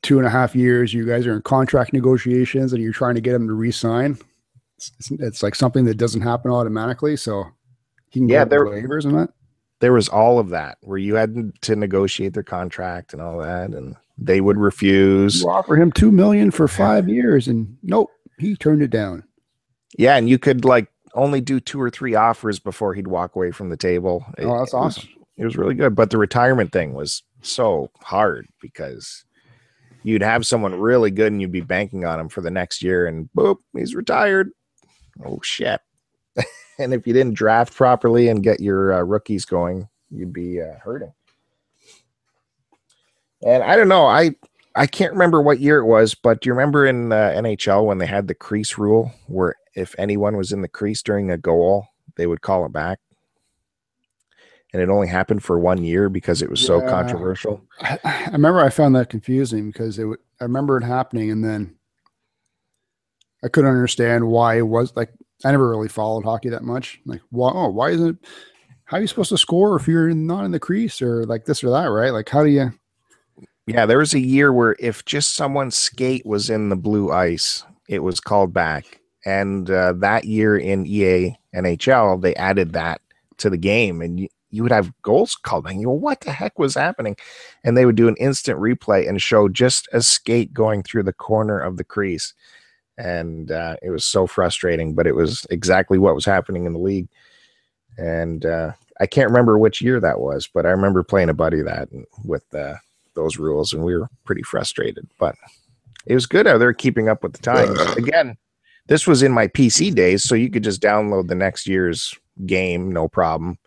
two 0.03 0.19
and 0.19 0.27
a 0.27 0.31
half 0.31 0.55
years 0.55 0.93
you 0.93 1.07
guys 1.07 1.27
are 1.27 1.33
in 1.35 1.43
contract 1.43 1.93
negotiations 1.93 2.73
and 2.73 2.83
you're 2.83 2.93
trying 2.93 3.15
to 3.15 3.21
get 3.21 3.35
him 3.35 3.47
to 3.49 3.55
re-sign. 3.55 4.19
It's, 4.77 4.93
it's, 4.99 5.11
it's 5.13 5.43
like 5.43 5.55
something 5.55 5.85
that 5.87 5.97
doesn't 5.97 6.21
happen 6.23 6.51
automatically 6.51 7.17
so 7.17 7.45
he 8.11 8.21
can 8.21 8.29
Yeah, 8.29 8.41
get 8.41 8.51
there- 8.51 8.67
waivers 8.67 9.05
and 9.07 9.15
that. 9.19 9.31
there 9.81 9.93
was 9.95 10.09
all 10.09 10.39
of 10.39 10.51
that 10.51 10.77
where 10.83 10.99
you 10.99 11.15
had 11.15 11.53
to 11.63 11.77
negotiate 11.77 12.35
their 12.35 12.43
contract 12.43 13.13
and 13.15 13.23
all 13.23 13.39
that, 13.39 13.71
and 13.71 13.97
they 14.19 14.41
would 14.41 14.59
refuse. 14.59 15.41
you 15.43 15.49
offer 15.49 15.75
him 15.77 15.91
two 15.91 16.13
million 16.13 16.51
for 16.51 16.69
five 16.69 17.09
years 17.09 17.49
and 17.49 17.77
nope 17.83 18.11
he 18.39 18.57
turned 18.57 18.83
it 18.83 18.91
down. 18.91 19.23
Yeah, 19.97 20.17
and 20.17 20.29
you 20.29 20.39
could 20.39 20.65
like 20.65 20.89
only 21.15 21.41
do 21.41 21.61
two 21.61 21.81
or 21.81 21.91
three 21.91 22.15
offers 22.15 22.59
before 22.59 22.95
he'd 22.95 23.07
walk 23.09 23.37
away 23.37 23.51
from 23.51 23.69
the 23.71 23.77
table. 23.77 24.25
It- 24.39 24.45
oh 24.45 24.59
that's 24.59 24.73
it 24.73 24.77
was- 24.77 24.99
awesome 24.99 25.09
it 25.37 25.45
was 25.45 25.57
really 25.57 25.75
good, 25.75 25.97
but 25.97 26.11
the 26.11 26.19
retirement 26.19 26.71
thing 26.71 26.95
was 26.95 27.25
so 27.43 27.91
hard 28.03 28.47
because 28.61 29.25
you'd 30.05 30.23
have 30.23 30.47
someone 30.47 30.79
really 30.79 31.11
good 31.11 31.33
and 31.33 31.41
you'd 31.43 31.51
be 31.51 31.61
banking 31.61 32.05
on 32.05 32.21
him 32.21 32.29
for 32.29 32.41
the 32.41 32.53
next 32.53 32.83
year, 32.85 33.07
and 33.09 33.29
boop, 33.37 33.57
he's 33.77 33.97
retired. 33.97 34.51
Oh 35.27 35.41
shit! 35.43 35.81
and 36.79 36.95
if 36.95 37.05
you 37.07 37.13
didn't 37.13 37.35
draft 37.35 37.75
properly 37.75 38.29
and 38.29 38.45
get 38.45 38.61
your 38.61 38.93
uh, 38.93 39.03
rookies 39.03 39.45
going, 39.45 39.89
you'd 40.09 40.33
be 40.33 40.61
uh, 40.61 40.79
hurting. 40.83 41.13
And 43.45 43.63
I 43.63 43.77
don't 43.77 43.89
know, 43.89 44.07
I 44.07 44.37
I 44.77 44.87
can't 44.87 45.13
remember 45.13 45.43
what 45.43 45.61
year 45.61 45.79
it 45.79 45.87
was, 45.87 46.15
but 46.15 46.41
do 46.41 46.49
you 46.49 46.55
remember 46.55 46.87
in 46.87 47.13
uh, 47.13 47.33
NHL 47.37 47.85
when 47.87 47.99
they 47.99 48.07
had 48.07 48.29
the 48.29 48.35
crease 48.35 48.79
rule, 48.79 49.13
where 49.27 49.55
if 49.75 49.95
anyone 49.99 50.37
was 50.37 50.53
in 50.53 50.63
the 50.63 50.69
crease 50.69 51.03
during 51.03 51.31
a 51.31 51.39
goal, 51.39 51.89
they 52.17 52.27
would 52.27 52.41
call 52.41 52.65
it 52.67 52.73
back? 52.73 53.01
and 54.75 54.83
it 54.83 54.91
only 54.91 55.07
happened 55.07 55.43
for 55.43 55.57
one 55.57 55.85
year 55.85 56.09
because 56.09 56.43
it 56.43 56.51
was 56.51 56.61
yeah. 56.61 56.67
so 56.67 56.81
controversial. 56.81 57.63
I, 57.81 57.99
I, 58.03 58.31
remember 58.33 58.59
I 58.59 58.71
found 58.71 58.97
that 58.97 59.09
confusing 59.09 59.71
because 59.71 59.99
it. 59.99 60.03
W- 60.03 60.19
I 60.41 60.45
remember 60.45 60.77
it 60.77 60.83
happening, 60.83 61.31
and 61.31 61.45
then 61.45 61.77
I 63.45 63.49
couldn't 63.49 63.71
understand 63.71 64.27
why 64.27 64.59
it 64.59 64.67
was 64.67 64.95
like. 64.97 65.11
I 65.45 65.53
never 65.53 65.71
really 65.71 65.89
followed 65.89 66.25
hockey 66.25 66.49
that 66.49 66.65
much. 66.65 67.01
Like, 67.07 67.21
why? 67.31 67.53
Oh, 67.55 67.69
why 67.69 67.91
isn't 67.91 68.09
it? 68.09 68.17
How 68.87 68.97
are 68.97 69.01
you 69.01 69.07
supposed 69.07 69.29
to 69.29 69.39
score 69.39 69.77
if 69.77 69.87
you're 69.87 70.13
not 70.13 70.45
in 70.45 70.51
the 70.51 70.59
crease 70.59 71.01
or 71.01 71.25
like 71.25 71.45
this 71.45 71.63
or 71.63 71.71
that? 71.71 71.87
Right? 71.87 72.11
Like, 72.11 72.29
how 72.29 72.43
do 72.43 72.51
you? 72.51 72.73
Yeah, 73.69 73.87
there 73.87 73.99
was 73.99 74.13
a 74.13 74.19
year 74.19 74.53
where 74.53 74.75
if 74.81 75.05
just 75.05 75.37
someone's 75.37 75.77
skate 75.77 76.27
was 76.27 76.51
in 76.51 76.69
the 76.69 76.77
blue 76.77 77.13
ice, 77.13 77.63
it 77.89 78.01
was 78.01 78.19
called 78.19 78.53
back. 78.53 79.01
And 79.25 79.71
uh, 79.71 79.95
that 79.95 80.25
year 80.25 80.57
in 80.57 80.87
EA 80.87 81.37
NHL, 81.55 82.21
they 82.21 82.35
added 82.35 82.73
that 82.73 83.01
to 83.39 83.51
the 83.51 83.57
game, 83.57 84.01
and 84.03 84.29
you 84.55 84.63
would 84.63 84.73
have 84.73 84.93
goals 85.03 85.35
called 85.35 85.67
and 85.67 85.81
you 85.81 85.89
go, 85.89 85.93
what 85.93 86.21
the 86.21 86.31
heck 86.31 86.59
was 86.61 86.75
happening? 86.75 87.17
And 87.65 87.77
they 87.77 87.87
would 87.87 87.97
do 87.97 88.07
an 88.07 88.17
instant 88.17 88.61
replay 88.61 89.09
and 89.09 89.21
show 89.21 89.49
just 89.49 89.89
a 89.93 90.01
skate 90.01 90.55
going 90.55 90.85
through 90.85 91.03
the 91.03 91.13
corner 91.13 91.59
of 91.59 91.77
the 91.77 91.83
crease. 91.83 92.35
And 92.97 93.51
uh, 93.51 93.77
it 93.83 93.91
was 93.91 94.05
so 94.05 94.29
frustrating, 94.29 94.95
but 94.95 95.09
it 95.09 95.17
was 95.17 95.45
exactly 95.51 95.99
what 95.99 96.15
was 96.15 96.25
happening 96.25 96.67
in 96.67 96.73
the 96.73 96.79
league. 96.79 97.09
And 97.99 98.47
uh, 98.47 98.73
I 99.01 99.07
can't 99.07 99.29
remember 99.29 99.59
which 99.59 99.83
year 99.83 99.99
that 99.99 100.21
was, 100.21 100.47
but 100.47 100.67
I 100.67 100.71
remember 100.71 101.03
playing 101.03 101.31
a 101.31 101.35
buddy 101.35 101.61
that 101.63 101.89
with 102.25 102.45
uh, 102.55 102.75
those 103.15 103.39
rules, 103.39 103.73
and 103.73 103.83
we 103.83 103.97
were 103.97 104.09
pretty 104.25 104.43
frustrated. 104.43 105.09
But 105.19 105.35
it 106.07 106.15
was 106.15 106.27
good 106.27 106.47
out 106.47 106.59
there 106.59 106.73
keeping 106.73 107.09
up 107.09 107.25
with 107.25 107.33
the 107.33 107.43
times. 107.43 107.81
Again, 107.97 108.37
this 108.87 109.07
was 109.07 109.23
in 109.23 109.33
my 109.33 109.49
PC 109.49 109.95
days, 109.95 110.23
so 110.25 110.35
you 110.35 110.51
could 110.51 110.65
just 110.65 110.83
download 110.83 111.29
the 111.29 111.35
next 111.35 111.67
year's 111.67 112.15
game, 112.47 112.93
no 112.93 113.09
problem 113.09 113.59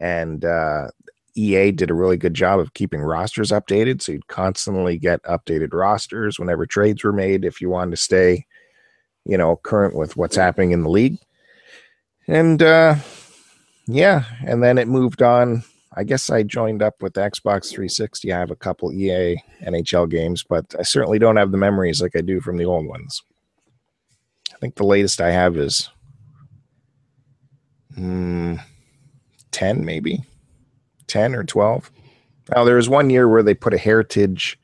and 0.00 0.44
uh, 0.44 0.88
EA 1.34 1.70
did 1.72 1.90
a 1.90 1.94
really 1.94 2.16
good 2.16 2.34
job 2.34 2.60
of 2.60 2.74
keeping 2.74 3.00
rosters 3.00 3.50
updated. 3.50 4.02
So 4.02 4.12
you'd 4.12 4.28
constantly 4.28 4.98
get 4.98 5.22
updated 5.24 5.72
rosters 5.72 6.38
whenever 6.38 6.66
trades 6.66 7.04
were 7.04 7.12
made 7.12 7.44
if 7.44 7.60
you 7.60 7.68
wanted 7.70 7.92
to 7.92 7.96
stay, 7.96 8.46
you 9.24 9.36
know, 9.36 9.56
current 9.56 9.94
with 9.94 10.16
what's 10.16 10.36
happening 10.36 10.72
in 10.72 10.82
the 10.82 10.90
league. 10.90 11.18
And 12.28 12.62
uh, 12.62 12.96
yeah, 13.86 14.24
and 14.44 14.62
then 14.62 14.78
it 14.78 14.88
moved 14.88 15.22
on. 15.22 15.62
I 15.98 16.04
guess 16.04 16.28
I 16.28 16.42
joined 16.42 16.82
up 16.82 17.00
with 17.00 17.14
Xbox 17.14 17.70
360. 17.70 18.32
I 18.32 18.38
have 18.38 18.50
a 18.50 18.56
couple 18.56 18.92
EA 18.92 19.36
NHL 19.62 20.10
games, 20.10 20.44
but 20.46 20.74
I 20.78 20.82
certainly 20.82 21.18
don't 21.18 21.36
have 21.36 21.52
the 21.52 21.58
memories 21.58 22.02
like 22.02 22.16
I 22.16 22.20
do 22.20 22.40
from 22.40 22.58
the 22.58 22.66
old 22.66 22.86
ones. 22.86 23.22
I 24.56 24.58
think 24.58 24.74
the 24.74 24.86
latest 24.86 25.20
I 25.20 25.30
have 25.30 25.56
is. 25.56 25.90
Hmm, 27.94 28.56
10 29.52 29.84
maybe. 29.84 30.24
10 31.06 31.34
or 31.36 31.44
12 31.44 31.90
now 32.54 32.64
there 32.64 32.76
was 32.76 32.88
one 32.88 33.10
year 33.10 33.28
where 33.28 33.42
they 33.42 33.54
put 33.54 33.74
a 33.74 33.78
heritage 33.78 34.58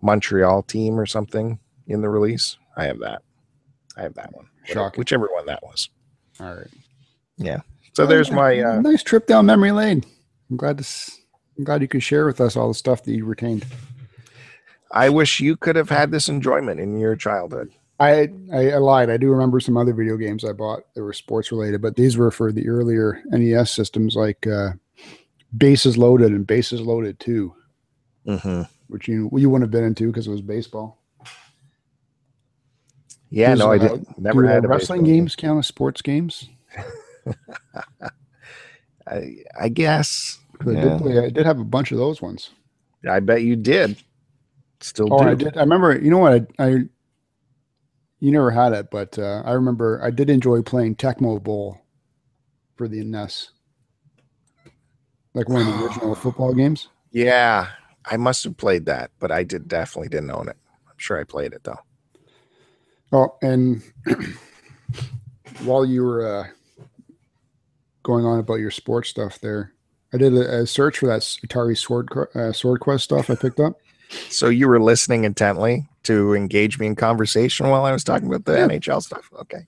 montreal 0.00 0.62
team 0.62 0.98
or 0.98 1.06
something 1.06 1.58
in 1.86 2.00
the 2.00 2.08
release. 2.08 2.56
I 2.76 2.84
have 2.84 3.00
that. 3.00 3.22
I 3.96 4.02
have 4.02 4.14
that 4.14 4.34
one. 4.34 4.48
Shocking. 4.64 4.98
whichever 4.98 5.28
one 5.32 5.46
that 5.46 5.62
was. 5.62 5.88
All 6.40 6.54
right. 6.54 6.68
Yeah. 7.36 7.60
So 7.94 8.06
there's 8.06 8.30
my 8.30 8.60
uh, 8.60 8.80
nice 8.80 9.02
trip 9.02 9.26
down 9.26 9.46
memory 9.46 9.72
lane. 9.72 10.04
I'm 10.50 10.56
glad 10.56 10.78
to 10.78 11.12
i'm 11.56 11.64
glad 11.64 11.82
you 11.82 11.88
could 11.88 12.02
share 12.02 12.26
with 12.26 12.40
us 12.40 12.56
all 12.56 12.68
the 12.68 12.74
stuff 12.74 13.02
that 13.04 13.12
you 13.12 13.24
retained. 13.24 13.66
I 14.92 15.08
wish 15.08 15.40
you 15.40 15.56
could 15.56 15.76
have 15.76 15.90
had 15.90 16.10
this 16.10 16.28
enjoyment 16.28 16.80
in 16.80 16.98
your 16.98 17.16
childhood 17.16 17.72
I, 18.00 18.28
I, 18.52 18.70
I 18.70 18.76
lied. 18.76 19.10
I 19.10 19.16
do 19.16 19.28
remember 19.30 19.58
some 19.58 19.76
other 19.76 19.92
video 19.92 20.16
games 20.16 20.44
I 20.44 20.52
bought 20.52 20.82
that 20.94 21.02
were 21.02 21.12
sports 21.12 21.50
related, 21.50 21.82
but 21.82 21.96
these 21.96 22.16
were 22.16 22.30
for 22.30 22.52
the 22.52 22.68
earlier 22.68 23.20
NES 23.26 23.72
systems, 23.72 24.14
like 24.14 24.46
uh, 24.46 24.70
Bases 25.56 25.98
Loaded 25.98 26.30
and 26.30 26.46
Bases 26.46 26.80
Loaded 26.80 27.18
2 27.20 27.54
mm-hmm. 28.26 28.62
which 28.88 29.08
you 29.08 29.30
you 29.34 29.50
wouldn't 29.50 29.64
have 29.64 29.72
been 29.72 29.84
into 29.84 30.06
because 30.06 30.26
it 30.26 30.30
was 30.30 30.42
baseball. 30.42 31.02
Yeah, 33.30 33.54
no, 33.54 33.68
uh, 33.68 33.72
I 33.72 33.78
did. 33.78 34.06
Never 34.18 34.46
had 34.46 34.68
wrestling 34.68 35.04
games 35.04 35.36
game. 35.36 35.48
count 35.50 35.58
as 35.58 35.66
sports 35.66 36.00
games. 36.00 36.48
I, 39.06 39.36
I 39.60 39.68
guess. 39.68 40.38
I 40.60 40.64
did 40.64 40.98
play. 40.98 41.18
I 41.18 41.30
did 41.30 41.46
have 41.46 41.58
a 41.58 41.64
bunch 41.64 41.92
of 41.92 41.98
those 41.98 42.22
ones. 42.22 42.50
I 43.08 43.20
bet 43.20 43.42
you 43.42 43.56
did. 43.56 43.96
Still 44.80 45.12
oh, 45.12 45.18
do. 45.18 45.28
I 45.28 45.34
did. 45.34 45.56
I 45.56 45.60
remember. 45.60 45.98
You 45.98 46.10
know 46.10 46.18
what? 46.18 46.46
I, 46.58 46.64
I 46.64 46.84
you 48.20 48.32
never 48.32 48.50
had 48.50 48.72
it, 48.72 48.90
but 48.90 49.18
uh, 49.18 49.42
I 49.44 49.52
remember 49.52 50.00
I 50.02 50.10
did 50.10 50.30
enjoy 50.30 50.62
playing 50.62 50.96
Tecmo 50.96 51.42
Bowl 51.42 51.80
for 52.76 52.88
the 52.88 53.02
NES, 53.04 53.50
like 55.34 55.48
one 55.48 55.62
of 55.62 55.66
the 55.66 55.84
original 55.84 56.14
football 56.14 56.54
games. 56.54 56.88
Yeah, 57.12 57.68
I 58.04 58.16
must 58.16 58.44
have 58.44 58.56
played 58.56 58.86
that, 58.86 59.10
but 59.18 59.30
I 59.30 59.44
did 59.44 59.68
definitely 59.68 60.08
didn't 60.08 60.30
own 60.30 60.48
it. 60.48 60.56
I'm 60.88 60.98
sure 60.98 61.18
I 61.18 61.24
played 61.24 61.52
it 61.52 61.64
though. 61.64 61.78
Oh, 63.12 63.36
and 63.40 63.82
while 65.62 65.84
you 65.84 66.04
were 66.04 66.40
uh, 66.40 66.46
going 68.02 68.24
on 68.24 68.38
about 68.38 68.56
your 68.56 68.70
sports 68.70 69.08
stuff, 69.08 69.40
there, 69.40 69.72
I 70.12 70.18
did 70.18 70.34
a, 70.34 70.60
a 70.60 70.66
search 70.66 70.98
for 70.98 71.06
that 71.06 71.22
Atari 71.22 71.76
Sword 71.76 72.08
uh, 72.34 72.52
Sword 72.52 72.80
Quest 72.80 73.04
stuff 73.04 73.30
I 73.30 73.34
picked 73.34 73.60
up. 73.60 73.74
So 74.30 74.48
you 74.48 74.68
were 74.68 74.80
listening 74.80 75.24
intently 75.24 75.88
to 76.04 76.34
engage 76.34 76.78
me 76.78 76.86
in 76.86 76.96
conversation 76.96 77.68
while 77.68 77.84
I 77.84 77.92
was 77.92 78.04
talking 78.04 78.28
about 78.28 78.44
the 78.44 78.58
yeah. 78.58 78.68
NHL 78.68 79.02
stuff. 79.02 79.28
Okay. 79.40 79.66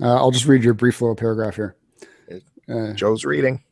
Uh, 0.00 0.16
I'll 0.16 0.32
just 0.32 0.46
read 0.46 0.64
your 0.64 0.74
brief 0.74 1.00
little 1.00 1.14
paragraph 1.14 1.56
here. 1.56 1.76
Uh, 2.68 2.92
Joe's 2.92 3.24
reading. 3.24 3.62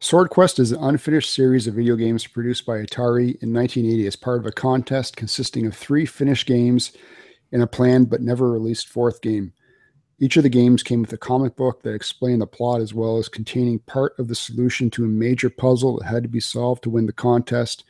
Sword 0.00 0.30
Quest 0.30 0.58
is 0.58 0.72
an 0.72 0.82
unfinished 0.82 1.32
series 1.32 1.66
of 1.66 1.74
video 1.74 1.94
games 1.94 2.26
produced 2.26 2.64
by 2.64 2.78
Atari 2.78 3.36
in 3.42 3.52
1980 3.52 4.06
as 4.06 4.16
part 4.16 4.40
of 4.40 4.46
a 4.46 4.52
contest 4.52 5.16
consisting 5.16 5.66
of 5.66 5.76
three 5.76 6.06
finished 6.06 6.46
games 6.46 6.92
and 7.52 7.62
a 7.62 7.66
planned 7.66 8.08
but 8.08 8.22
never 8.22 8.50
released 8.50 8.88
fourth 8.88 9.20
game. 9.20 9.52
Each 10.22 10.36
of 10.36 10.42
the 10.42 10.50
games 10.50 10.82
came 10.82 11.00
with 11.00 11.12
a 11.14 11.18
comic 11.18 11.56
book 11.56 11.82
that 11.82 11.94
explained 11.94 12.42
the 12.42 12.46
plot 12.46 12.82
as 12.82 12.92
well 12.92 13.16
as 13.16 13.28
containing 13.28 13.78
part 13.80 14.18
of 14.18 14.28
the 14.28 14.34
solution 14.34 14.90
to 14.90 15.04
a 15.04 15.08
major 15.08 15.48
puzzle 15.48 15.98
that 15.98 16.04
had 16.04 16.22
to 16.22 16.28
be 16.28 16.40
solved 16.40 16.82
to 16.82 16.90
win 16.90 17.06
the 17.06 17.12
contest, 17.12 17.84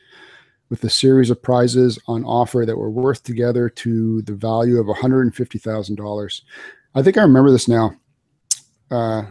with 0.69 0.83
a 0.85 0.89
series 0.89 1.29
of 1.29 1.43
prizes 1.43 1.99
on 2.07 2.23
offer 2.23 2.63
that 2.65 2.77
were 2.77 2.89
worth 2.89 3.23
together 3.23 3.67
to 3.67 4.21
the 4.21 4.33
value 4.33 4.79
of 4.79 4.87
$150,000. 4.87 6.41
I 6.95 7.03
think 7.03 7.17
I 7.17 7.21
remember 7.23 7.51
this 7.51 7.67
now. 7.67 7.93
Uh, 8.89 9.23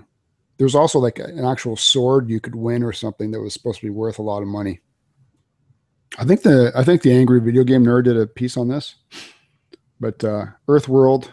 there's 0.58 0.74
also 0.74 0.98
like 0.98 1.18
an 1.18 1.42
actual 1.46 1.76
sword 1.76 2.28
you 2.28 2.40
could 2.40 2.54
win 2.54 2.82
or 2.82 2.92
something 2.92 3.30
that 3.30 3.40
was 3.40 3.54
supposed 3.54 3.80
to 3.80 3.86
be 3.86 3.90
worth 3.90 4.18
a 4.18 4.22
lot 4.22 4.42
of 4.42 4.48
money. 4.48 4.80
I 6.18 6.24
think 6.24 6.42
the 6.42 6.72
I 6.74 6.84
think 6.84 7.00
the 7.00 7.12
Angry 7.12 7.40
Video 7.40 7.64
Game 7.64 7.84
Nerd 7.84 8.04
did 8.04 8.18
a 8.18 8.26
piece 8.26 8.58
on 8.58 8.68
this. 8.68 8.96
But 9.98 10.22
uh, 10.22 10.46
Earth 10.68 10.88
World 10.88 11.32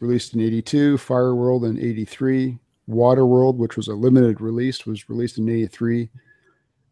released 0.00 0.34
in 0.34 0.40
82, 0.40 0.98
Fire 0.98 1.34
World 1.34 1.64
in 1.64 1.78
83, 1.78 2.58
Water 2.86 3.26
World, 3.26 3.58
which 3.58 3.76
was 3.76 3.88
a 3.88 3.94
limited 3.94 4.40
release, 4.40 4.86
was 4.86 5.08
released 5.08 5.38
in 5.38 5.48
83, 5.48 6.10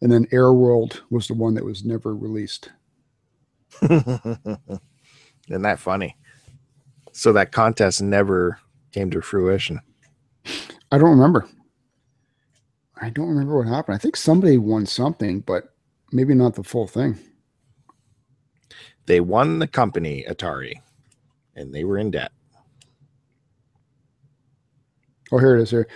and 0.00 0.10
then 0.10 0.26
Air 0.32 0.52
World 0.52 1.02
was 1.10 1.28
the 1.28 1.34
one 1.34 1.54
that 1.54 1.64
was 1.64 1.84
never 1.84 2.14
released. 2.14 2.70
Isn't 3.82 4.42
that 5.48 5.78
funny? 5.78 6.16
So 7.12 7.32
that 7.32 7.52
contest 7.52 8.02
never 8.02 8.58
came 8.92 9.10
to 9.10 9.20
fruition. 9.20 9.80
I 10.90 10.98
don't 10.98 11.10
remember. 11.10 11.46
I 13.00 13.10
don't 13.10 13.28
remember 13.28 13.58
what 13.58 13.68
happened. 13.68 13.96
I 13.96 13.98
think 13.98 14.16
somebody 14.16 14.58
won 14.58 14.86
something, 14.86 15.40
but 15.40 15.74
maybe 16.12 16.34
not 16.34 16.54
the 16.54 16.64
full 16.64 16.86
thing. 16.86 17.18
They 19.06 19.20
won 19.20 19.58
the 19.58 19.66
company, 19.66 20.24
Atari, 20.28 20.74
and 21.56 21.74
they 21.74 21.84
were 21.84 21.98
in 21.98 22.12
debt. 22.12 22.32
Oh, 25.32 25.38
here 25.38 25.56
it 25.56 25.62
is. 25.62 25.70
Here, 25.70 25.88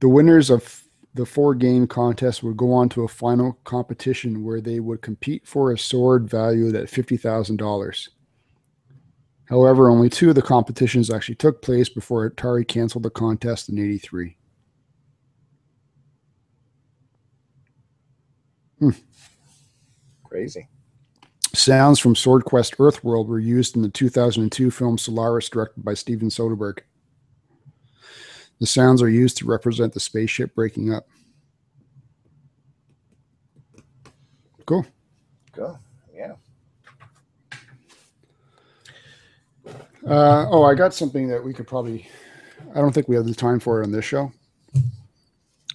the 0.00 0.08
winners 0.08 0.50
of 0.50 0.84
the 1.14 1.24
four 1.24 1.54
game 1.54 1.86
contest 1.86 2.42
would 2.42 2.56
go 2.56 2.72
on 2.72 2.90
to 2.90 3.04
a 3.04 3.08
final 3.08 3.58
competition 3.64 4.44
where 4.44 4.60
they 4.60 4.78
would 4.78 5.00
compete 5.00 5.46
for 5.46 5.72
a 5.72 5.78
sword 5.78 6.28
valued 6.28 6.76
at 6.76 6.90
fifty 6.90 7.16
thousand 7.16 7.56
dollars. 7.56 8.10
However, 9.46 9.88
only 9.88 10.10
two 10.10 10.28
of 10.28 10.34
the 10.34 10.42
competitions 10.42 11.10
actually 11.10 11.36
took 11.36 11.62
place 11.62 11.88
before 11.88 12.28
Atari 12.28 12.66
canceled 12.66 13.04
the 13.04 13.10
contest 13.10 13.70
in 13.70 13.78
'83. 13.78 14.36
Hmm. 18.80 18.90
Crazy. 20.24 20.68
Sounds 21.54 22.00
from 22.00 22.16
Sword 22.16 22.44
Quest 22.44 22.76
Earthworld 22.78 23.28
were 23.28 23.38
used 23.38 23.76
in 23.76 23.82
the 23.82 23.88
2002 23.88 24.70
film 24.72 24.98
Solaris, 24.98 25.48
directed 25.48 25.84
by 25.84 25.94
Steven 25.94 26.28
Soderbergh. 26.28 26.80
The 28.64 28.68
sounds 28.68 29.02
are 29.02 29.10
used 29.10 29.36
to 29.36 29.44
represent 29.44 29.92
the 29.92 30.00
spaceship 30.00 30.54
breaking 30.54 30.90
up. 30.90 31.06
Cool. 34.64 34.86
Cool. 35.52 35.78
Yeah. 36.14 36.32
Uh, 40.08 40.46
oh, 40.48 40.62
I 40.62 40.74
got 40.74 40.94
something 40.94 41.28
that 41.28 41.44
we 41.44 41.52
could 41.52 41.66
probably. 41.66 42.08
I 42.74 42.80
don't 42.80 42.90
think 42.90 43.06
we 43.06 43.16
have 43.16 43.26
the 43.26 43.34
time 43.34 43.60
for 43.60 43.82
it 43.82 43.84
on 43.84 43.92
this 43.92 44.06
show, 44.06 44.32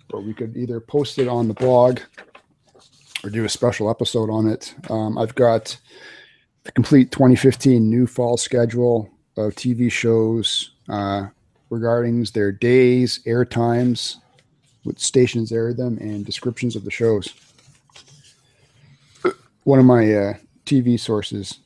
but 0.10 0.24
we 0.24 0.34
could 0.34 0.58
either 0.58 0.80
post 0.80 1.20
it 1.20 1.28
on 1.28 1.48
the 1.48 1.54
blog 1.54 2.00
or 3.24 3.30
do 3.30 3.46
a 3.46 3.50
special 3.50 3.92
episode 3.92 4.32
on 4.32 4.48
it. 4.48 4.74
Um, 4.90 5.16
I've 5.20 5.36
got 5.36 5.78
the 6.64 6.72
complete 6.72 7.12
2015 7.12 7.88
new 7.88 8.08
fall 8.08 8.36
schedule 8.36 9.12
of 9.38 9.54
TV 9.54 9.92
shows 9.92 10.72
uh, 10.90 11.28
regarding 11.70 12.24
their 12.34 12.52
days, 12.52 13.20
air 13.26 13.46
times, 13.46 14.18
what 14.84 15.00
stations 15.00 15.52
air 15.52 15.74
them, 15.74 15.98
and 16.00 16.26
descriptions 16.26 16.76
of 16.76 16.84
the 16.86 16.92
shows. 16.92 17.34
One 19.64 19.80
of 19.80 19.86
my 19.86 20.14
uh, 20.14 20.34
TV 20.66 21.00
sources 21.00 21.60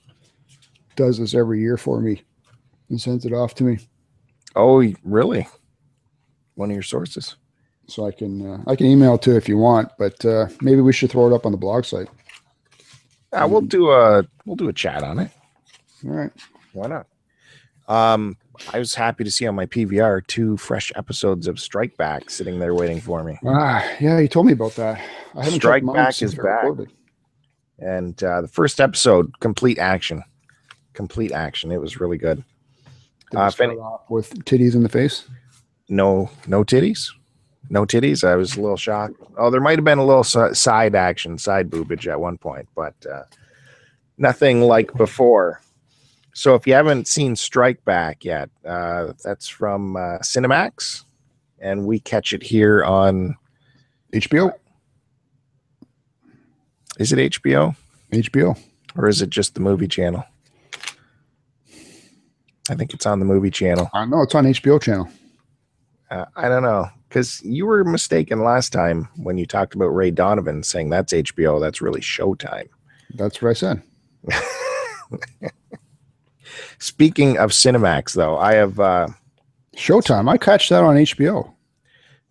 does 0.96 1.20
this 1.20 1.34
every 1.34 1.60
year 1.62 1.78
for 1.78 2.00
me 2.02 2.22
and 2.90 3.00
sends 3.00 3.26
it 3.26 3.34
off 3.34 3.56
to 3.56 3.64
me, 3.64 3.80
Oh, 4.56 4.84
really? 5.04 5.48
One 6.56 6.70
of 6.70 6.76
your 6.76 6.84
sources. 6.84 7.36
so 7.88 8.06
I 8.06 8.12
can 8.12 8.46
uh, 8.48 8.64
I 8.68 8.76
can 8.76 8.86
email 8.86 9.16
it 9.16 9.24
to 9.24 9.36
if 9.36 9.50
you 9.50 9.58
want. 9.58 9.90
But 9.98 10.24
uh, 10.26 10.48
maybe 10.62 10.82
we 10.82 10.94
should 10.94 11.10
throw 11.10 11.28
it 11.28 11.34
up 11.34 11.46
on 11.48 11.52
the 11.52 11.58
blog 11.58 11.86
site. 11.86 12.08
Yeah, 13.32 13.46
we'll 13.46 13.62
do 13.62 13.90
a 13.92 14.24
we'll 14.46 14.56
do 14.56 14.70
a 14.70 14.74
chat 14.74 15.02
on 15.04 15.18
it. 15.20 15.32
All 16.06 16.12
right. 16.12 16.32
Why 16.74 16.88
not? 16.88 17.08
Um, 17.88 18.38
I 18.72 18.80
was 18.80 18.94
happy 18.94 19.24
to 19.24 19.32
see 19.32 19.48
on 19.48 19.56
my 19.56 19.66
PVR 19.66 20.26
two 20.28 20.58
fresh 20.58 20.92
episodes 20.96 21.48
of 21.48 21.60
Strike 21.60 21.98
Back 21.98 22.30
sitting 22.30 22.60
there 22.60 22.76
waiting 22.76 23.02
for 23.02 23.24
me. 23.24 23.40
Ah, 23.46 23.84
yeah, 24.00 24.20
you 24.20 24.28
told 24.28 24.46
me 24.46 24.54
about 24.54 24.76
that. 24.76 25.02
I 25.36 25.44
haven't 25.46 25.60
Strike 25.60 25.84
Back 25.86 26.22
is 26.22 26.36
back. 26.36 26.64
recorded. 26.64 26.90
And 27.80 28.22
uh, 28.24 28.42
the 28.42 28.48
first 28.48 28.80
episode, 28.80 29.40
complete 29.40 29.80
action, 29.80 30.24
complete 30.94 31.32
action. 31.32 31.72
It 31.72 31.82
was 31.82 32.00
really 32.00 32.18
good. 32.18 32.44
Uh, 33.36 33.52
any- 33.60 33.76
off 33.78 34.02
with 34.10 34.32
titties 34.46 34.76
in 34.76 34.84
the 34.84 34.90
face? 34.90 35.28
No, 35.90 36.30
no 36.48 36.64
titties, 36.64 37.10
no 37.70 37.86
titties. 37.86 38.24
I 38.24 38.36
was 38.36 38.56
a 38.56 38.62
little 38.62 38.78
shocked. 38.78 39.16
Oh, 39.38 39.50
there 39.50 39.60
might 39.62 39.78
have 39.80 39.84
been 39.84 39.98
a 39.98 40.06
little 40.06 40.24
side 40.24 40.96
action, 40.96 41.38
side 41.40 41.70
boobage 41.72 42.08
at 42.08 42.20
one 42.20 42.38
point, 42.38 42.70
but 42.76 42.94
uh, 43.12 43.24
nothing 44.18 44.62
like 44.62 44.94
before. 44.94 45.60
So 46.34 46.56
if 46.56 46.66
you 46.66 46.74
haven't 46.74 47.08
seen 47.08 47.36
Strike 47.36 47.84
Back 47.86 48.26
yet, 48.26 48.50
uh, 48.68 49.14
that's 49.24 49.48
from 49.48 49.96
uh, 49.96 50.18
Cinemax, 50.20 51.06
and 51.60 51.86
we 51.86 52.00
catch 52.00 52.34
it 52.34 52.44
here 52.44 52.84
on. 52.84 53.36
HBO, 54.14 54.54
Is 57.00 57.12
it 57.12 57.18
HBO 57.42 57.76
HBO. 58.12 58.56
or 58.96 59.08
is 59.08 59.24
it 59.24 59.32
just 59.32 59.56
the 59.56 59.60
movie 59.60 59.88
channel? 59.88 60.24
I 62.70 62.76
think 62.76 62.94
it's 62.94 63.08
on 63.08 63.18
the 63.18 63.26
movie 63.26 63.50
channel. 63.50 63.90
I 63.92 64.06
know 64.06 64.22
it's 64.22 64.36
on 64.36 64.46
HBO 64.46 64.80
channel. 64.80 65.10
Uh, 66.12 66.26
I 66.36 66.48
don't 66.48 66.62
know 66.62 66.88
because 67.10 67.42
you 67.44 67.66
were 67.66 67.84
mistaken 67.84 68.44
last 68.44 68.72
time 68.72 69.10
when 69.16 69.40
you 69.40 69.48
talked 69.48 69.74
about 69.74 69.88
Ray 69.88 70.12
Donovan 70.12 70.62
saying 70.62 70.92
that's 70.92 71.12
HBO. 71.12 71.60
That's 71.60 71.82
really 71.82 72.02
Showtime. 72.02 72.70
That's 73.16 73.42
what 73.42 73.50
I 73.50 73.54
said. 73.54 73.82
Speaking 76.80 77.38
of 77.38 77.52
Cinemax, 77.52 78.14
though, 78.14 78.38
I 78.38 78.54
have 78.56 78.80
uh, 78.80 79.08
Showtime. 79.76 80.30
I 80.30 80.38
catch 80.38 80.70
that 80.70 80.84
on 80.84 80.96
HBO. 80.96 81.54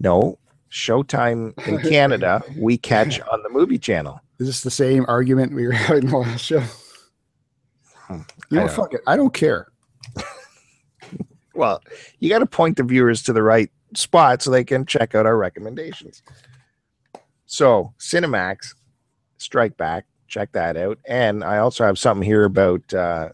no 0.00 0.38
Showtime 0.70 1.52
in 1.68 1.78
Canada. 1.90 2.42
we 2.56 2.78
catch 2.78 3.20
on 3.20 3.42
the 3.42 3.48
movie 3.50 3.78
channel. 3.78 4.20
Is 4.38 4.46
this 4.46 4.62
the 4.62 4.70
same 4.70 5.04
argument 5.08 5.54
we 5.54 5.66
were 5.66 5.72
having 5.72 6.06
the 6.06 6.16
last 6.16 6.44
show? 6.44 6.62
Hmm, 7.92 8.20
You 8.50 8.56
know, 8.56 8.62
know. 8.66 8.68
fuck 8.72 8.94
it. 8.94 9.00
I 9.06 9.16
don't 9.16 9.34
care. 9.34 9.68
Well, 11.54 11.82
you 12.18 12.30
got 12.30 12.38
to 12.38 12.46
point 12.46 12.78
the 12.78 12.82
viewers 12.82 13.22
to 13.24 13.34
the 13.34 13.42
right 13.42 13.70
spot 13.94 14.40
so 14.40 14.50
they 14.50 14.64
can 14.64 14.86
check 14.86 15.14
out 15.14 15.26
our 15.26 15.36
recommendations. 15.36 16.22
So, 17.44 17.92
Cinemax, 17.98 18.74
Strike 19.36 19.76
Back, 19.76 20.06
check 20.28 20.52
that 20.52 20.78
out. 20.78 20.98
And 21.06 21.44
I 21.44 21.58
also 21.58 21.84
have 21.84 21.98
something 21.98 22.24
here 22.24 22.44
about 22.44 22.94
uh, 22.94 23.28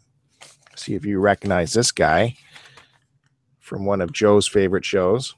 see 0.79 0.95
if 0.95 1.05
you 1.05 1.18
recognize 1.20 1.72
this 1.72 1.93
guy 1.93 2.37
from 3.61 3.85
one 3.85 4.01
of 4.01 4.12
Joe's 4.12 4.47
favorite 4.49 4.85
shows. 4.85 5.35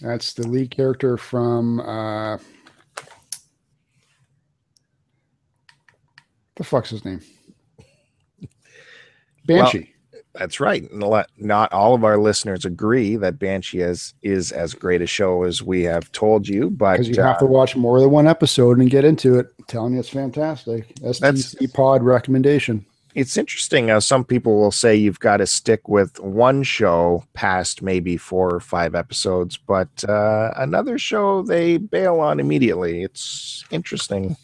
That's 0.00 0.32
the 0.32 0.46
lead 0.48 0.70
character 0.70 1.16
from 1.16 1.80
uh 1.80 2.38
the 6.56 6.64
fuck's 6.64 6.90
his 6.90 7.04
name? 7.04 7.20
Banshee. 9.46 9.92
That's 10.34 10.60
right. 10.60 10.88
And 10.90 11.02
a 11.02 11.06
lot- 11.06 11.30
Not 11.36 11.72
all 11.72 11.94
of 11.94 12.04
our 12.04 12.16
listeners 12.16 12.64
agree 12.64 13.16
that 13.16 13.38
Banshee 13.38 13.80
is 13.80 14.14
is 14.22 14.52
as 14.52 14.74
great 14.74 15.02
a 15.02 15.06
show 15.06 15.42
as 15.42 15.62
we 15.62 15.82
have 15.82 16.10
told 16.12 16.46
you, 16.48 16.70
but 16.70 16.92
Because 16.92 17.08
you 17.08 17.22
uh, 17.22 17.26
have 17.26 17.38
to 17.38 17.46
watch 17.46 17.74
more 17.76 17.98
than 18.00 18.10
one 18.10 18.28
episode 18.28 18.78
and 18.78 18.88
get 18.88 19.04
into 19.04 19.38
it. 19.38 19.46
I'm 19.58 19.64
telling 19.66 19.94
you, 19.94 20.00
it's 20.00 20.08
fantastic. 20.08 20.94
STC 21.00 21.72
pod 21.74 22.02
recommendation. 22.02 22.86
It's 23.14 23.36
interesting 23.36 23.88
how 23.88 23.98
some 23.98 24.24
people 24.24 24.58
will 24.58 24.70
say 24.70 24.94
you've 24.94 25.20
got 25.20 25.38
to 25.38 25.46
stick 25.46 25.88
with 25.88 26.18
one 26.20 26.62
show 26.62 27.24
past 27.34 27.82
maybe 27.82 28.16
four 28.16 28.54
or 28.54 28.60
five 28.60 28.94
episodes, 28.94 29.56
but 29.56 30.04
uh, 30.08 30.52
another 30.56 30.98
show 30.98 31.42
they 31.42 31.76
bail 31.76 32.20
on 32.20 32.38
immediately. 32.38 33.02
It's 33.02 33.64
interesting 33.70 34.36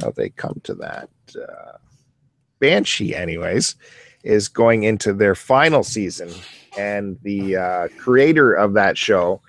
how 0.00 0.10
they 0.10 0.30
come 0.30 0.60
to 0.64 0.74
that. 0.74 1.08
Uh, 1.36 1.78
Banshee, 2.60 3.14
anyways, 3.14 3.74
is 4.22 4.48
going 4.48 4.84
into 4.84 5.12
their 5.12 5.34
final 5.34 5.82
season, 5.82 6.30
and 6.78 7.18
the 7.22 7.56
uh, 7.56 7.88
creator 7.98 8.52
of 8.52 8.74
that 8.74 8.96
show 8.96 9.40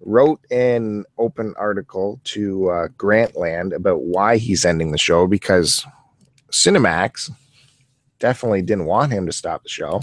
wrote 0.00 0.40
an 0.50 1.04
open 1.18 1.54
article 1.58 2.20
to 2.24 2.68
uh, 2.70 2.88
Grantland 2.96 3.74
about 3.74 4.02
why 4.02 4.38
he's 4.38 4.64
ending 4.64 4.92
the 4.92 4.98
show 4.98 5.26
because 5.26 5.84
Cinemax 6.50 7.30
definitely 8.18 8.62
didn't 8.62 8.86
want 8.86 9.12
him 9.12 9.26
to 9.26 9.32
stop 9.32 9.62
the 9.62 9.68
show. 9.68 10.00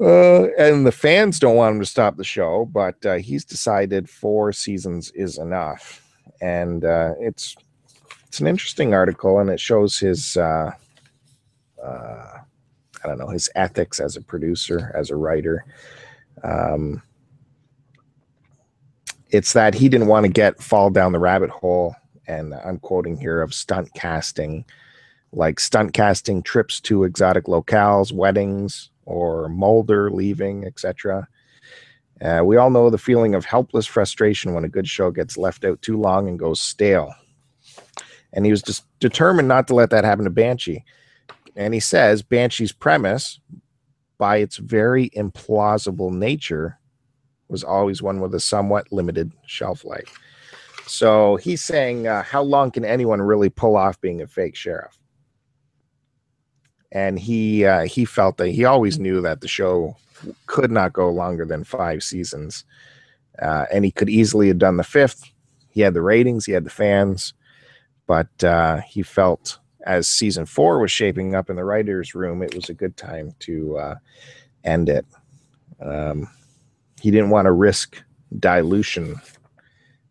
Uh, 0.00 0.48
and 0.58 0.84
the 0.86 0.92
fans 0.92 1.38
don't 1.38 1.56
want 1.56 1.74
him 1.74 1.80
to 1.80 1.86
stop 1.86 2.16
the 2.16 2.24
show, 2.24 2.68
but 2.72 3.04
uh, 3.06 3.14
he's 3.14 3.44
decided 3.44 4.10
four 4.10 4.52
seasons 4.52 5.10
is 5.12 5.38
enough. 5.38 6.02
And 6.40 6.84
uh, 6.84 7.14
it's 7.20 7.56
it's 8.26 8.40
an 8.40 8.48
interesting 8.48 8.92
article, 8.92 9.38
and 9.38 9.48
it 9.48 9.60
shows 9.60 9.98
his 9.98 10.36
uh, 10.36 10.72
uh, 11.82 12.38
I 13.04 13.06
don't 13.08 13.18
know 13.18 13.28
his 13.28 13.48
ethics 13.54 14.00
as 14.00 14.16
a 14.16 14.20
producer, 14.20 14.92
as 14.96 15.10
a 15.10 15.16
writer. 15.16 15.64
Um, 16.42 17.02
it's 19.30 19.52
that 19.52 19.74
he 19.74 19.88
didn't 19.88 20.08
want 20.08 20.24
to 20.24 20.32
get 20.32 20.60
fall 20.60 20.90
down 20.90 21.12
the 21.12 21.18
rabbit 21.18 21.50
hole, 21.50 21.94
and 22.26 22.54
I'm 22.54 22.78
quoting 22.78 23.16
here 23.16 23.42
of 23.42 23.54
stunt 23.54 23.88
casting 23.94 24.64
like 25.34 25.58
stunt 25.60 25.92
casting 25.92 26.42
trips 26.42 26.80
to 26.80 27.04
exotic 27.04 27.44
locales, 27.44 28.12
weddings, 28.12 28.90
or 29.04 29.48
Mulder 29.48 30.10
leaving, 30.10 30.64
etc. 30.64 31.28
Uh, 32.20 32.42
we 32.44 32.56
all 32.56 32.70
know 32.70 32.88
the 32.90 32.98
feeling 32.98 33.34
of 33.34 33.44
helpless 33.44 33.86
frustration 33.86 34.54
when 34.54 34.64
a 34.64 34.68
good 34.68 34.88
show 34.88 35.10
gets 35.10 35.36
left 35.36 35.64
out 35.64 35.82
too 35.82 35.98
long 35.98 36.28
and 36.28 36.38
goes 36.38 36.60
stale. 36.60 37.12
And 38.32 38.44
he 38.44 38.50
was 38.50 38.62
just 38.62 38.84
determined 39.00 39.48
not 39.48 39.66
to 39.68 39.74
let 39.74 39.90
that 39.90 40.04
happen 40.04 40.24
to 40.24 40.30
Banshee. 40.30 40.84
And 41.56 41.74
he 41.74 41.80
says 41.80 42.22
Banshee's 42.22 42.72
premise, 42.72 43.38
by 44.18 44.38
its 44.38 44.56
very 44.56 45.10
implausible 45.10 46.12
nature, 46.12 46.78
was 47.48 47.62
always 47.62 48.02
one 48.02 48.20
with 48.20 48.34
a 48.34 48.40
somewhat 48.40 48.90
limited 48.90 49.32
shelf 49.46 49.84
life. 49.84 50.18
So 50.86 51.36
he's 51.36 51.62
saying, 51.62 52.06
uh, 52.06 52.22
how 52.22 52.42
long 52.42 52.70
can 52.70 52.84
anyone 52.84 53.22
really 53.22 53.50
pull 53.50 53.76
off 53.76 54.00
being 54.00 54.22
a 54.22 54.26
fake 54.26 54.56
sheriff? 54.56 54.98
And 56.94 57.18
he 57.18 57.66
uh, 57.66 57.82
he 57.82 58.04
felt 58.04 58.38
that 58.38 58.48
he 58.48 58.64
always 58.64 58.98
knew 58.98 59.20
that 59.20 59.40
the 59.40 59.48
show 59.48 59.96
could 60.46 60.70
not 60.70 60.92
go 60.92 61.10
longer 61.10 61.44
than 61.44 61.64
five 61.64 62.02
seasons, 62.02 62.64
uh, 63.42 63.66
and 63.70 63.84
he 63.84 63.90
could 63.90 64.08
easily 64.08 64.48
have 64.48 64.58
done 64.58 64.78
the 64.78 64.84
fifth. 64.84 65.30
He 65.68 65.82
had 65.82 65.92
the 65.92 66.02
ratings, 66.02 66.46
he 66.46 66.52
had 66.52 66.64
the 66.64 66.70
fans, 66.70 67.34
but 68.06 68.42
uh, 68.42 68.80
he 68.80 69.02
felt 69.02 69.58
as 69.84 70.08
season 70.08 70.46
four 70.46 70.78
was 70.78 70.90
shaping 70.90 71.34
up 71.34 71.50
in 71.50 71.56
the 71.56 71.64
writers' 71.64 72.14
room, 72.14 72.42
it 72.42 72.54
was 72.54 72.68
a 72.68 72.74
good 72.74 72.96
time 72.96 73.34
to 73.40 73.76
uh, 73.76 73.94
end 74.64 74.88
it. 74.88 75.04
Um, 75.80 76.28
he 77.00 77.10
didn't 77.10 77.30
want 77.30 77.46
to 77.46 77.52
risk 77.52 78.02
dilution 78.38 79.16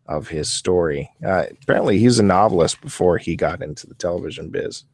of 0.06 0.28
his 0.28 0.50
story. 0.50 1.10
Uh, 1.26 1.46
apparently, 1.62 1.98
he's 1.98 2.18
a 2.18 2.22
novelist 2.22 2.80
before 2.80 3.18
he 3.18 3.34
got 3.34 3.62
into 3.62 3.86
the 3.86 3.94
television 3.94 4.50
biz. 4.50 4.84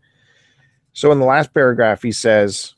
So, 0.92 1.12
in 1.12 1.18
the 1.18 1.26
last 1.26 1.54
paragraph, 1.54 2.02
he 2.02 2.12
says, 2.12 2.74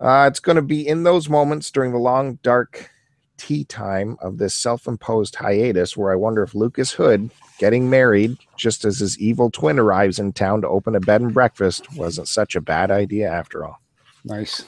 uh, 0.00 0.26
It's 0.28 0.40
going 0.40 0.56
to 0.56 0.62
be 0.62 0.86
in 0.86 1.02
those 1.02 1.28
moments 1.28 1.70
during 1.70 1.92
the 1.92 1.98
long, 1.98 2.38
dark 2.42 2.90
tea 3.38 3.64
time 3.64 4.16
of 4.20 4.38
this 4.38 4.54
self 4.54 4.86
imposed 4.86 5.36
hiatus 5.36 5.96
where 5.96 6.12
I 6.12 6.16
wonder 6.16 6.42
if 6.42 6.54
Lucas 6.54 6.92
Hood 6.92 7.30
getting 7.58 7.88
married 7.88 8.36
just 8.56 8.84
as 8.84 8.98
his 8.98 9.18
evil 9.18 9.50
twin 9.50 9.78
arrives 9.78 10.18
in 10.18 10.32
town 10.32 10.60
to 10.62 10.68
open 10.68 10.94
a 10.94 11.00
bed 11.00 11.20
and 11.20 11.32
breakfast 11.32 11.86
wasn't 11.96 12.28
such 12.28 12.54
a 12.54 12.60
bad 12.60 12.90
idea 12.90 13.30
after 13.30 13.64
all. 13.64 13.80
Nice. 14.24 14.64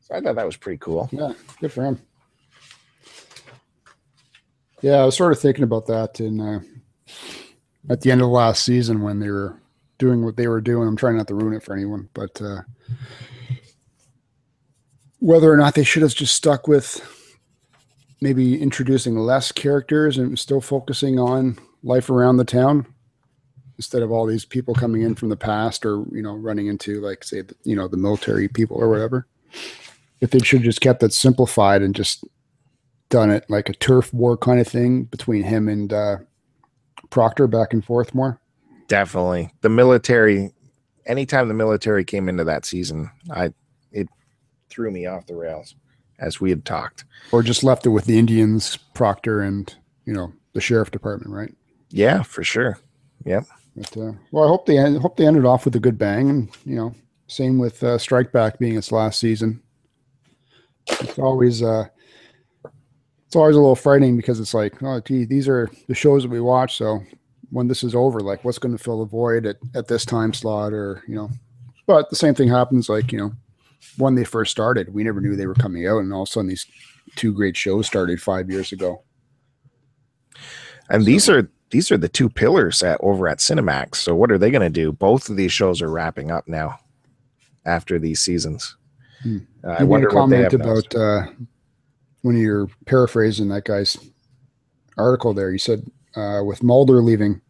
So 0.00 0.14
I 0.14 0.20
thought 0.20 0.36
that 0.36 0.46
was 0.46 0.56
pretty 0.56 0.78
cool. 0.78 1.08
Yeah, 1.12 1.32
good 1.60 1.72
for 1.72 1.84
him. 1.84 2.00
Yeah, 4.80 4.96
I 4.96 5.04
was 5.04 5.16
sort 5.16 5.32
of 5.32 5.38
thinking 5.40 5.64
about 5.64 5.86
that 5.86 6.20
in 6.20 6.40
uh, 6.40 6.60
at 7.88 8.02
the 8.02 8.10
end 8.10 8.20
of 8.20 8.28
last 8.28 8.64
season 8.64 9.02
when 9.02 9.20
they 9.20 9.30
were 9.30 9.60
doing 9.98 10.24
what 10.24 10.36
they 10.36 10.46
were 10.46 10.60
doing. 10.60 10.88
I'm 10.88 10.96
trying 10.96 11.16
not 11.16 11.28
to 11.28 11.34
ruin 11.34 11.54
it 11.54 11.62
for 11.62 11.74
anyone, 11.74 12.08
but 12.14 12.40
uh, 12.40 12.62
whether 15.18 15.52
or 15.52 15.56
not 15.56 15.74
they 15.74 15.84
should 15.84 16.02
have 16.02 16.14
just 16.14 16.34
stuck 16.34 16.68
with 16.68 17.00
maybe 18.20 18.60
introducing 18.60 19.16
less 19.16 19.52
characters 19.52 20.18
and 20.18 20.38
still 20.38 20.60
focusing 20.60 21.18
on 21.18 21.58
life 21.82 22.10
around 22.10 22.36
the 22.36 22.44
town 22.44 22.86
instead 23.76 24.02
of 24.02 24.10
all 24.10 24.26
these 24.26 24.44
people 24.44 24.74
coming 24.74 25.02
in 25.02 25.14
from 25.14 25.28
the 25.28 25.36
past 25.36 25.86
or 25.86 26.04
you 26.10 26.20
know 26.20 26.34
running 26.34 26.66
into 26.66 27.00
like 27.00 27.22
say 27.22 27.42
the, 27.42 27.54
you 27.62 27.76
know 27.76 27.86
the 27.86 27.96
military 27.96 28.48
people 28.48 28.76
or 28.76 28.88
whatever 28.88 29.26
if 30.20 30.30
they 30.30 30.40
should 30.40 30.58
have 30.58 30.64
just 30.64 30.80
kept 30.80 31.02
it 31.04 31.12
simplified 31.12 31.80
and 31.80 31.94
just 31.94 32.24
done 33.08 33.30
it 33.30 33.48
like 33.48 33.68
a 33.68 33.74
turf 33.74 34.12
war 34.12 34.36
kind 34.36 34.60
of 34.60 34.66
thing 34.66 35.04
between 35.04 35.44
him 35.44 35.68
and 35.68 35.92
uh, 35.92 36.18
proctor 37.10 37.46
back 37.46 37.72
and 37.72 37.84
forth 37.84 38.14
more 38.14 38.40
Definitely. 38.88 39.50
The 39.60 39.68
military, 39.68 40.50
anytime 41.04 41.48
the 41.48 41.54
military 41.54 42.04
came 42.06 42.26
into 42.26 42.44
that 42.44 42.64
season, 42.64 43.10
I 43.30 43.52
it 43.92 44.08
threw 44.70 44.90
me 44.90 45.04
off 45.06 45.26
the 45.26 45.34
rails 45.36 45.74
as 46.18 46.40
we 46.40 46.48
had 46.50 46.64
talked. 46.64 47.04
or 47.30 47.42
just 47.42 47.62
left 47.62 47.84
it 47.84 47.90
with 47.90 48.06
the 48.06 48.18
indians 48.18 48.76
proctor 48.94 49.40
and 49.42 49.74
you 50.06 50.12
know 50.14 50.32
the 50.54 50.60
sheriff 50.60 50.90
department 50.90 51.32
right 51.32 51.54
Yeah, 51.90 52.22
for 52.22 52.42
sure. 52.42 52.78
Yep. 53.24 53.44
But, 53.76 53.96
uh, 53.96 54.12
well, 54.32 54.44
I 54.44 54.48
hope 54.48 54.66
they 54.66 54.78
end, 54.78 54.98
hope 55.02 55.16
they 55.16 55.26
ended 55.26 55.44
off 55.44 55.64
with 55.64 55.76
a 55.76 55.80
good 55.80 55.98
bang, 55.98 56.30
and 56.30 56.48
you 56.64 56.74
know, 56.76 56.94
same 57.28 57.58
with 57.58 57.82
uh, 57.84 57.98
Strike 57.98 58.32
Back 58.32 58.58
being 58.58 58.76
its 58.76 58.90
last 58.90 59.20
season. 59.20 59.62
It's 61.00 61.18
always 61.18 61.62
uh, 61.62 61.88
it's 63.28 63.36
always 63.36 63.56
a 63.56 63.60
little 63.60 63.76
frightening 63.76 64.16
because 64.16 64.40
it's 64.40 64.54
like, 64.54 64.82
oh, 64.82 65.00
gee, 65.00 65.26
these 65.26 65.50
are 65.50 65.68
the 65.86 65.94
shows 65.94 66.22
that 66.22 66.30
we 66.30 66.40
watch. 66.40 66.78
So 66.78 67.00
when 67.50 67.68
this 67.68 67.84
is 67.84 67.94
over, 67.94 68.20
like, 68.20 68.42
what's 68.42 68.58
going 68.58 68.74
to 68.74 68.82
fill 68.82 69.00
the 69.00 69.04
void 69.04 69.44
at, 69.44 69.56
at 69.74 69.86
this 69.86 70.06
time 70.06 70.32
slot, 70.32 70.72
or 70.72 71.02
you 71.06 71.14
know? 71.14 71.30
But 71.86 72.08
the 72.08 72.16
same 72.16 72.34
thing 72.34 72.48
happens, 72.48 72.88
like 72.88 73.12
you 73.12 73.18
know, 73.18 73.32
when 73.98 74.14
they 74.14 74.24
first 74.24 74.50
started, 74.50 74.94
we 74.94 75.04
never 75.04 75.20
knew 75.20 75.36
they 75.36 75.46
were 75.46 75.52
coming 75.52 75.86
out, 75.86 75.98
and 75.98 76.10
all 76.10 76.22
of 76.22 76.28
a 76.30 76.32
sudden 76.32 76.48
these 76.48 76.64
two 77.16 77.34
great 77.34 77.54
shows 77.54 77.86
started 77.86 78.20
five 78.22 78.50
years 78.50 78.72
ago. 78.72 79.02
And 80.88 81.04
these 81.04 81.28
are 81.28 81.50
these 81.68 81.92
are 81.92 81.98
the 81.98 82.08
two 82.08 82.30
pillars 82.30 82.82
at 82.82 82.98
over 83.02 83.28
at 83.28 83.40
Cinemax. 83.40 83.96
So 83.96 84.14
what 84.14 84.32
are 84.32 84.38
they 84.38 84.50
going 84.50 84.62
to 84.62 84.70
do? 84.70 84.90
Both 84.90 85.28
of 85.28 85.36
these 85.36 85.52
shows 85.52 85.82
are 85.82 85.90
wrapping 85.90 86.30
up 86.30 86.48
now 86.48 86.78
after 87.66 87.98
these 87.98 88.20
seasons. 88.20 88.74
Hmm. 89.22 89.38
Uh, 89.62 89.76
I 89.80 89.84
wonder 89.84 90.06
what 90.06 90.30
they 90.30 90.44
comment 90.44 90.52
have 90.52 90.60
about 90.62 90.94
uh, 90.94 91.26
when 92.22 92.36
you're 92.36 92.68
paraphrasing 92.86 93.48
that 93.48 93.64
guy's 93.64 93.96
article 94.96 95.34
there. 95.34 95.50
You 95.50 95.58
said 95.58 95.90
uh, 96.16 96.42
with 96.44 96.62
Mulder 96.62 97.02
leaving, 97.02 97.40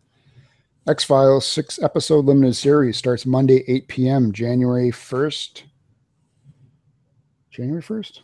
X 0.87 1.05
Files 1.05 1.47
six 1.47 1.81
episode 1.83 2.25
limited 2.25 2.55
series 2.55 2.97
starts 2.97 3.27
Monday 3.27 3.64
8 3.69 3.89
p.m. 3.89 4.33
January 4.33 4.91
1st. 4.91 5.62
January 7.51 7.83
1st? 7.83 8.21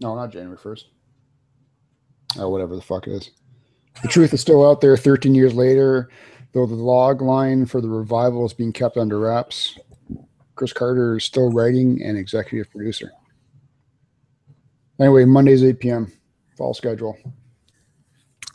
No, 0.00 0.14
not 0.14 0.32
January 0.32 0.56
1st. 0.56 0.84
Oh, 2.38 2.48
whatever 2.48 2.76
the 2.76 2.82
fuck 2.82 3.06
it 3.06 3.12
is. 3.12 3.30
The 4.02 4.08
truth 4.08 4.32
is 4.32 4.40
still 4.40 4.68
out 4.68 4.80
there 4.80 4.96
13 4.96 5.34
years 5.34 5.54
later, 5.54 6.10
though 6.52 6.66
the 6.66 6.74
log 6.74 7.22
line 7.22 7.66
for 7.66 7.80
the 7.80 7.88
revival 7.88 8.44
is 8.46 8.52
being 8.52 8.72
kept 8.72 8.96
under 8.96 9.18
wraps. 9.18 9.78
Chris 10.54 10.72
Carter 10.72 11.16
is 11.16 11.24
still 11.24 11.50
writing 11.50 12.02
and 12.02 12.18
executive 12.18 12.70
producer. 12.70 13.12
Anyway, 15.00 15.24
Mondays 15.24 15.64
8 15.64 15.78
p.m. 15.80 16.12
Fall 16.56 16.74
schedule 16.74 17.16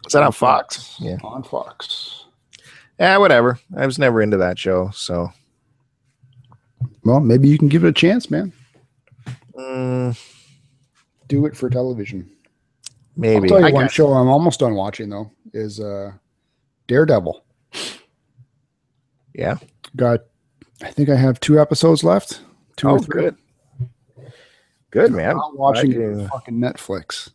Is 0.06 0.14
that 0.14 0.24
on 0.24 0.32
Fox? 0.32 0.96
Yeah. 1.00 1.18
on 1.24 1.43
Fox. 1.43 2.26
Yeah, 3.00 3.18
whatever. 3.18 3.60
I 3.76 3.86
was 3.86 3.98
never 4.00 4.22
into 4.22 4.38
that 4.38 4.60
show, 4.60 4.89
so 4.93 5.30
Well, 7.04 7.20
maybe 7.20 7.48
you 7.48 7.58
can 7.58 7.68
give 7.68 7.84
it 7.84 7.89
a 7.89 7.93
chance, 7.93 8.30
man. 8.30 8.54
mm, 9.58 10.18
Do 11.28 11.46
it 11.48 11.58
for 11.58 11.70
television. 11.70 12.30
maybe. 13.18 13.50
I'll 13.52 13.58
tell 13.58 13.66
I 13.66 13.70
you 13.70 13.74
one 13.74 13.84
got- 13.86 13.91
show 13.91 14.14
I'm 14.14 14.28
almost 14.30 14.60
done 14.60 14.76
watching 14.76 15.10
though 15.10 15.32
is 15.54 15.80
uh, 15.80 16.12
Daredevil. 16.88 17.43
yeah. 19.34 19.58
Got, 19.96 20.22
I 20.84 20.91
think 20.91 21.10
I 21.10 21.16
have 21.16 21.39
two 21.39 21.60
episodes 21.60 22.04
left. 22.04 22.41
Two 22.78 22.89
Oh, 22.89 22.91
or 22.96 23.00
three. 23.00 23.22
good. 23.24 23.38
Good 24.96 25.12
man. 25.12 25.32
I'm 25.32 25.38
not 25.38 25.58
watching 25.58 25.91
I 25.93 25.96
it 25.98 26.08
on 26.14 26.18
do- 26.20 26.28
fucking 26.28 26.56
Netflix. 26.56 27.32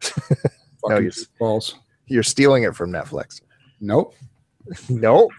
No, 0.86 0.98
you're- 0.98 1.12
balls. 1.38 1.76
You're 2.06 2.22
stealing 2.22 2.64
it 2.64 2.74
from 2.76 2.90
Netflix. 2.92 3.40
Nope. 3.80 4.14
Nope. 4.90 5.30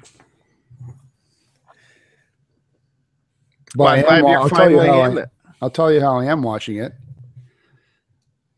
But 3.76 3.78
Well, 3.78 3.88
I 3.88 3.94
I'm 3.94 3.98
am 4.00 4.04
glad 4.06 4.24
wa- 4.24 4.30
you're 4.32 4.40
I'll 4.40 4.50
tell 4.50 4.70
you 4.72 4.80
how 4.82 5.02
I. 5.02 5.26
I'll 5.62 5.70
tell 5.70 5.92
you 5.92 6.02
how 6.02 6.18
I 6.20 6.26
am 6.26 6.42
watching 6.44 6.78
it. 6.78 6.94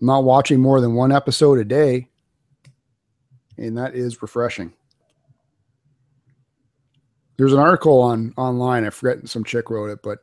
I'm 0.01 0.07
not 0.07 0.23
watching 0.23 0.59
more 0.59 0.79
than 0.81 0.93
one 0.93 1.11
episode 1.11 1.59
a 1.59 1.65
day, 1.65 2.07
and 3.57 3.77
that 3.77 3.95
is 3.95 4.21
refreshing. 4.21 4.73
There's 7.37 7.53
an 7.53 7.59
article 7.59 7.99
on 8.01 8.33
online. 8.37 8.85
I 8.85 8.89
forget 8.91 9.27
some 9.27 9.43
chick 9.43 9.69
wrote 9.69 9.89
it, 9.89 9.99
but 10.03 10.19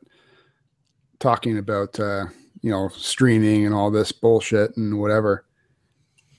talking 1.18 1.58
about 1.58 1.98
uh, 1.98 2.26
you 2.64 2.70
know 2.70 2.88
streaming 2.88 3.66
and 3.66 3.74
all 3.74 3.90
this 3.90 4.10
bullshit 4.10 4.74
and 4.78 4.98
whatever. 4.98 5.44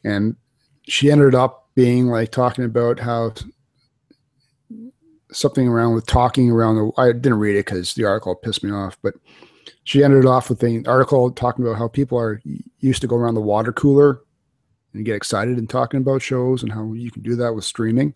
And 0.03 0.35
she 0.81 1.11
ended 1.11 1.35
up 1.35 1.69
being 1.75 2.07
like 2.07 2.31
talking 2.31 2.65
about 2.65 2.99
how 2.99 3.35
something 5.31 5.67
around 5.67 5.93
with 5.93 6.07
talking 6.07 6.49
around 6.49 6.77
the. 6.77 6.91
I 6.97 7.11
didn't 7.11 7.37
read 7.37 7.55
it 7.55 7.67
because 7.67 7.93
the 7.93 8.05
article 8.05 8.33
pissed 8.33 8.63
me 8.63 8.71
off, 8.71 8.97
but 9.03 9.13
she 9.83 10.03
ended 10.03 10.25
off 10.25 10.49
with 10.49 10.63
an 10.63 10.87
article 10.87 11.29
talking 11.29 11.63
about 11.63 11.77
how 11.77 11.87
people 11.87 12.17
are 12.17 12.41
used 12.79 13.01
to 13.01 13.07
go 13.07 13.17
around 13.17 13.35
the 13.35 13.41
water 13.41 13.71
cooler 13.71 14.21
and 14.95 15.05
get 15.05 15.15
excited 15.15 15.59
and 15.59 15.69
talking 15.69 15.99
about 15.99 16.23
shows 16.23 16.63
and 16.63 16.71
how 16.71 16.91
you 16.93 17.11
can 17.11 17.21
do 17.21 17.35
that 17.35 17.53
with 17.53 17.65
streaming. 17.65 18.15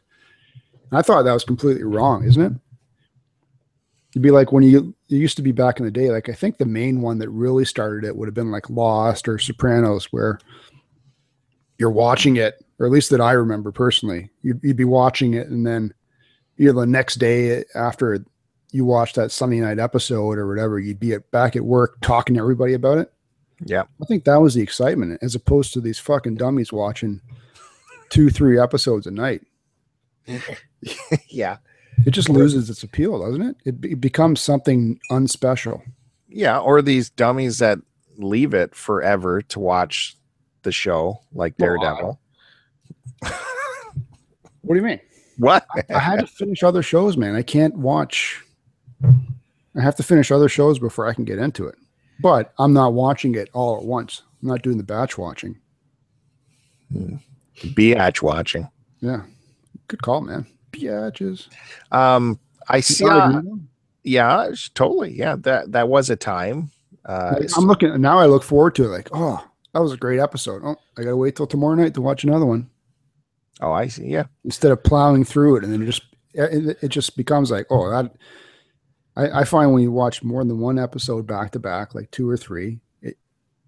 And 0.89 0.97
I 0.97 1.03
thought 1.03 1.23
that 1.23 1.33
was 1.33 1.43
completely 1.43 1.83
wrong, 1.83 2.23
isn't 2.23 2.41
it? 2.41 2.53
It'd 4.13 4.23
be 4.23 4.31
like 4.31 4.51
when 4.51 4.63
you 4.63 4.95
it 5.09 5.15
used 5.15 5.37
to 5.37 5.43
be 5.43 5.51
back 5.51 5.79
in 5.79 5.85
the 5.85 5.91
day. 5.91 6.11
Like 6.11 6.29
I 6.29 6.33
think 6.33 6.57
the 6.57 6.65
main 6.65 7.01
one 7.01 7.19
that 7.19 7.29
really 7.29 7.65
started 7.65 8.07
it 8.07 8.15
would 8.15 8.27
have 8.27 8.35
been 8.35 8.51
like 8.51 8.69
Lost 8.69 9.27
or 9.27 9.39
Sopranos, 9.39 10.05
where 10.11 10.39
you're 11.77 11.89
watching 11.89 12.37
it, 12.37 12.63
or 12.77 12.85
at 12.85 12.91
least 12.91 13.09
that 13.09 13.21
I 13.21 13.31
remember 13.31 13.71
personally. 13.71 14.29
You'd, 14.41 14.59
you'd 14.63 14.77
be 14.77 14.85
watching 14.85 15.33
it, 15.33 15.47
and 15.47 15.65
then 15.65 15.93
you 16.57 16.71
know 16.71 16.79
the 16.79 16.87
next 16.87 17.15
day 17.15 17.63
after 17.75 18.23
you 18.71 18.85
watched 18.85 19.15
that 19.15 19.31
Sunday 19.31 19.59
night 19.59 19.79
episode 19.79 20.37
or 20.37 20.47
whatever, 20.47 20.79
you'd 20.79 20.99
be 20.99 21.13
at, 21.13 21.29
back 21.31 21.55
at 21.55 21.63
work 21.63 21.97
talking 22.01 22.35
to 22.35 22.41
everybody 22.41 22.73
about 22.73 22.99
it. 22.99 23.11
Yeah. 23.65 23.83
I 24.01 24.05
think 24.05 24.23
that 24.25 24.37
was 24.41 24.53
the 24.53 24.61
excitement, 24.61 25.19
as 25.21 25.35
opposed 25.35 25.73
to 25.73 25.81
these 25.81 25.99
fucking 25.99 26.35
dummies 26.35 26.71
watching 26.71 27.21
two, 28.09 28.29
three 28.29 28.59
episodes 28.59 29.07
a 29.07 29.11
night. 29.11 29.41
yeah. 31.29 31.57
It 32.05 32.11
just 32.11 32.29
loses 32.29 32.69
its 32.69 32.83
appeal, 32.83 33.19
doesn't 33.19 33.41
it? 33.41 33.55
It, 33.65 33.75
it 33.83 34.01
becomes 34.01 34.41
something 34.41 34.99
unspecial. 35.11 35.81
Yeah. 36.27 36.59
Or 36.59 36.81
these 36.81 37.09
dummies 37.09 37.57
that 37.59 37.79
leave 38.17 38.53
it 38.53 38.75
forever 38.75 39.41
to 39.41 39.59
watch 39.59 40.15
the 40.63 40.71
show, 40.71 41.21
like 41.33 41.57
Daredevil. 41.57 42.19
What 44.69 44.75
do 44.75 44.81
you 44.81 44.87
mean? 44.87 44.99
What? 45.39 45.65
I 45.89 45.97
had 45.97 46.19
to 46.19 46.27
finish 46.27 46.61
other 46.61 46.83
shows, 46.83 47.17
man. 47.17 47.35
I 47.35 47.41
can't 47.41 47.75
watch. 47.75 48.43
I 49.03 49.81
have 49.81 49.95
to 49.95 50.03
finish 50.03 50.29
other 50.29 50.47
shows 50.47 50.77
before 50.77 51.07
I 51.07 51.13
can 51.15 51.25
get 51.25 51.39
into 51.39 51.65
it. 51.65 51.73
But 52.21 52.53
I'm 52.59 52.71
not 52.71 52.93
watching 52.93 53.33
it 53.33 53.49
all 53.53 53.77
at 53.77 53.83
once. 53.83 54.21
I'm 54.43 54.49
not 54.49 54.61
doing 54.61 54.77
the 54.77 54.83
batch 54.83 55.17
watching. 55.17 55.57
Hmm. 56.93 57.15
batch 57.75 58.21
watching. 58.21 58.69
Yeah. 58.99 59.23
Good 59.87 60.03
call, 60.03 60.21
man. 60.21 60.45
Biatches. 60.71 61.47
Um, 61.91 62.39
I 62.67 62.79
see. 62.81 63.05
Uh, 63.05 63.29
a 63.29 63.33
good 63.33 63.45
one. 63.45 63.67
yeah, 64.03 64.49
totally. 64.75 65.13
Yeah, 65.13 65.35
that 65.39 65.71
that 65.71 65.89
was 65.89 66.09
a 66.09 66.15
time. 66.15 66.71
Uh, 67.05 67.35
I'm 67.57 67.65
looking 67.65 67.99
now. 68.01 68.19
I 68.19 68.25
look 68.25 68.43
forward 68.43 68.75
to 68.75 68.83
it. 68.85 68.89
Like, 68.89 69.09
oh, 69.13 69.43
that 69.73 69.81
was 69.81 69.93
a 69.93 69.97
great 69.97 70.19
episode. 70.19 70.61
Oh, 70.63 70.75
I 70.97 71.03
gotta 71.03 71.17
wait 71.17 71.35
till 71.35 71.47
tomorrow 71.47 71.75
night 71.75 71.93
to 71.95 72.01
watch 72.01 72.23
another 72.23 72.45
one 72.45 72.69
Oh, 73.61 73.71
I 73.71 73.87
see. 73.87 74.07
Yeah. 74.07 74.25
instead 74.45 74.71
of 74.71 74.83
plowing 74.83 75.25
through 75.25 75.57
it, 75.57 75.63
and 75.63 75.73
then 75.73 75.81
it 75.81 75.85
just 75.85 76.03
it, 76.33 76.77
it 76.81 76.87
just 76.89 77.17
becomes 77.17 77.51
like, 77.51 77.67
oh, 77.69 77.89
that. 77.89 78.15
I, 79.15 79.41
I 79.41 79.43
find 79.43 79.73
when 79.73 79.81
you 79.83 79.91
watch 79.91 80.23
more 80.23 80.43
than 80.45 80.59
one 80.59 80.79
episode 80.79 81.27
back 81.27 81.51
to 81.51 81.59
back, 81.59 81.93
like 81.93 82.09
two 82.11 82.29
or 82.29 82.37
three, 82.37 82.79
it, 83.01 83.17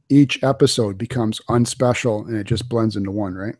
each 0.08 0.42
episode 0.44 0.98
becomes 0.98 1.42
unspecial, 1.50 2.26
and 2.28 2.38
it 2.38 2.46
just 2.46 2.70
blends 2.70 2.96
into 2.96 3.12
one, 3.12 3.36
right? 3.36 3.56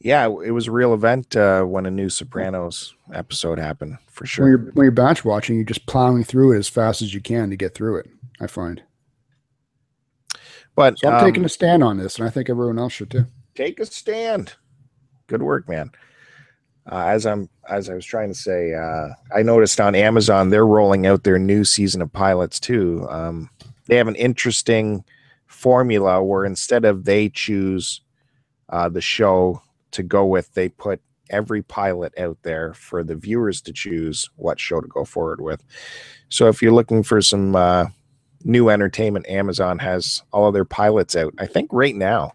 Yeah, 0.00 0.26
it 0.26 0.50
was 0.50 0.66
a 0.68 0.72
real 0.72 0.92
event 0.94 1.34
uh, 1.36 1.62
when 1.62 1.86
a 1.86 1.90
new 1.90 2.08
Sopranos 2.10 2.94
episode 3.14 3.58
happened, 3.58 3.96
for 4.08 4.22
When 4.24 4.28
sure. 4.28 4.48
you're 4.48 4.58
when 4.72 4.84
you're 4.84 4.90
batch 4.92 5.24
watching, 5.24 5.56
you're 5.56 5.64
just 5.64 5.86
plowing 5.86 6.22
through 6.22 6.52
it 6.52 6.58
as 6.58 6.68
fast 6.68 7.00
as 7.02 7.14
you 7.14 7.20
can 7.20 7.50
to 7.50 7.56
get 7.56 7.74
through 7.74 7.96
it. 7.96 8.06
I 8.40 8.46
find. 8.46 8.82
But 10.74 10.98
So 10.98 11.08
I'm 11.08 11.14
um, 11.14 11.24
taking 11.24 11.44
a 11.44 11.48
stand 11.48 11.82
on 11.82 11.96
this, 11.96 12.18
and 12.18 12.26
I 12.26 12.30
think 12.30 12.50
everyone 12.50 12.78
else 12.78 12.92
should 12.92 13.10
too. 13.10 13.24
take 13.54 13.80
a 13.80 13.86
stand. 13.86 14.54
Good 15.26 15.42
work, 15.42 15.68
man. 15.68 15.90
Uh, 16.90 17.06
as 17.06 17.26
I'm 17.26 17.48
as 17.68 17.88
I 17.90 17.94
was 17.94 18.04
trying 18.06 18.28
to 18.28 18.34
say, 18.38 18.74
uh, 18.74 19.08
I 19.34 19.42
noticed 19.42 19.80
on 19.80 19.94
Amazon 19.94 20.50
they're 20.50 20.66
rolling 20.66 21.06
out 21.06 21.24
their 21.24 21.38
new 21.38 21.64
season 21.64 22.02
of 22.02 22.12
pilots 22.12 22.60
too. 22.60 23.06
Um, 23.10 23.50
they 23.86 23.96
have 23.96 24.08
an 24.08 24.14
interesting 24.16 25.04
formula 25.46 26.22
where 26.22 26.44
instead 26.44 26.84
of 26.84 27.04
they 27.04 27.28
choose 27.30 28.02
uh, 28.68 28.88
the 28.88 29.00
show 29.00 29.62
to 29.96 30.02
go 30.02 30.24
with, 30.24 30.52
they 30.54 30.68
put 30.68 31.00
every 31.30 31.62
pilot 31.62 32.12
out 32.18 32.38
there 32.42 32.72
for 32.74 33.02
the 33.02 33.16
viewers 33.16 33.60
to 33.62 33.72
choose 33.72 34.28
what 34.36 34.60
show 34.60 34.80
to 34.80 34.86
go 34.86 35.04
forward 35.04 35.40
with. 35.40 35.64
So 36.28 36.48
if 36.48 36.62
you're 36.62 36.72
looking 36.72 37.02
for 37.02 37.20
some 37.20 37.56
uh, 37.56 37.86
new 38.44 38.68
entertainment, 38.68 39.28
Amazon 39.28 39.78
has 39.80 40.22
all 40.32 40.48
of 40.48 40.54
their 40.54 40.64
pilots 40.64 41.16
out. 41.16 41.34
I 41.38 41.46
think 41.46 41.70
right 41.72 41.94
now 41.94 42.32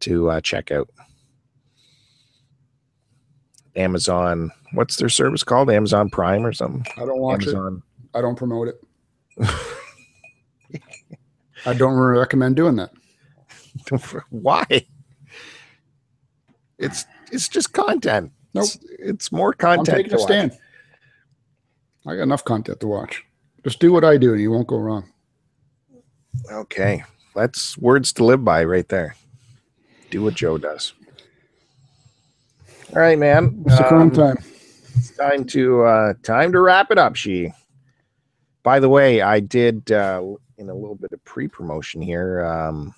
to 0.00 0.30
uh, 0.30 0.40
check 0.40 0.70
out. 0.70 0.88
Amazon, 3.76 4.50
what's 4.74 4.96
their 4.96 5.08
service 5.08 5.44
called? 5.44 5.70
Amazon 5.70 6.10
Prime 6.10 6.44
or 6.44 6.52
something? 6.52 6.84
I 6.96 7.06
don't 7.06 7.20
watch 7.20 7.46
it. 7.46 7.56
I 8.14 8.20
don't 8.20 8.36
promote 8.36 8.68
it. 8.68 8.80
I 11.66 11.74
don't 11.74 11.94
recommend 11.94 12.56
doing 12.56 12.76
that. 12.76 12.90
Why? 14.30 14.86
It's 16.80 17.04
it's 17.30 17.48
just 17.48 17.72
content. 17.72 18.32
Nope. 18.54 18.64
It's, 18.64 18.78
it's 18.98 19.32
more 19.32 19.54
I'm 19.60 19.76
content. 19.76 19.96
taking 19.96 20.10
to 20.10 20.16
a 20.16 20.20
stand. 20.20 20.58
I 22.06 22.16
got 22.16 22.22
enough 22.22 22.44
content 22.44 22.80
to 22.80 22.86
watch. 22.88 23.22
Just 23.62 23.78
do 23.78 23.92
what 23.92 24.04
I 24.04 24.16
do, 24.16 24.32
and 24.32 24.40
you 24.40 24.50
won't 24.50 24.66
go 24.66 24.78
wrong. 24.78 25.04
Okay, 26.50 27.04
that's 27.34 27.76
words 27.78 28.12
to 28.14 28.24
live 28.24 28.44
by 28.44 28.64
right 28.64 28.88
there. 28.88 29.14
Do 30.10 30.22
what 30.22 30.34
Joe 30.34 30.56
does. 30.58 30.94
All 32.94 33.00
right, 33.02 33.18
man. 33.18 33.62
It's 33.66 33.78
the 33.78 33.94
Um, 33.94 34.10
time. 34.10 34.38
It's 34.96 35.10
time 35.16 35.44
to 35.44 35.82
uh 35.84 36.14
time 36.22 36.50
to 36.52 36.60
wrap 36.60 36.90
it 36.90 36.98
up, 36.98 37.14
she. 37.14 37.52
By 38.62 38.80
the 38.80 38.88
way, 38.88 39.20
I 39.20 39.38
did 39.40 39.92
uh 39.92 40.22
in 40.58 40.68
a 40.70 40.74
little 40.74 40.96
bit 40.96 41.12
of 41.12 41.24
pre-promotion 41.24 42.00
here, 42.02 42.44
um 42.44 42.94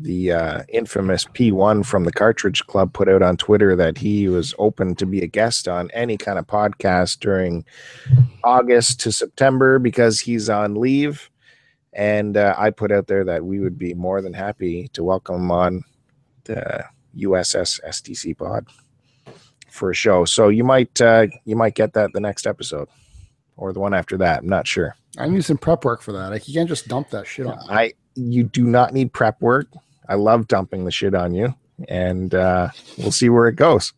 the 0.00 0.32
uh 0.32 0.62
infamous 0.68 1.24
P1 1.24 1.84
from 1.84 2.04
the 2.04 2.12
Cartridge 2.12 2.66
Club 2.66 2.92
put 2.92 3.08
out 3.08 3.22
on 3.22 3.36
Twitter 3.36 3.74
that 3.76 3.98
he 3.98 4.28
was 4.28 4.54
open 4.58 4.94
to 4.96 5.06
be 5.06 5.22
a 5.22 5.26
guest 5.26 5.66
on 5.66 5.90
any 5.92 6.16
kind 6.16 6.38
of 6.38 6.46
podcast 6.46 7.18
during 7.20 7.64
August 8.44 9.00
to 9.00 9.12
September 9.12 9.78
because 9.78 10.20
he's 10.20 10.48
on 10.48 10.74
leave. 10.74 11.30
And 11.92 12.36
uh, 12.36 12.54
I 12.56 12.70
put 12.70 12.92
out 12.92 13.08
there 13.08 13.24
that 13.24 13.44
we 13.44 13.58
would 13.58 13.78
be 13.78 13.94
more 13.94 14.22
than 14.22 14.32
happy 14.32 14.88
to 14.92 15.02
welcome 15.02 15.36
him 15.36 15.50
on 15.50 15.84
the 16.44 16.84
USS 17.16 17.80
STC 17.84 18.36
pod 18.36 18.66
for 19.68 19.90
a 19.90 19.94
show. 19.94 20.24
So 20.24 20.48
you 20.48 20.64
might 20.64 21.00
uh, 21.00 21.26
you 21.44 21.56
might 21.56 21.74
get 21.74 21.94
that 21.94 22.12
the 22.12 22.20
next 22.20 22.46
episode 22.46 22.88
or 23.56 23.72
the 23.72 23.80
one 23.80 23.94
after 23.94 24.16
that. 24.18 24.40
I'm 24.40 24.48
not 24.48 24.66
sure. 24.66 24.94
I 25.18 25.28
need 25.28 25.44
some 25.44 25.58
prep 25.58 25.84
work 25.84 26.02
for 26.02 26.12
that. 26.12 26.30
Like 26.30 26.46
you 26.48 26.54
can't 26.54 26.68
just 26.68 26.88
dump 26.88 27.10
that 27.10 27.26
shit 27.26 27.46
on. 27.46 27.58
I 27.68 27.92
you 28.14 28.44
do 28.44 28.64
not 28.64 28.92
need 28.92 29.12
prep 29.12 29.40
work. 29.40 29.66
I 30.08 30.14
love 30.14 30.48
dumping 30.48 30.84
the 30.84 30.90
shit 30.90 31.14
on 31.14 31.34
you, 31.34 31.54
and 31.88 32.34
uh, 32.34 32.68
we'll 32.96 33.12
see 33.12 33.28
where 33.28 33.48
it 33.48 33.56
goes. 33.56 33.92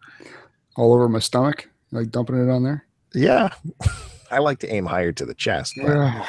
all 0.77 0.93
over 0.93 1.09
my 1.09 1.19
stomach, 1.21 1.69
like 1.93 2.11
dumping 2.11 2.37
it 2.37 2.51
on 2.51 2.63
there. 2.65 2.85
Yeah, 3.15 3.51
I 4.31 4.39
like 4.39 4.59
to 4.61 4.73
aim 4.73 4.87
higher 4.87 5.13
to 5.13 5.25
the 5.25 5.35
chest. 5.35 5.75
Yeah. 5.77 6.27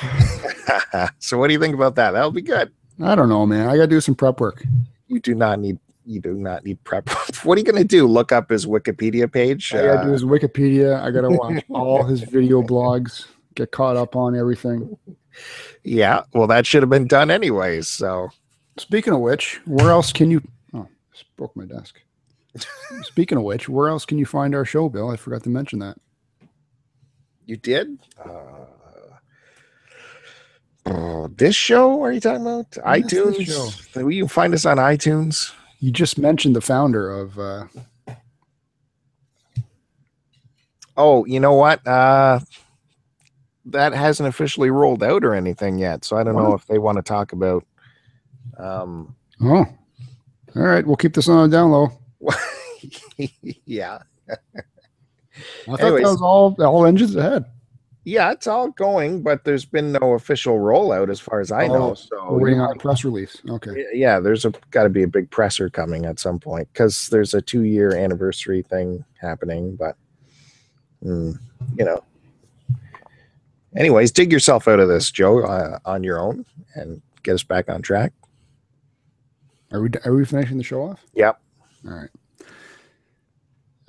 so 1.18 1.38
what 1.38 1.48
do 1.48 1.52
you 1.54 1.60
think 1.60 1.74
about 1.74 1.94
that? 1.96 2.12
That'll 2.12 2.30
be 2.30 2.42
good. 2.42 2.72
I 3.02 3.14
don't 3.14 3.28
know, 3.28 3.46
man. 3.46 3.68
I 3.68 3.76
got 3.76 3.82
to 3.82 3.86
do 3.88 4.00
some 4.00 4.14
prep 4.14 4.40
work. 4.40 4.64
You 5.06 5.20
do 5.20 5.34
not 5.34 5.58
need 5.60 5.78
you 6.04 6.20
do 6.20 6.32
not 6.34 6.64
need 6.64 6.82
prep. 6.84 7.08
what 7.44 7.56
are 7.56 7.60
you 7.60 7.64
going 7.64 7.76
to 7.82 7.84
do? 7.84 8.06
Look 8.06 8.32
up 8.32 8.48
his 8.50 8.64
Wikipedia 8.66 9.30
page? 9.30 9.74
I 9.74 9.82
got 9.84 9.96
to 10.00 10.02
do 10.04 10.08
Uh, 10.08 10.12
his 10.12 10.24
Wikipedia. 10.24 11.00
I 11.02 11.10
got 11.10 11.20
to 11.22 11.28
watch 11.30 11.62
all 11.70 12.02
his 12.04 12.22
video 12.22 12.62
blogs. 12.62 13.26
Get 13.54 13.72
caught 13.72 13.96
up 13.96 14.16
on 14.16 14.34
everything. 14.34 14.96
yeah, 15.84 16.22
well, 16.32 16.46
that 16.46 16.64
should 16.66 16.82
have 16.82 16.88
been 16.90 17.06
done 17.06 17.30
anyways. 17.30 17.88
So 17.88 18.30
Speaking 18.78 19.12
of 19.12 19.20
which, 19.20 19.60
where 19.66 19.90
else 19.90 20.12
can 20.12 20.30
you? 20.30 20.42
Oh, 20.74 20.86
just 21.12 21.24
broke 21.36 21.54
my 21.56 21.64
desk. 21.64 22.00
Speaking 23.02 23.38
of 23.38 23.44
which, 23.44 23.68
where 23.68 23.88
else 23.88 24.04
can 24.06 24.18
you 24.18 24.26
find 24.26 24.54
our 24.54 24.64
show, 24.64 24.88
Bill? 24.88 25.10
I 25.10 25.16
forgot 25.16 25.42
to 25.44 25.50
mention 25.50 25.78
that. 25.80 25.96
You 27.46 27.56
did? 27.56 27.98
Uh, 28.24 28.66
oh, 30.86 31.28
this 31.36 31.54
show? 31.54 32.02
Are 32.02 32.12
you 32.12 32.20
talking 32.20 32.42
about 32.42 32.66
Yes, 32.76 33.10
this 33.10 33.12
iTunes? 33.94 34.14
You 34.14 34.28
find 34.28 34.54
us 34.54 34.64
on 34.66 34.76
iTunes? 34.78 35.52
You 35.80 35.90
just 35.90 36.18
mentioned 36.18 36.56
the 36.56 36.60
founder 36.60 37.10
of. 37.10 37.38
Uh, 37.38 37.64
Oh, 41.00 41.24
you 41.26 41.38
know 41.38 41.52
what? 41.52 41.86
Uh, 41.86 42.40
that 43.66 43.94
hasn't 43.94 44.28
officially 44.28 44.68
rolled 44.68 45.04
out 45.04 45.24
or 45.24 45.32
anything 45.32 45.78
yet, 45.78 46.04
so 46.04 46.16
I 46.16 46.24
don't 46.24 46.34
know 46.34 46.54
if 46.54 46.66
they 46.66 46.78
want 46.78 46.96
to 46.96 47.02
talk 47.02 47.32
about. 47.32 47.64
Um, 48.58 49.14
oh, 49.42 49.64
all 50.56 50.62
right. 50.62 50.86
We'll 50.86 50.96
keep 50.96 51.14
this 51.14 51.28
on 51.28 51.48
the 51.48 51.56
down 51.56 51.70
low. 51.70 51.92
yeah, 53.64 53.98
I 54.28 54.34
thought 55.66 55.80
Anyways. 55.80 56.02
that 56.02 56.10
was 56.10 56.22
all 56.22 56.56
all 56.64 56.84
engines 56.86 57.14
ahead. 57.14 57.44
yeah, 58.04 58.32
it's 58.32 58.46
all 58.48 58.70
going, 58.70 59.22
but 59.22 59.44
there's 59.44 59.64
been 59.64 59.92
no 59.92 60.14
official 60.14 60.58
rollout 60.58 61.10
as 61.10 61.20
far 61.20 61.40
as 61.40 61.52
I 61.52 61.68
know. 61.68 61.90
Oh, 61.90 61.94
So 61.94 62.32
We're 62.32 62.40
waiting 62.44 62.60
on 62.60 62.72
a 62.74 62.78
press 62.78 63.04
release. 63.04 63.40
Okay. 63.48 63.84
yeah 63.92 64.18
there's 64.18 64.44
a 64.44 64.52
got 64.72 64.82
to 64.84 64.88
be 64.88 65.02
a 65.04 65.08
big 65.08 65.30
presser 65.30 65.70
coming 65.70 66.06
at 66.06 66.18
some 66.18 66.38
point 66.40 66.68
because 66.72 67.08
there's 67.08 67.34
a 67.34 67.40
two 67.42 67.62
year 67.62 67.94
anniversary 67.94 68.62
thing 68.62 69.04
happening 69.20 69.76
but 69.76 69.96
mm, 71.04 71.38
you 71.76 71.84
know 71.84 72.02
anyways 73.76 74.10
dig 74.10 74.32
yourself 74.32 74.66
out 74.66 74.80
of 74.80 74.88
this 74.88 75.10
joe 75.10 75.42
uh, 75.44 75.78
on 75.84 76.02
your 76.02 76.18
own 76.18 76.44
and 76.74 77.00
get 77.22 77.34
us 77.34 77.42
back 77.42 77.68
on 77.68 77.82
track 77.82 78.12
Are 79.72 79.82
we 79.82 79.90
are 80.04 80.14
we 80.14 80.24
finishing 80.24 80.58
the 80.58 80.64
show 80.64 80.82
off? 80.82 81.04
yep 81.14 81.40
All 81.86 81.94
right. 81.94 82.10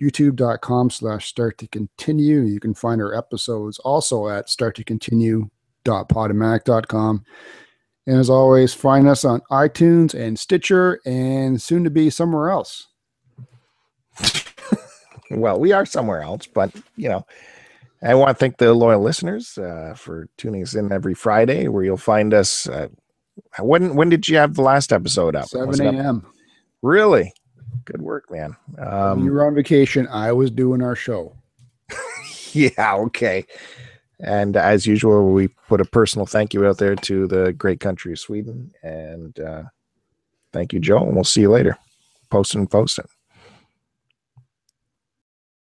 youtube.com 0.00 0.90
slash 0.90 1.26
start 1.26 1.58
to 1.58 1.66
continue. 1.68 2.40
You 2.40 2.58
can 2.60 2.74
find 2.74 3.00
our 3.00 3.14
episodes 3.14 3.78
also 3.80 4.28
at 4.28 4.48
start 4.48 4.76
to 4.76 4.84
continue.podomatic.com. 4.84 7.24
And 8.08 8.18
as 8.18 8.30
always, 8.30 8.72
find 8.72 9.08
us 9.08 9.24
on 9.24 9.40
iTunes 9.50 10.14
and 10.14 10.38
Stitcher 10.38 11.00
and 11.04 11.60
soon 11.60 11.82
to 11.84 11.90
be 11.90 12.08
somewhere 12.10 12.50
else. 12.50 12.86
well 15.30 15.58
we 15.58 15.72
are 15.72 15.86
somewhere 15.86 16.22
else 16.22 16.46
but 16.46 16.72
you 16.96 17.08
know 17.08 17.26
i 18.02 18.14
want 18.14 18.30
to 18.30 18.34
thank 18.34 18.58
the 18.58 18.72
loyal 18.72 19.00
listeners 19.00 19.58
uh, 19.58 19.94
for 19.96 20.28
tuning 20.36 20.62
us 20.62 20.74
in 20.74 20.92
every 20.92 21.14
friday 21.14 21.68
where 21.68 21.84
you'll 21.84 21.96
find 21.96 22.32
us 22.32 22.68
uh, 22.68 22.88
when 23.60 23.94
when 23.94 24.08
did 24.08 24.28
you 24.28 24.36
have 24.36 24.54
the 24.54 24.62
last 24.62 24.92
episode 24.92 25.36
up 25.36 25.46
7 25.46 25.80
a.m. 25.80 26.26
really 26.82 27.32
good 27.84 28.02
work 28.02 28.30
man 28.30 28.56
um 28.78 29.24
you 29.24 29.32
were 29.32 29.46
on 29.46 29.54
vacation, 29.54 30.06
I 30.08 30.32
was 30.32 30.50
doing 30.50 30.82
our 30.82 30.96
show. 30.96 31.36
Yeah, 32.52 32.94
okay. 32.94 33.44
And 34.20 34.56
as 34.56 34.86
usual, 34.86 35.30
we 35.32 35.48
put 35.68 35.82
a 35.82 35.84
personal 35.84 36.24
thank 36.24 36.54
you 36.54 36.66
out 36.66 36.78
there 36.78 36.96
to 36.96 37.26
the 37.26 37.52
great 37.52 37.80
country 37.80 38.12
of 38.12 38.18
Sweden. 38.18 38.72
And 38.82 39.38
uh, 39.38 39.64
thank 40.54 40.72
you, 40.72 40.80
Joe, 40.80 41.04
and 41.04 41.14
we'll 41.14 41.24
see 41.24 41.42
you 41.42 41.50
later. 41.50 41.76
posting 42.30 42.66
posting. 42.66 43.04